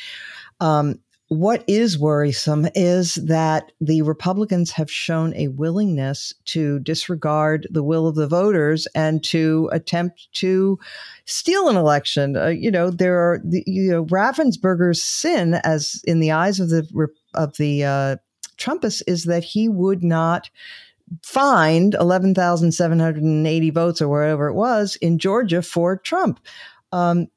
um, 0.59 0.99
what 1.33 1.63
is 1.67 1.97
worrisome 1.97 2.67
is 2.75 3.15
that 3.15 3.71
the 3.81 4.01
Republicans 4.03 4.71
have 4.71 4.91
shown 4.91 5.33
a 5.35 5.47
willingness 5.47 6.33
to 6.45 6.79
disregard 6.79 7.67
the 7.71 7.83
will 7.83 8.07
of 8.07 8.15
the 8.15 8.27
voters 8.27 8.87
and 8.93 9.23
to 9.23 9.69
attempt 9.71 10.27
to 10.33 10.77
steal 11.25 11.69
an 11.69 11.75
election. 11.75 12.37
Uh, 12.37 12.47
you 12.47 12.69
know, 12.69 12.91
there 12.91 13.17
are 13.17 13.41
the, 13.43 13.63
you 13.65 13.89
know 13.89 14.05
Raffensperger's 14.05 15.01
sin, 15.01 15.55
as 15.63 16.01
in 16.05 16.19
the 16.19 16.31
eyes 16.31 16.59
of 16.59 16.69
the 16.69 16.87
of 17.33 17.57
the 17.57 17.83
uh, 17.83 18.15
Trumpists 18.57 19.01
is 19.07 19.25
that 19.25 19.43
he 19.43 19.67
would 19.67 20.03
not 20.03 20.49
find 21.21 21.95
11,780 21.95 23.69
votes 23.69 24.01
or 24.01 24.07
wherever 24.07 24.47
it 24.47 24.53
was 24.53 24.95
in 24.97 25.19
Georgia 25.19 25.61
for 25.61 25.97
Trump. 25.97 26.39
Um, 26.91 27.27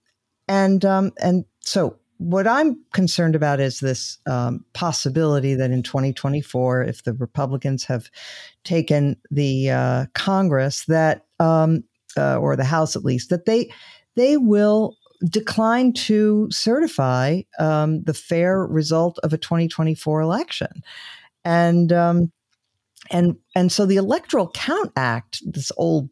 and 0.49 0.85
um, 0.85 1.13
and 1.21 1.45
so 1.61 1.99
what 2.19 2.47
I'm 2.47 2.81
concerned 2.93 3.35
about 3.35 3.61
is 3.61 3.81
this 3.81 4.19
um, 4.27 4.65
possibility 4.73 5.55
that 5.55 5.71
in 5.71 5.83
2024, 5.83 6.85
if 6.85 7.03
the 7.03 7.13
Republicans 7.15 7.85
have 7.85 8.11
taken 8.65 9.17
the 9.31 9.71
uh, 9.71 10.07
Congress, 10.15 10.85
that 10.87 11.27
um, 11.41 11.85
uh, 12.17 12.37
or 12.39 12.57
the 12.57 12.65
House 12.65 12.97
at 12.97 13.05
least, 13.05 13.31
that 13.31 13.45
they 13.45 13.71
they 14.15 14.37
will 14.37 14.97
decline 15.25 15.93
to 15.93 16.49
certify 16.51 17.43
um, 17.59 18.03
the 18.05 18.15
fair 18.15 18.67
result 18.67 19.19
of 19.23 19.33
a 19.33 19.39
2024 19.39 20.21
election, 20.21 20.83
and 21.45 21.93
um, 21.93 22.33
and 23.11 23.37
and 23.55 23.73
so 23.73 23.87
the 23.87 23.97
Electoral 23.97 24.51
Count 24.51 24.93
Act, 24.97 25.43
this 25.47 25.73
old 25.77 26.11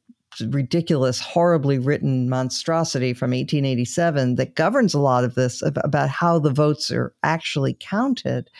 ridiculous, 0.48 1.20
horribly 1.20 1.78
written 1.78 2.28
monstrosity 2.28 3.12
from 3.12 3.30
1887 3.30 4.34
that 4.36 4.54
governs 4.54 4.94
a 4.94 5.00
lot 5.00 5.24
of 5.24 5.34
this 5.34 5.62
about 5.62 6.08
how 6.08 6.38
the 6.38 6.50
votes 6.50 6.90
are 6.90 7.14
actually 7.22 7.76
counted 7.80 8.50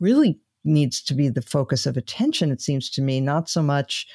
really 0.00 0.38
needs 0.64 1.02
to 1.02 1.14
be 1.14 1.28
the 1.28 1.42
focus 1.42 1.86
of 1.86 1.96
attention 1.96 2.52
it 2.52 2.60
seems 2.60 2.88
to 2.88 3.02
me 3.02 3.20
not 3.20 3.48
so 3.48 3.62
much 3.62 4.06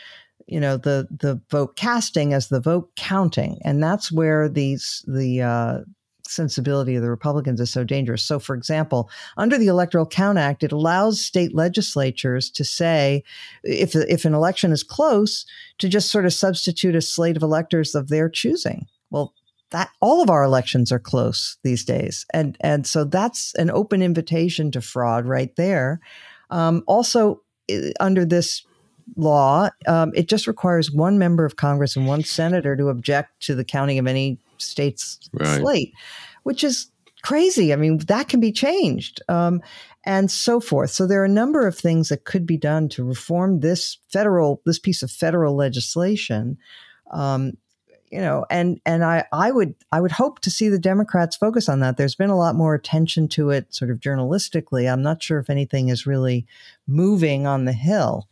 you 0.47 0.59
know 0.59 0.77
the 0.77 1.07
the 1.11 1.39
vote 1.51 1.75
casting 1.75 2.33
as 2.33 2.47
the 2.47 2.59
vote 2.59 2.89
counting 2.95 3.59
and 3.63 3.83
that's 3.83 4.11
where 4.11 4.49
these 4.49 5.03
the 5.07 5.41
uh, 5.41 5.79
sensibility 6.29 6.95
of 6.95 7.01
the 7.01 7.09
Republicans 7.09 7.59
is 7.59 7.71
so 7.71 7.83
dangerous. 7.83 8.23
So, 8.23 8.39
for 8.39 8.55
example, 8.55 9.09
under 9.37 9.57
the 9.57 9.67
Electoral 9.67 10.05
Count 10.05 10.37
Act, 10.37 10.63
it 10.63 10.71
allows 10.71 11.21
state 11.21 11.55
legislatures 11.55 12.49
to 12.51 12.63
say 12.63 13.23
if 13.63 13.95
if 13.95 14.25
an 14.25 14.33
election 14.33 14.71
is 14.71 14.83
close, 14.83 15.45
to 15.79 15.89
just 15.89 16.11
sort 16.11 16.25
of 16.25 16.33
substitute 16.33 16.95
a 16.95 17.01
slate 17.01 17.37
of 17.37 17.43
electors 17.43 17.95
of 17.95 18.09
their 18.09 18.29
choosing. 18.29 18.87
Well, 19.09 19.33
that 19.71 19.89
all 20.01 20.21
of 20.21 20.29
our 20.29 20.43
elections 20.43 20.91
are 20.91 20.99
close 20.99 21.57
these 21.63 21.83
days, 21.83 22.25
and 22.33 22.57
and 22.61 22.85
so 22.85 23.03
that's 23.03 23.53
an 23.55 23.71
open 23.71 24.01
invitation 24.01 24.71
to 24.71 24.81
fraud 24.81 25.25
right 25.25 25.55
there. 25.55 25.99
Um, 26.49 26.83
also, 26.87 27.41
under 27.99 28.25
this 28.25 28.63
law, 29.15 29.69
um, 29.87 30.11
it 30.15 30.27
just 30.27 30.47
requires 30.47 30.91
one 30.91 31.17
member 31.17 31.45
of 31.45 31.55
Congress 31.55 31.95
and 31.95 32.07
one 32.07 32.23
senator 32.23 32.75
to 32.75 32.89
object 32.89 33.41
to 33.43 33.55
the 33.55 33.63
counting 33.63 33.99
of 33.99 34.07
any 34.07 34.37
state's 34.57 35.19
right. 35.33 35.59
slate, 35.59 35.93
which 36.43 36.63
is 36.63 36.91
crazy. 37.23 37.73
I 37.73 37.75
mean, 37.75 37.97
that 37.99 38.27
can 38.27 38.39
be 38.39 38.51
changed. 38.51 39.21
Um, 39.29 39.61
and 40.05 40.31
so 40.31 40.61
forth. 40.61 40.91
So 40.91 41.05
there 41.05 41.21
are 41.21 41.25
a 41.25 41.29
number 41.29 41.67
of 41.67 41.77
things 41.77 42.07
that 42.09 42.23
could 42.23 42.45
be 42.45 42.57
done 42.57 42.87
to 42.89 43.03
reform 43.03 43.59
this 43.59 43.97
federal, 44.07 44.61
this 44.65 44.79
piece 44.79 45.03
of 45.03 45.11
federal 45.11 45.53
legislation. 45.53 46.57
Um, 47.11 47.57
you 48.09 48.21
know, 48.21 48.45
and 48.49 48.79
and 48.85 49.03
I 49.03 49.25
I 49.33 49.51
would 49.51 49.75
I 49.91 49.99
would 49.99 50.13
hope 50.13 50.39
to 50.39 50.49
see 50.49 50.69
the 50.69 50.79
Democrats 50.79 51.35
focus 51.35 51.67
on 51.67 51.81
that. 51.81 51.97
There's 51.97 52.15
been 52.15 52.29
a 52.29 52.37
lot 52.37 52.55
more 52.55 52.73
attention 52.73 53.27
to 53.29 53.49
it, 53.49 53.73
sort 53.73 53.91
of 53.91 53.99
journalistically. 53.99 54.89
I'm 54.89 55.01
not 55.01 55.21
sure 55.21 55.39
if 55.39 55.49
anything 55.49 55.89
is 55.89 56.07
really 56.07 56.47
moving 56.87 57.45
on 57.45 57.65
the 57.65 57.73
Hill. 57.73 58.29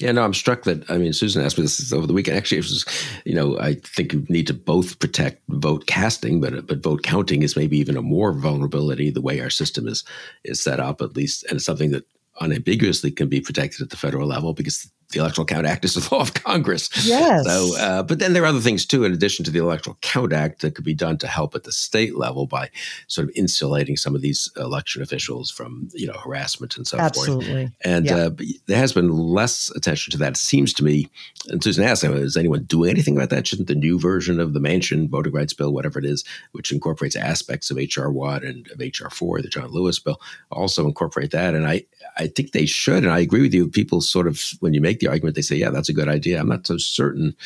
Yeah, 0.00 0.10
no, 0.10 0.24
I'm 0.24 0.34
struck 0.34 0.64
that 0.64 0.90
I 0.90 0.98
mean 0.98 1.12
Susan 1.12 1.44
asked 1.44 1.56
me 1.56 1.62
this 1.62 1.92
over 1.92 2.06
the 2.06 2.12
weekend. 2.12 2.36
Actually, 2.36 2.58
it 2.58 2.64
was 2.64 2.84
you 3.24 3.34
know 3.34 3.58
I 3.60 3.74
think 3.74 4.12
you 4.12 4.26
need 4.28 4.46
to 4.48 4.54
both 4.54 4.98
protect 4.98 5.40
vote 5.48 5.86
casting, 5.86 6.40
but 6.40 6.66
but 6.66 6.82
vote 6.82 7.02
counting 7.04 7.42
is 7.42 7.56
maybe 7.56 7.78
even 7.78 7.96
a 7.96 8.02
more 8.02 8.32
vulnerability 8.32 9.10
the 9.10 9.20
way 9.20 9.40
our 9.40 9.50
system 9.50 9.86
is 9.86 10.02
is 10.44 10.60
set 10.60 10.80
up 10.80 11.00
at 11.00 11.16
least, 11.16 11.44
and 11.44 11.56
it's 11.56 11.64
something 11.64 11.92
that 11.92 12.04
unambiguously 12.40 13.12
can 13.12 13.28
be 13.28 13.40
protected 13.40 13.82
at 13.82 13.90
the 13.90 13.96
federal 13.96 14.26
level 14.26 14.52
because 14.52 14.90
the 15.12 15.20
Electoral 15.20 15.44
Count 15.44 15.66
Act 15.66 15.84
is 15.84 15.94
the 15.94 16.14
law 16.14 16.20
of 16.20 16.34
Congress. 16.34 16.90
Yes. 17.06 17.44
So, 17.46 17.76
uh, 17.78 18.02
but 18.02 18.18
then 18.18 18.32
there 18.32 18.42
are 18.42 18.46
other 18.46 18.60
things 18.60 18.84
too, 18.86 19.04
in 19.04 19.12
addition 19.12 19.44
to 19.44 19.50
the 19.50 19.58
Electoral 19.58 19.96
Count 20.00 20.32
Act, 20.32 20.62
that 20.62 20.74
could 20.74 20.84
be 20.84 20.94
done 20.94 21.18
to 21.18 21.26
help 21.26 21.54
at 21.54 21.64
the 21.64 21.72
state 21.72 22.16
level 22.16 22.46
by 22.46 22.70
sort 23.06 23.28
of 23.28 23.34
insulating 23.36 23.96
some 23.96 24.14
of 24.14 24.22
these 24.22 24.50
election 24.56 25.02
officials 25.02 25.50
from, 25.50 25.88
you 25.92 26.06
know, 26.06 26.14
harassment 26.14 26.76
and 26.76 26.86
so 26.86 26.98
Absolutely. 26.98 27.44
forth. 27.44 27.44
Absolutely. 27.44 27.76
And 27.84 28.06
yeah. 28.06 28.16
uh, 28.16 28.56
there 28.66 28.78
has 28.78 28.92
been 28.92 29.10
less 29.10 29.70
attention 29.70 30.12
to 30.12 30.18
that. 30.18 30.32
It 30.32 30.36
seems 30.36 30.72
to 30.74 30.84
me. 30.84 31.08
And 31.48 31.62
Susan 31.62 31.84
asked, 31.84 32.04
is 32.04 32.36
anyone 32.36 32.64
doing 32.64 32.90
anything 32.90 33.16
about 33.16 33.30
that? 33.30 33.46
Shouldn't 33.46 33.68
the 33.68 33.74
new 33.74 33.98
version 33.98 34.40
of 34.40 34.54
the 34.54 34.60
Manchin 34.60 35.08
voting 35.08 35.32
rights 35.32 35.54
bill, 35.54 35.72
whatever 35.72 35.98
it 35.98 36.04
is, 36.04 36.24
which 36.52 36.72
incorporates 36.72 37.16
aspects 37.16 37.70
of 37.70 37.76
HR 37.76 38.08
one 38.08 38.44
and 38.44 38.68
of 38.70 38.80
HR 38.80 39.10
four, 39.10 39.40
the 39.40 39.48
John 39.48 39.70
Lewis 39.70 39.98
bill, 39.98 40.20
also 40.50 40.86
incorporate 40.86 41.30
that? 41.32 41.54
And 41.54 41.66
I, 41.66 41.84
I 42.16 42.28
think 42.28 42.52
they 42.52 42.66
should. 42.66 43.04
And 43.04 43.12
I 43.12 43.20
agree 43.20 43.42
with 43.42 43.54
you. 43.54 43.68
People 43.68 44.00
sort 44.00 44.26
of, 44.26 44.42
when 44.60 44.74
you 44.74 44.80
make 44.80 44.93
the 45.00 45.08
argument, 45.08 45.36
they 45.36 45.42
say, 45.42 45.56
yeah, 45.56 45.70
that's 45.70 45.88
a 45.88 45.94
good 45.94 46.08
idea. 46.08 46.40
I'm 46.40 46.48
not 46.48 46.66
so 46.66 46.78
certain. 46.78 47.36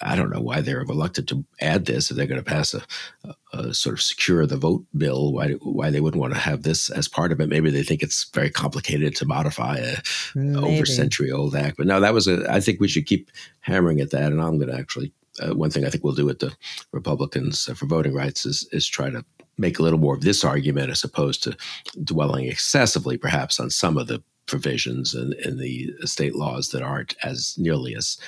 I 0.00 0.14
don't 0.14 0.30
know 0.30 0.40
why 0.40 0.60
they're 0.60 0.84
reluctant 0.84 1.28
to 1.30 1.44
add 1.60 1.86
this. 1.86 2.10
If 2.10 2.16
they're 2.16 2.26
going 2.26 2.42
to 2.42 2.48
pass 2.48 2.74
a, 2.74 2.82
a, 3.24 3.58
a, 3.58 3.74
sort 3.74 3.94
of 3.94 4.02
secure 4.02 4.46
the 4.46 4.56
vote 4.56 4.84
bill, 4.96 5.32
why 5.32 5.52
why 5.62 5.90
they 5.90 6.00
wouldn't 6.00 6.20
want 6.20 6.32
to 6.32 6.38
have 6.38 6.62
this 6.62 6.90
as 6.90 7.08
part 7.08 7.32
of 7.32 7.40
it? 7.40 7.48
Maybe 7.48 7.70
they 7.70 7.82
think 7.82 8.04
it's 8.04 8.30
very 8.32 8.50
complicated 8.50 9.16
to 9.16 9.26
modify 9.26 9.78
a 9.78 9.96
Maybe. 10.36 10.56
over 10.56 10.86
century 10.86 11.32
old 11.32 11.56
act. 11.56 11.76
But 11.76 11.88
no, 11.88 11.98
that 11.98 12.14
was 12.14 12.28
a. 12.28 12.48
I 12.48 12.60
think 12.60 12.78
we 12.78 12.86
should 12.86 13.06
keep 13.06 13.32
hammering 13.60 14.00
at 14.00 14.12
that. 14.12 14.30
And 14.30 14.40
I'm 14.40 14.58
going 14.58 14.70
to 14.70 14.78
actually 14.78 15.12
uh, 15.40 15.54
one 15.54 15.70
thing 15.70 15.84
I 15.84 15.90
think 15.90 16.04
we'll 16.04 16.14
do 16.14 16.26
with 16.26 16.38
the 16.38 16.54
Republicans 16.92 17.68
uh, 17.68 17.74
for 17.74 17.86
voting 17.86 18.14
rights 18.14 18.46
is 18.46 18.68
is 18.72 18.86
try 18.86 19.10
to 19.10 19.24
make 19.58 19.78
a 19.78 19.82
little 19.82 19.98
more 19.98 20.14
of 20.14 20.20
this 20.20 20.44
argument 20.44 20.90
as 20.90 21.02
opposed 21.02 21.42
to 21.42 21.56
dwelling 22.04 22.46
excessively, 22.46 23.16
perhaps, 23.16 23.58
on 23.58 23.70
some 23.70 23.96
of 23.96 24.06
the 24.06 24.22
provisions 24.46 25.14
in, 25.14 25.34
in 25.44 25.58
the 25.58 25.94
state 26.04 26.34
laws 26.34 26.70
that 26.70 26.82
aren't 26.82 27.14
as 27.22 27.54
nearly 27.58 27.94
as 27.94 28.18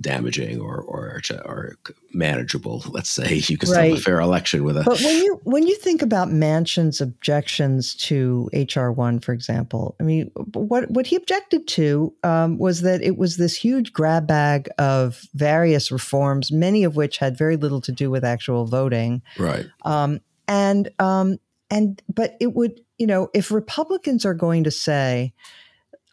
damaging 0.00 0.60
or 0.60 0.80
or 0.80 1.20
or 1.44 1.76
manageable. 2.12 2.82
Let's 2.88 3.10
say 3.10 3.34
you 3.46 3.56
can 3.56 3.70
right. 3.70 3.90
have 3.90 3.98
a 3.98 4.00
fair 4.00 4.20
election 4.20 4.64
with 4.64 4.76
a. 4.76 4.82
But 4.82 5.00
when 5.00 5.16
you 5.22 5.40
when 5.44 5.66
you 5.66 5.76
think 5.76 6.02
about 6.02 6.28
Manchin's 6.28 7.00
objections 7.00 7.94
to 7.96 8.48
HR 8.52 8.90
one, 8.90 9.20
for 9.20 9.32
example, 9.32 9.94
I 10.00 10.02
mean, 10.02 10.30
what 10.52 10.90
what 10.90 11.06
he 11.06 11.16
objected 11.16 11.66
to 11.68 12.12
um, 12.22 12.58
was 12.58 12.82
that 12.82 13.02
it 13.02 13.16
was 13.16 13.36
this 13.36 13.56
huge 13.56 13.92
grab 13.92 14.26
bag 14.26 14.68
of 14.78 15.22
various 15.34 15.92
reforms, 15.92 16.50
many 16.50 16.84
of 16.84 16.96
which 16.96 17.18
had 17.18 17.38
very 17.38 17.56
little 17.56 17.80
to 17.82 17.92
do 17.92 18.10
with 18.10 18.24
actual 18.24 18.66
voting. 18.66 19.22
Right. 19.38 19.66
Um, 19.82 20.20
and 20.48 20.90
um, 20.98 21.38
and 21.70 22.02
but 22.12 22.36
it 22.40 22.54
would 22.54 22.80
you 22.98 23.06
know 23.06 23.30
if 23.32 23.50
Republicans 23.50 24.24
are 24.24 24.34
going 24.34 24.64
to 24.64 24.70
say 24.70 25.32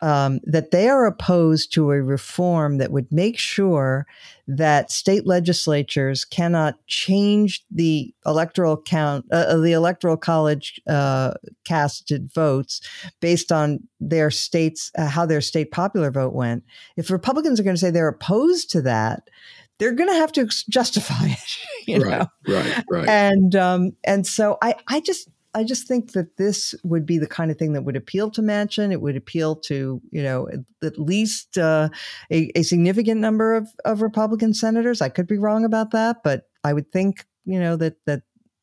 um, 0.01 0.39
that 0.43 0.71
they 0.71 0.89
are 0.89 1.05
opposed 1.05 1.71
to 1.73 1.91
a 1.91 2.01
reform 2.01 2.77
that 2.79 2.91
would 2.91 3.11
make 3.11 3.37
sure 3.37 4.07
that 4.47 4.91
state 4.91 5.27
legislatures 5.27 6.25
cannot 6.25 6.75
change 6.87 7.63
the 7.69 8.13
electoral 8.25 8.81
count, 8.81 9.25
uh, 9.31 9.35
uh, 9.35 9.57
the 9.57 9.73
electoral 9.73 10.17
college 10.17 10.81
uh, 10.89 11.33
casted 11.63 12.31
votes 12.33 12.81
based 13.19 13.51
on 13.51 13.79
their 13.99 14.31
states, 14.31 14.91
uh, 14.97 15.07
how 15.07 15.25
their 15.25 15.41
state 15.41 15.71
popular 15.71 16.09
vote 16.09 16.33
went. 16.33 16.63
If 16.97 17.11
Republicans 17.11 17.59
are 17.59 17.63
going 17.63 17.75
to 17.75 17.79
say 17.79 17.91
they're 17.91 18.07
opposed 18.07 18.71
to 18.71 18.81
that, 18.81 19.29
they're 19.77 19.93
going 19.93 20.09
to 20.09 20.15
have 20.15 20.31
to 20.33 20.47
justify 20.69 21.25
it. 21.27 21.57
You 21.87 22.03
right, 22.03 22.19
know? 22.19 22.55
right, 22.55 22.83
right. 22.89 23.09
And 23.09 23.55
um, 23.55 23.91
and 24.03 24.25
so 24.25 24.57
I, 24.61 24.75
I 24.87 24.99
just 24.99 25.29
I 25.53 25.63
just 25.63 25.87
think 25.87 26.13
that 26.13 26.37
this 26.37 26.73
would 26.83 27.05
be 27.05 27.17
the 27.17 27.27
kind 27.27 27.51
of 27.51 27.57
thing 27.57 27.73
that 27.73 27.83
would 27.83 27.97
appeal 27.97 28.31
to 28.31 28.41
Manchin. 28.41 28.91
It 28.91 29.01
would 29.01 29.17
appeal 29.17 29.55
to, 29.57 30.01
you 30.11 30.23
know, 30.23 30.47
at, 30.81 30.97
least 30.97 31.57
uh, 31.57 31.89
a, 32.31 32.51
a, 32.55 32.63
significant 32.63 33.19
number 33.19 33.55
of, 33.55 33.67
of 33.83 34.01
Republican 34.01 34.53
senators. 34.53 35.01
I 35.01 35.09
could 35.09 35.27
be 35.27 35.37
wrong 35.37 35.65
about 35.65 35.91
that, 35.91 36.23
but 36.23 36.49
I 36.63 36.73
would 36.73 36.91
think, 36.91 37.25
you 37.43 37.59
know, 37.59 37.75
that 37.75 37.97
that 38.05 38.21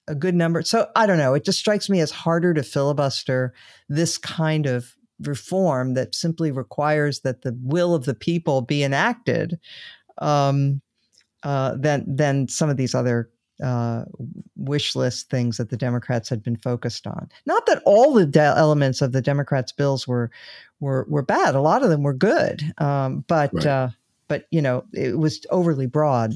a 0.09 0.15
good 0.15 0.35
number. 0.35 0.63
So 0.63 0.89
I 0.97 1.07
don't 1.07 1.19
know. 1.19 1.35
It 1.35 1.45
just 1.45 1.59
strikes 1.59 1.91
me 1.91 2.01
as 2.01 2.11
harder 2.11 2.55
to 2.55 2.63
filibuster 2.63 3.53
this 3.89 4.17
kind 4.19 4.67
of 4.67 4.97
reform 5.21 5.95
that 5.95 6.15
simply 6.15 6.51
requires 6.51 7.21
that 7.21 7.43
the 7.43 7.57
will 7.63 7.95
of 7.95 8.05
the 8.05 8.15
people 8.15 8.63
be 8.63 8.83
enacted 8.83 9.59
um, 10.19 10.81
uh, 11.43 11.75
than 11.77 12.05
than 12.17 12.49
some 12.49 12.69
of 12.71 12.77
these 12.77 12.95
other 12.95 13.31
uh, 13.63 14.05
wish 14.57 14.95
list 14.95 15.31
things 15.31 15.57
that 15.57 15.71
the 15.71 15.77
Democrats 15.77 16.29
had 16.29 16.43
been 16.43 16.57
focused 16.57 17.07
on. 17.07 17.29
Not 17.47 17.67
that 17.67 17.83
all 17.85 18.13
the 18.13 18.27
de- 18.27 18.41
elements 18.41 19.03
of 19.03 19.13
the 19.13 19.23
Democrats' 19.23 19.73
bills 19.73 20.07
were 20.07 20.31
were 20.81 21.07
were 21.09 21.23
bad. 21.23 21.55
A 21.55 21.61
lot 21.61 21.83
of 21.83 21.91
them 21.91 22.03
were 22.03 22.15
good, 22.15 22.63
um, 22.79 23.25
but 23.29 23.53
right. 23.53 23.67
uh, 23.67 23.89
but 24.29 24.47
you 24.51 24.63
know 24.63 24.85
it 24.93 25.19
was 25.19 25.45
overly 25.51 25.87
broad. 25.87 26.35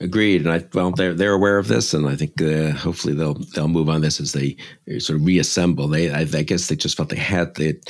Agreed, 0.00 0.44
and 0.44 0.52
I 0.52 0.64
well 0.74 0.90
they're 0.90 1.14
they're 1.14 1.32
aware 1.32 1.58
of 1.58 1.68
this, 1.68 1.94
and 1.94 2.08
I 2.08 2.16
think 2.16 2.40
uh, 2.42 2.72
hopefully 2.72 3.14
they'll 3.14 3.40
they'll 3.54 3.68
move 3.68 3.88
on 3.88 4.00
this 4.00 4.20
as 4.20 4.32
they 4.32 4.56
sort 4.98 5.18
of 5.18 5.24
reassemble. 5.24 5.88
They 5.88 6.10
I, 6.10 6.20
I 6.20 6.42
guess 6.42 6.68
they 6.68 6.76
just 6.76 6.96
felt 6.96 7.08
they 7.08 7.16
had 7.16 7.54
the 7.54 7.80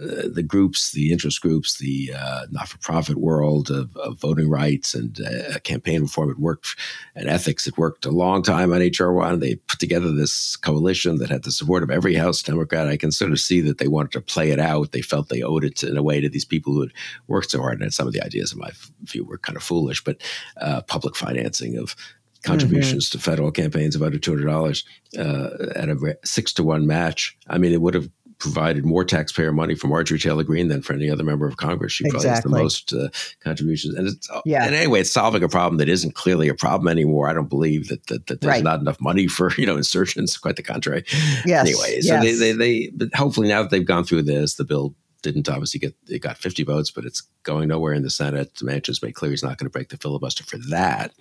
uh, 0.00 0.28
the 0.32 0.42
groups, 0.42 0.92
the 0.92 1.10
interest 1.12 1.40
groups, 1.40 1.78
the 1.78 2.12
uh, 2.16 2.46
not-for-profit 2.50 3.16
world 3.16 3.70
of, 3.70 3.96
of 3.96 4.20
voting 4.20 4.48
rights 4.48 4.94
and 4.94 5.20
uh, 5.20 5.58
campaign 5.60 6.02
reform 6.02 6.28
had 6.28 6.38
worked, 6.38 6.76
and 7.14 7.28
ethics 7.28 7.64
had 7.64 7.76
worked 7.76 8.06
a 8.06 8.10
long 8.10 8.42
time 8.42 8.72
on 8.72 8.80
HR 8.80 9.12
one. 9.12 9.40
They 9.40 9.56
put 9.56 9.80
together 9.80 10.12
this 10.12 10.56
coalition 10.56 11.18
that 11.18 11.30
had 11.30 11.42
the 11.42 11.50
support 11.50 11.82
of 11.82 11.90
every 11.90 12.14
House 12.14 12.42
Democrat. 12.42 12.88
I 12.88 12.96
can 12.96 13.10
sort 13.10 13.32
of 13.32 13.40
see 13.40 13.60
that 13.62 13.78
they 13.78 13.88
wanted 13.88 14.12
to 14.12 14.20
play 14.20 14.50
it 14.50 14.60
out. 14.60 14.92
They 14.92 15.02
felt 15.02 15.28
they 15.28 15.42
owed 15.42 15.64
it 15.64 15.76
to, 15.76 15.88
in 15.88 15.96
a 15.96 16.02
way 16.02 16.20
to 16.20 16.28
these 16.28 16.44
people 16.44 16.72
who 16.72 16.82
had 16.82 16.92
worked 17.26 17.50
so 17.50 17.60
hard. 17.60 17.80
And 17.80 17.92
some 17.92 18.06
of 18.06 18.12
the 18.12 18.24
ideas, 18.24 18.52
in 18.52 18.58
my 18.58 18.70
view, 19.02 19.24
were 19.24 19.38
kind 19.38 19.56
of 19.56 19.62
foolish, 19.62 20.04
but 20.04 20.22
uh, 20.60 20.82
public 20.82 21.16
financing 21.16 21.76
of 21.76 21.96
contributions 22.44 23.08
mm-hmm. 23.08 23.18
to 23.18 23.24
federal 23.24 23.50
campaigns 23.50 23.96
of 23.96 24.02
under 24.02 24.18
two 24.18 24.30
hundred 24.30 24.46
dollars 24.46 24.84
uh, 25.18 25.48
at 25.74 25.88
a 25.88 26.18
six 26.24 26.52
to 26.52 26.62
one 26.62 26.86
match. 26.86 27.36
I 27.48 27.58
mean, 27.58 27.72
it 27.72 27.80
would 27.80 27.94
have 27.94 28.08
provided 28.38 28.84
more 28.84 29.04
taxpayer 29.04 29.52
money 29.52 29.74
for 29.74 29.88
Marjorie 29.88 30.18
Taylor 30.18 30.44
Greene 30.44 30.68
than 30.68 30.82
for 30.82 30.92
any 30.92 31.10
other 31.10 31.24
member 31.24 31.46
of 31.46 31.56
Congress. 31.56 31.92
She 31.92 32.04
probably 32.04 32.28
exactly. 32.28 32.34
has 32.34 32.44
the 32.44 32.62
most 32.62 32.92
uh, 32.92 33.08
contributions. 33.42 33.94
And 33.94 34.08
it's, 34.08 34.30
uh, 34.30 34.40
yeah. 34.44 34.64
and 34.64 34.74
anyway, 34.74 35.00
it's 35.00 35.10
solving 35.10 35.42
a 35.42 35.48
problem 35.48 35.78
that 35.78 35.88
isn't 35.88 36.14
clearly 36.14 36.48
a 36.48 36.54
problem 36.54 36.88
anymore. 36.88 37.28
I 37.28 37.32
don't 37.32 37.48
believe 37.48 37.88
that, 37.88 38.06
that, 38.06 38.26
that 38.28 38.40
there's 38.40 38.50
right. 38.50 38.64
not 38.64 38.80
enough 38.80 39.00
money 39.00 39.26
for, 39.26 39.52
you 39.58 39.66
know, 39.66 39.76
insurgents. 39.76 40.36
Quite 40.38 40.56
the 40.56 40.62
contrary. 40.62 41.04
Yes. 41.44 41.66
Anyway, 41.66 42.00
so 42.00 42.14
yes. 42.14 42.22
they, 42.22 42.34
they, 42.34 42.52
they, 42.52 42.90
but 42.94 43.14
hopefully 43.14 43.48
now 43.48 43.62
that 43.62 43.70
they've 43.70 43.84
gone 43.84 44.04
through 44.04 44.22
this, 44.22 44.54
the 44.54 44.64
bill 44.64 44.94
didn't 45.22 45.48
obviously 45.48 45.80
get, 45.80 45.96
it 46.06 46.20
got 46.20 46.38
50 46.38 46.62
votes, 46.62 46.92
but 46.92 47.04
it's 47.04 47.22
going 47.42 47.68
nowhere 47.68 47.92
in 47.92 48.02
the 48.02 48.10
Senate. 48.10 48.54
Manchin's 48.62 49.02
made 49.02 49.14
clear 49.14 49.32
he's 49.32 49.42
not 49.42 49.58
going 49.58 49.66
to 49.66 49.70
break 49.70 49.88
the 49.88 49.96
filibuster 49.96 50.44
for 50.44 50.58
that 50.70 51.12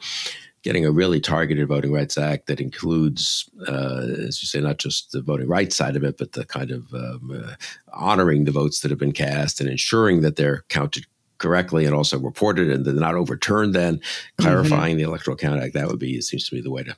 getting 0.68 0.86
a 0.86 0.92
really 0.92 1.22
targeted 1.22 1.66
Voting 1.66 1.94
Rights 1.94 2.18
Act 2.18 2.48
that 2.48 2.60
includes, 2.60 3.50
uh, 3.70 4.02
as 4.28 4.44
you 4.44 4.48
say, 4.48 4.60
not 4.60 4.80
just 4.80 5.14
the 5.14 5.22
voting 5.22 5.48
rights 5.48 5.78
side 5.78 5.96
of 5.96 6.04
it, 6.04 6.18
but 6.18 6.34
the 6.34 6.44
kind 6.44 6.72
of 6.72 6.94
um, 6.94 7.42
uh, 7.42 7.54
honoring 7.94 8.44
the 8.44 8.52
votes 8.52 8.82
that 8.82 8.92
have 8.92 9.00
been 9.00 9.14
cast 9.14 9.62
and 9.62 9.70
ensuring 9.70 10.24
that 10.24 10.36
they're 10.36 10.66
counted 10.68 11.06
correctly 11.38 11.86
and 11.86 11.96
also 11.96 12.20
reported 12.20 12.70
and 12.70 12.84
they're 12.84 12.94
not 12.94 13.16
overturned. 13.16 13.76
Then 13.76 14.02
clarifying 14.42 14.96
mm-hmm. 14.96 15.04
the 15.04 15.08
Electoral 15.08 15.38
Count 15.38 15.64
Act 15.64 15.74
that 15.74 15.88
would 15.88 16.00
be 16.00 16.18
it 16.18 16.24
seems 16.24 16.50
to 16.50 16.56
be 16.56 16.60
the 16.60 16.72
way 16.72 16.84
to 16.84 16.98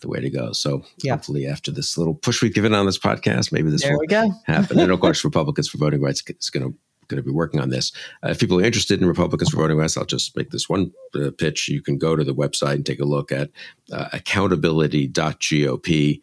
the 0.00 0.08
way 0.08 0.18
to 0.18 0.28
go. 0.28 0.50
So 0.50 0.84
yeah. 1.04 1.12
hopefully, 1.12 1.46
after 1.46 1.70
this 1.70 1.96
little 1.96 2.14
push 2.14 2.42
we've 2.42 2.52
given 2.52 2.74
on 2.74 2.84
this 2.84 2.98
podcast, 2.98 3.52
maybe 3.52 3.70
this 3.70 3.84
there 3.84 3.96
will 3.96 4.08
happen. 4.44 4.80
and 4.80 4.90
of 4.90 4.98
course, 4.98 5.24
Republicans 5.24 5.68
for 5.68 5.78
Voting 5.78 6.02
Rights 6.02 6.20
is 6.28 6.50
going 6.50 6.68
to 6.68 6.76
going 7.14 7.24
to 7.24 7.30
be 7.30 7.34
working 7.34 7.60
on 7.60 7.70
this. 7.70 7.92
Uh, 8.24 8.30
if 8.30 8.40
people 8.40 8.60
are 8.60 8.64
interested 8.64 9.00
in 9.00 9.08
Republicans 9.08 9.50
for 9.50 9.58
Voting 9.58 9.78
Rights, 9.78 9.96
I'll 9.96 10.04
just 10.04 10.36
make 10.36 10.50
this 10.50 10.68
one 10.68 10.92
uh, 11.14 11.30
pitch. 11.36 11.68
You 11.68 11.82
can 11.82 11.98
go 11.98 12.16
to 12.16 12.24
the 12.24 12.34
website 12.34 12.74
and 12.74 12.86
take 12.86 13.00
a 13.00 13.04
look 13.04 13.32
at 13.32 13.50
uh, 13.92 14.08
accountability.gop 14.12 16.20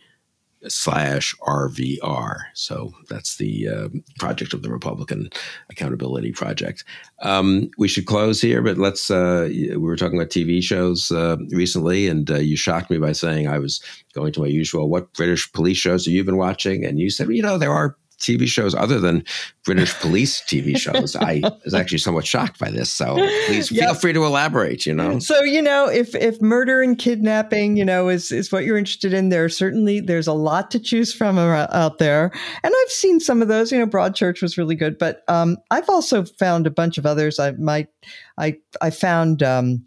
slash 0.67 1.35
RVR. 1.41 2.37
So 2.53 2.93
that's 3.09 3.37
the 3.37 3.67
uh, 3.67 3.89
project 4.19 4.53
of 4.53 4.61
the 4.61 4.69
Republican 4.69 5.29
Accountability 5.69 6.31
Project. 6.31 6.83
Um, 7.21 7.71
we 7.77 7.87
should 7.87 8.05
close 8.05 8.41
here, 8.41 8.61
but 8.61 8.77
let's. 8.77 9.09
Uh, 9.09 9.47
we 9.49 9.77
were 9.77 9.95
talking 9.95 10.19
about 10.19 10.29
TV 10.29 10.61
shows 10.61 11.11
uh, 11.11 11.37
recently, 11.49 12.07
and 12.07 12.29
uh, 12.29 12.35
you 12.35 12.55
shocked 12.55 12.91
me 12.91 12.97
by 12.97 13.11
saying 13.11 13.47
I 13.47 13.57
was 13.57 13.81
going 14.13 14.33
to 14.33 14.41
my 14.41 14.47
usual. 14.47 14.89
What 14.89 15.13
British 15.13 15.51
police 15.51 15.77
shows 15.77 16.05
have 16.05 16.13
you 16.13 16.23
been 16.23 16.37
watching? 16.37 16.85
And 16.85 16.99
you 16.99 17.09
said, 17.09 17.29
you 17.29 17.41
know, 17.41 17.57
there 17.57 17.73
are 17.73 17.97
TV 18.22 18.47
shows 18.47 18.74
other 18.76 18.99
than 18.99 19.24
British 19.65 19.93
police 19.99 20.41
TV 20.41 20.78
shows. 20.78 21.15
I 21.15 21.41
was 21.63 21.74
actually 21.74 21.99
somewhat 21.99 22.26
shocked 22.26 22.59
by 22.59 22.72
this. 22.72 22.89
So 22.89 23.15
please 23.47 23.72
yep. 23.72 23.86
feel 23.86 23.93
free 23.95 24.13
to 24.13 24.26
elaborate, 24.26 24.86
you 24.86 24.93
know. 24.93 25.19
So, 25.19 25.41
you 25.41 25.61
know, 25.61 25.88
if 25.88 26.15
if 26.15 26.41
murder 26.41 26.82
and 26.82 26.97
kidnapping, 26.97 27.78
you 27.78 27.86
know, 27.86 28.09
is 28.09 28.32
is 28.32 28.51
what 28.51 28.63
you're 28.63 28.78
interested 28.78 29.13
in, 29.13 29.30
there 29.30 29.49
certainly 29.49 29.99
there's 29.99 30.28
a 30.28 30.34
lot 30.34 30.72
to 30.72 30.80
choose 30.80 31.13
from 31.13 31.38
out 31.38 31.97
there. 31.97 32.32
And 32.63 32.74
I've 32.76 32.91
seen 32.91 33.19
some 33.19 33.41
of 33.41 33.47
those, 33.47 33.72
you 33.72 33.80
know, 33.80 33.88
Broadchurch 33.88 34.41
was 34.41 34.57
really 34.57 34.76
good, 34.76 34.97
but 34.97 35.24
um, 35.28 35.57
I've 35.69 35.89
also 35.89 36.24
found 36.24 36.67
a 36.67 36.72
bunch 36.72 36.97
of 36.97 37.05
others. 37.05 37.39
I 37.39 37.51
might 37.51 37.88
I 38.38 38.57
I 38.82 38.89
found 38.89 39.43
um, 39.43 39.86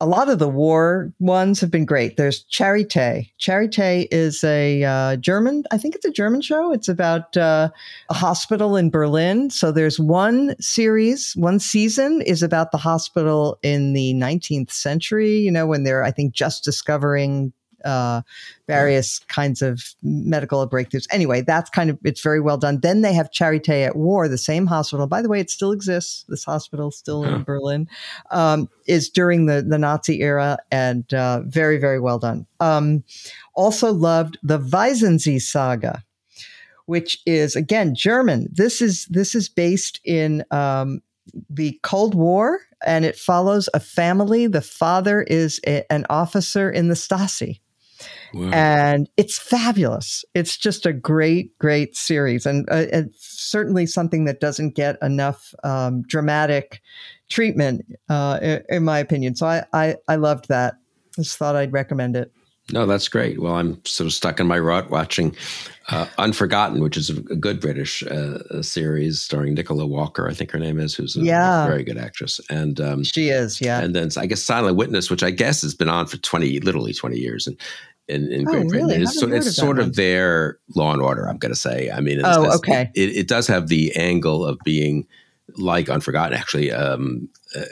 a 0.00 0.06
lot 0.06 0.28
of 0.28 0.38
the 0.38 0.48
war 0.48 1.12
ones 1.18 1.60
have 1.60 1.70
been 1.70 1.84
great. 1.84 2.16
There's 2.16 2.44
Charité. 2.44 3.30
Charité 3.38 4.06
is 4.10 4.44
a 4.44 4.84
uh, 4.84 5.16
German, 5.16 5.64
I 5.70 5.78
think 5.78 5.94
it's 5.94 6.04
a 6.04 6.10
German 6.10 6.40
show. 6.40 6.72
It's 6.72 6.88
about 6.88 7.36
uh, 7.36 7.70
a 8.08 8.14
hospital 8.14 8.76
in 8.76 8.90
Berlin. 8.90 9.50
So 9.50 9.72
there's 9.72 9.98
one 9.98 10.54
series, 10.60 11.34
one 11.36 11.58
season 11.58 12.22
is 12.22 12.42
about 12.42 12.70
the 12.70 12.78
hospital 12.78 13.58
in 13.62 13.92
the 13.92 14.14
19th 14.14 14.70
century, 14.70 15.38
you 15.38 15.50
know, 15.50 15.66
when 15.66 15.84
they're, 15.84 16.04
I 16.04 16.10
think, 16.10 16.32
just 16.32 16.64
discovering 16.64 17.52
uh, 17.84 18.22
various 18.66 19.20
kinds 19.20 19.62
of 19.62 19.82
medical 20.02 20.66
breakthroughs. 20.68 21.06
Anyway, 21.10 21.40
that's 21.40 21.70
kind 21.70 21.90
of 21.90 21.98
it's 22.04 22.20
very 22.20 22.40
well 22.40 22.56
done. 22.56 22.80
Then 22.80 23.02
they 23.02 23.12
have 23.12 23.30
Charité 23.30 23.86
at 23.86 23.96
War, 23.96 24.28
the 24.28 24.38
same 24.38 24.66
hospital. 24.66 25.06
By 25.06 25.22
the 25.22 25.28
way, 25.28 25.40
it 25.40 25.50
still 25.50 25.72
exists. 25.72 26.24
This 26.28 26.44
hospital 26.44 26.90
still 26.90 27.24
in 27.24 27.42
Berlin 27.42 27.88
um, 28.30 28.68
is 28.86 29.08
during 29.08 29.46
the 29.46 29.62
the 29.62 29.78
Nazi 29.78 30.20
era 30.22 30.58
and 30.70 31.12
uh, 31.14 31.42
very 31.44 31.78
very 31.78 32.00
well 32.00 32.18
done. 32.18 32.46
Um, 32.60 33.04
also 33.54 33.92
loved 33.92 34.38
the 34.42 34.58
Weissensee 34.58 35.40
saga. 35.40 36.04
Which 36.86 37.20
is 37.26 37.54
again 37.54 37.94
German. 37.94 38.48
This 38.50 38.80
is 38.80 39.04
this 39.10 39.34
is 39.34 39.50
based 39.50 40.00
in 40.06 40.42
um, 40.50 41.02
the 41.50 41.78
Cold 41.82 42.14
War, 42.14 42.60
and 42.84 43.04
it 43.04 43.16
follows 43.16 43.68
a 43.74 43.80
family. 43.80 44.46
The 44.46 44.60
father 44.60 45.22
is 45.22 45.60
a, 45.66 45.90
an 45.92 46.06
officer 46.10 46.70
in 46.70 46.88
the 46.88 46.94
Stasi, 46.94 47.60
Wow. 48.34 48.50
And 48.52 49.08
it's 49.16 49.38
fabulous. 49.38 50.24
It's 50.34 50.56
just 50.56 50.86
a 50.86 50.92
great, 50.92 51.56
great 51.58 51.96
series, 51.96 52.46
and, 52.46 52.68
uh, 52.70 52.86
and 52.92 53.10
certainly 53.16 53.86
something 53.86 54.24
that 54.26 54.40
doesn't 54.40 54.74
get 54.74 54.96
enough 55.02 55.54
um, 55.64 56.02
dramatic 56.02 56.80
treatment, 57.28 57.84
uh, 58.08 58.38
in, 58.42 58.62
in, 58.68 58.84
my 58.84 58.98
opinion. 58.98 59.36
So 59.36 59.46
I, 59.46 59.64
I, 59.72 59.96
I 60.08 60.16
loved 60.16 60.48
that. 60.48 60.74
Just 61.14 61.36
thought 61.36 61.56
I'd 61.56 61.72
recommend 61.72 62.16
it. 62.16 62.32
No, 62.70 62.84
that's 62.84 63.08
great. 63.08 63.40
Well, 63.40 63.54
I'm 63.54 63.82
sort 63.86 64.06
of 64.06 64.12
stuck 64.12 64.40
in 64.40 64.46
my 64.46 64.58
rut 64.58 64.90
watching 64.90 65.34
uh, 65.88 66.06
Unforgotten, 66.18 66.82
which 66.82 66.98
is 66.98 67.08
a 67.08 67.14
good 67.14 67.60
British 67.60 68.02
uh, 68.02 68.60
series 68.60 69.22
starring 69.22 69.54
Nicola 69.54 69.86
Walker, 69.86 70.28
I 70.28 70.34
think 70.34 70.50
her 70.50 70.58
name 70.58 70.78
is, 70.78 70.94
who's 70.94 71.16
a 71.16 71.20
yeah. 71.20 71.66
very 71.66 71.82
good 71.82 71.96
actress. 71.96 72.40
And 72.50 72.78
um, 72.78 73.04
she 73.04 73.30
is, 73.30 73.60
yeah. 73.60 73.80
And 73.80 73.96
then 73.96 74.10
I 74.18 74.26
guess 74.26 74.42
Silent 74.42 74.76
Witness, 74.76 75.10
which 75.10 75.22
I 75.22 75.30
guess 75.30 75.62
has 75.62 75.74
been 75.74 75.88
on 75.88 76.06
for 76.06 76.18
20, 76.18 76.60
literally 76.60 76.92
20 76.92 77.16
years. 77.16 77.46
And 77.46 77.56
in, 78.08 78.32
in 78.32 78.48
oh, 78.48 78.50
Great 78.50 78.68
Britain. 78.68 78.88
Really? 78.88 79.02
It's, 79.02 79.18
so, 79.18 79.28
it's 79.28 79.54
sort 79.54 79.78
of 79.78 79.96
their 79.96 80.58
Law 80.74 80.92
and 80.92 81.02
Order. 81.02 81.28
I'm 81.28 81.38
going 81.38 81.52
to 81.52 81.58
say. 81.58 81.90
I 81.90 82.00
mean, 82.00 82.20
oh, 82.24 82.56
okay. 82.56 82.90
It, 82.94 83.16
it, 83.16 83.28
does 83.28 83.46
have 83.46 83.68
the 83.68 83.94
angle 83.96 84.44
of 84.44 84.58
being 84.64 85.06
like 85.56 85.88
Unforgotten. 85.88 86.36
Actually, 86.36 86.72
um, 86.72 87.28
uh, 87.54 87.64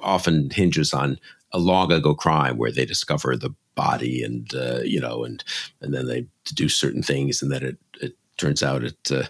often 0.00 0.50
hinges 0.50 0.92
on 0.92 1.18
a 1.52 1.58
long 1.58 1.92
ago 1.92 2.14
crime 2.14 2.56
where 2.56 2.72
they 2.72 2.84
discover 2.84 3.36
the 3.36 3.54
body 3.74 4.22
and 4.22 4.54
uh, 4.54 4.80
you 4.84 5.00
know 5.00 5.24
and 5.24 5.44
and 5.80 5.94
then 5.94 6.06
they 6.06 6.26
do 6.54 6.68
certain 6.68 7.02
things 7.02 7.40
and 7.42 7.50
then 7.50 7.62
it, 7.62 7.78
it 8.00 8.16
turns 8.42 8.62
out 8.62 8.82
it 8.82 9.12
uh, 9.12 9.22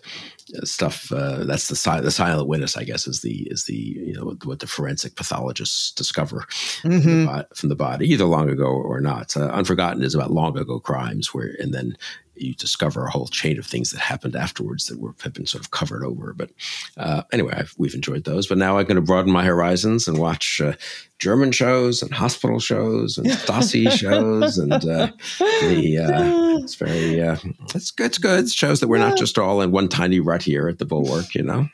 stuff 0.64 1.12
uh, 1.12 1.44
that's 1.44 1.68
the 1.68 1.76
si- 1.76 2.00
the 2.00 2.10
silent 2.10 2.48
witness 2.48 2.76
I 2.78 2.84
guess 2.84 3.06
is 3.06 3.20
the 3.20 3.46
is 3.50 3.64
the 3.64 3.74
you 3.74 4.14
know 4.14 4.34
what 4.44 4.60
the 4.60 4.66
forensic 4.66 5.16
pathologists 5.16 5.92
discover 5.92 6.46
mm-hmm. 6.82 6.90
from, 6.90 6.90
the, 7.00 7.08
mm-hmm. 7.08 7.54
from, 7.54 7.68
the, 7.68 7.76
body 7.76 8.10
either 8.10 8.24
long 8.24 8.48
ago 8.48 8.66
or 8.66 9.00
not. 9.00 9.36
Uh, 9.36 9.48
Unforgotten 9.48 10.02
is 10.02 10.14
about 10.14 10.30
long 10.30 10.56
ago 10.56 10.80
crimes 10.80 11.34
where 11.34 11.54
and 11.58 11.74
then 11.74 11.96
you 12.34 12.54
discover 12.54 13.04
a 13.04 13.10
whole 13.10 13.26
chain 13.26 13.58
of 13.58 13.66
things 13.66 13.90
that 13.90 14.00
happened 14.00 14.36
afterwards 14.36 14.86
that 14.86 14.98
were 14.98 15.14
have 15.22 15.32
been 15.32 15.46
sort 15.46 15.62
of 15.62 15.70
covered 15.70 16.04
over. 16.04 16.32
But 16.32 16.50
uh, 16.96 17.22
anyway, 17.32 17.54
I've, 17.56 17.74
we've 17.76 17.94
enjoyed 17.94 18.24
those. 18.24 18.46
But 18.46 18.58
now 18.58 18.78
I'm 18.78 18.84
going 18.84 18.96
to 18.96 19.02
broaden 19.02 19.32
my 19.32 19.44
horizons 19.44 20.08
and 20.08 20.18
watch 20.18 20.60
uh, 20.60 20.74
German 21.18 21.52
shows 21.52 22.02
and 22.02 22.12
hospital 22.12 22.58
shows 22.58 23.18
and 23.18 23.26
Stasi 23.30 23.90
shows 23.90 24.58
and 24.58 24.72
uh, 24.72 25.10
the 25.38 25.98
uh, 25.98 26.58
it's 26.62 26.74
very 26.74 27.20
uh, 27.20 27.36
it's 27.74 27.90
good. 27.90 28.06
It's 28.06 28.18
good. 28.18 28.44
It 28.44 28.50
shows 28.50 28.80
that 28.80 28.88
we're 28.88 28.98
not 28.98 29.18
just 29.18 29.38
all 29.38 29.60
in 29.60 29.70
one 29.70 29.88
tiny 29.88 30.20
rut 30.20 30.42
here 30.42 30.68
at 30.68 30.78
the 30.78 30.86
Bulwark. 30.86 31.34
You 31.34 31.42
know. 31.42 31.68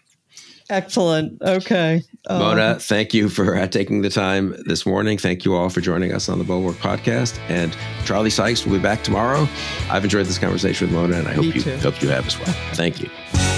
Excellent. 0.71 1.41
Okay. 1.41 2.03
Um, 2.29 2.41
Mona, 2.41 2.79
thank 2.79 3.15
you 3.15 3.29
for 3.29 3.57
uh, 3.57 3.67
taking 3.67 4.03
the 4.03 4.11
time 4.11 4.55
this 4.67 4.85
morning. 4.85 5.17
Thank 5.17 5.45
you 5.45 5.55
all 5.55 5.71
for 5.71 5.81
joining 5.81 6.13
us 6.13 6.29
on 6.29 6.39
the 6.39 6.45
Bulwark 6.45 6.77
podcast. 6.77 7.39
And 7.49 7.77
Charlie 8.05 8.31
Sykes 8.31 8.67
will 8.67 8.77
be 8.77 8.83
back 8.83 9.03
tomorrow. 9.03 9.49
I've 9.91 10.05
enjoyed 10.05 10.27
this 10.27 10.39
conversation 10.39 10.89
with 10.89 10.95
Mona, 10.95 11.19
and 11.19 11.29
I 11.29 11.33
hope 11.33 11.45
you 11.47 11.61
too. 11.61 11.77
hope 11.79 12.03
you 12.03 12.11
have 12.11 12.27
as 12.27 12.39
well. 12.39 12.55
Thank 12.75 13.01
you. 13.01 13.58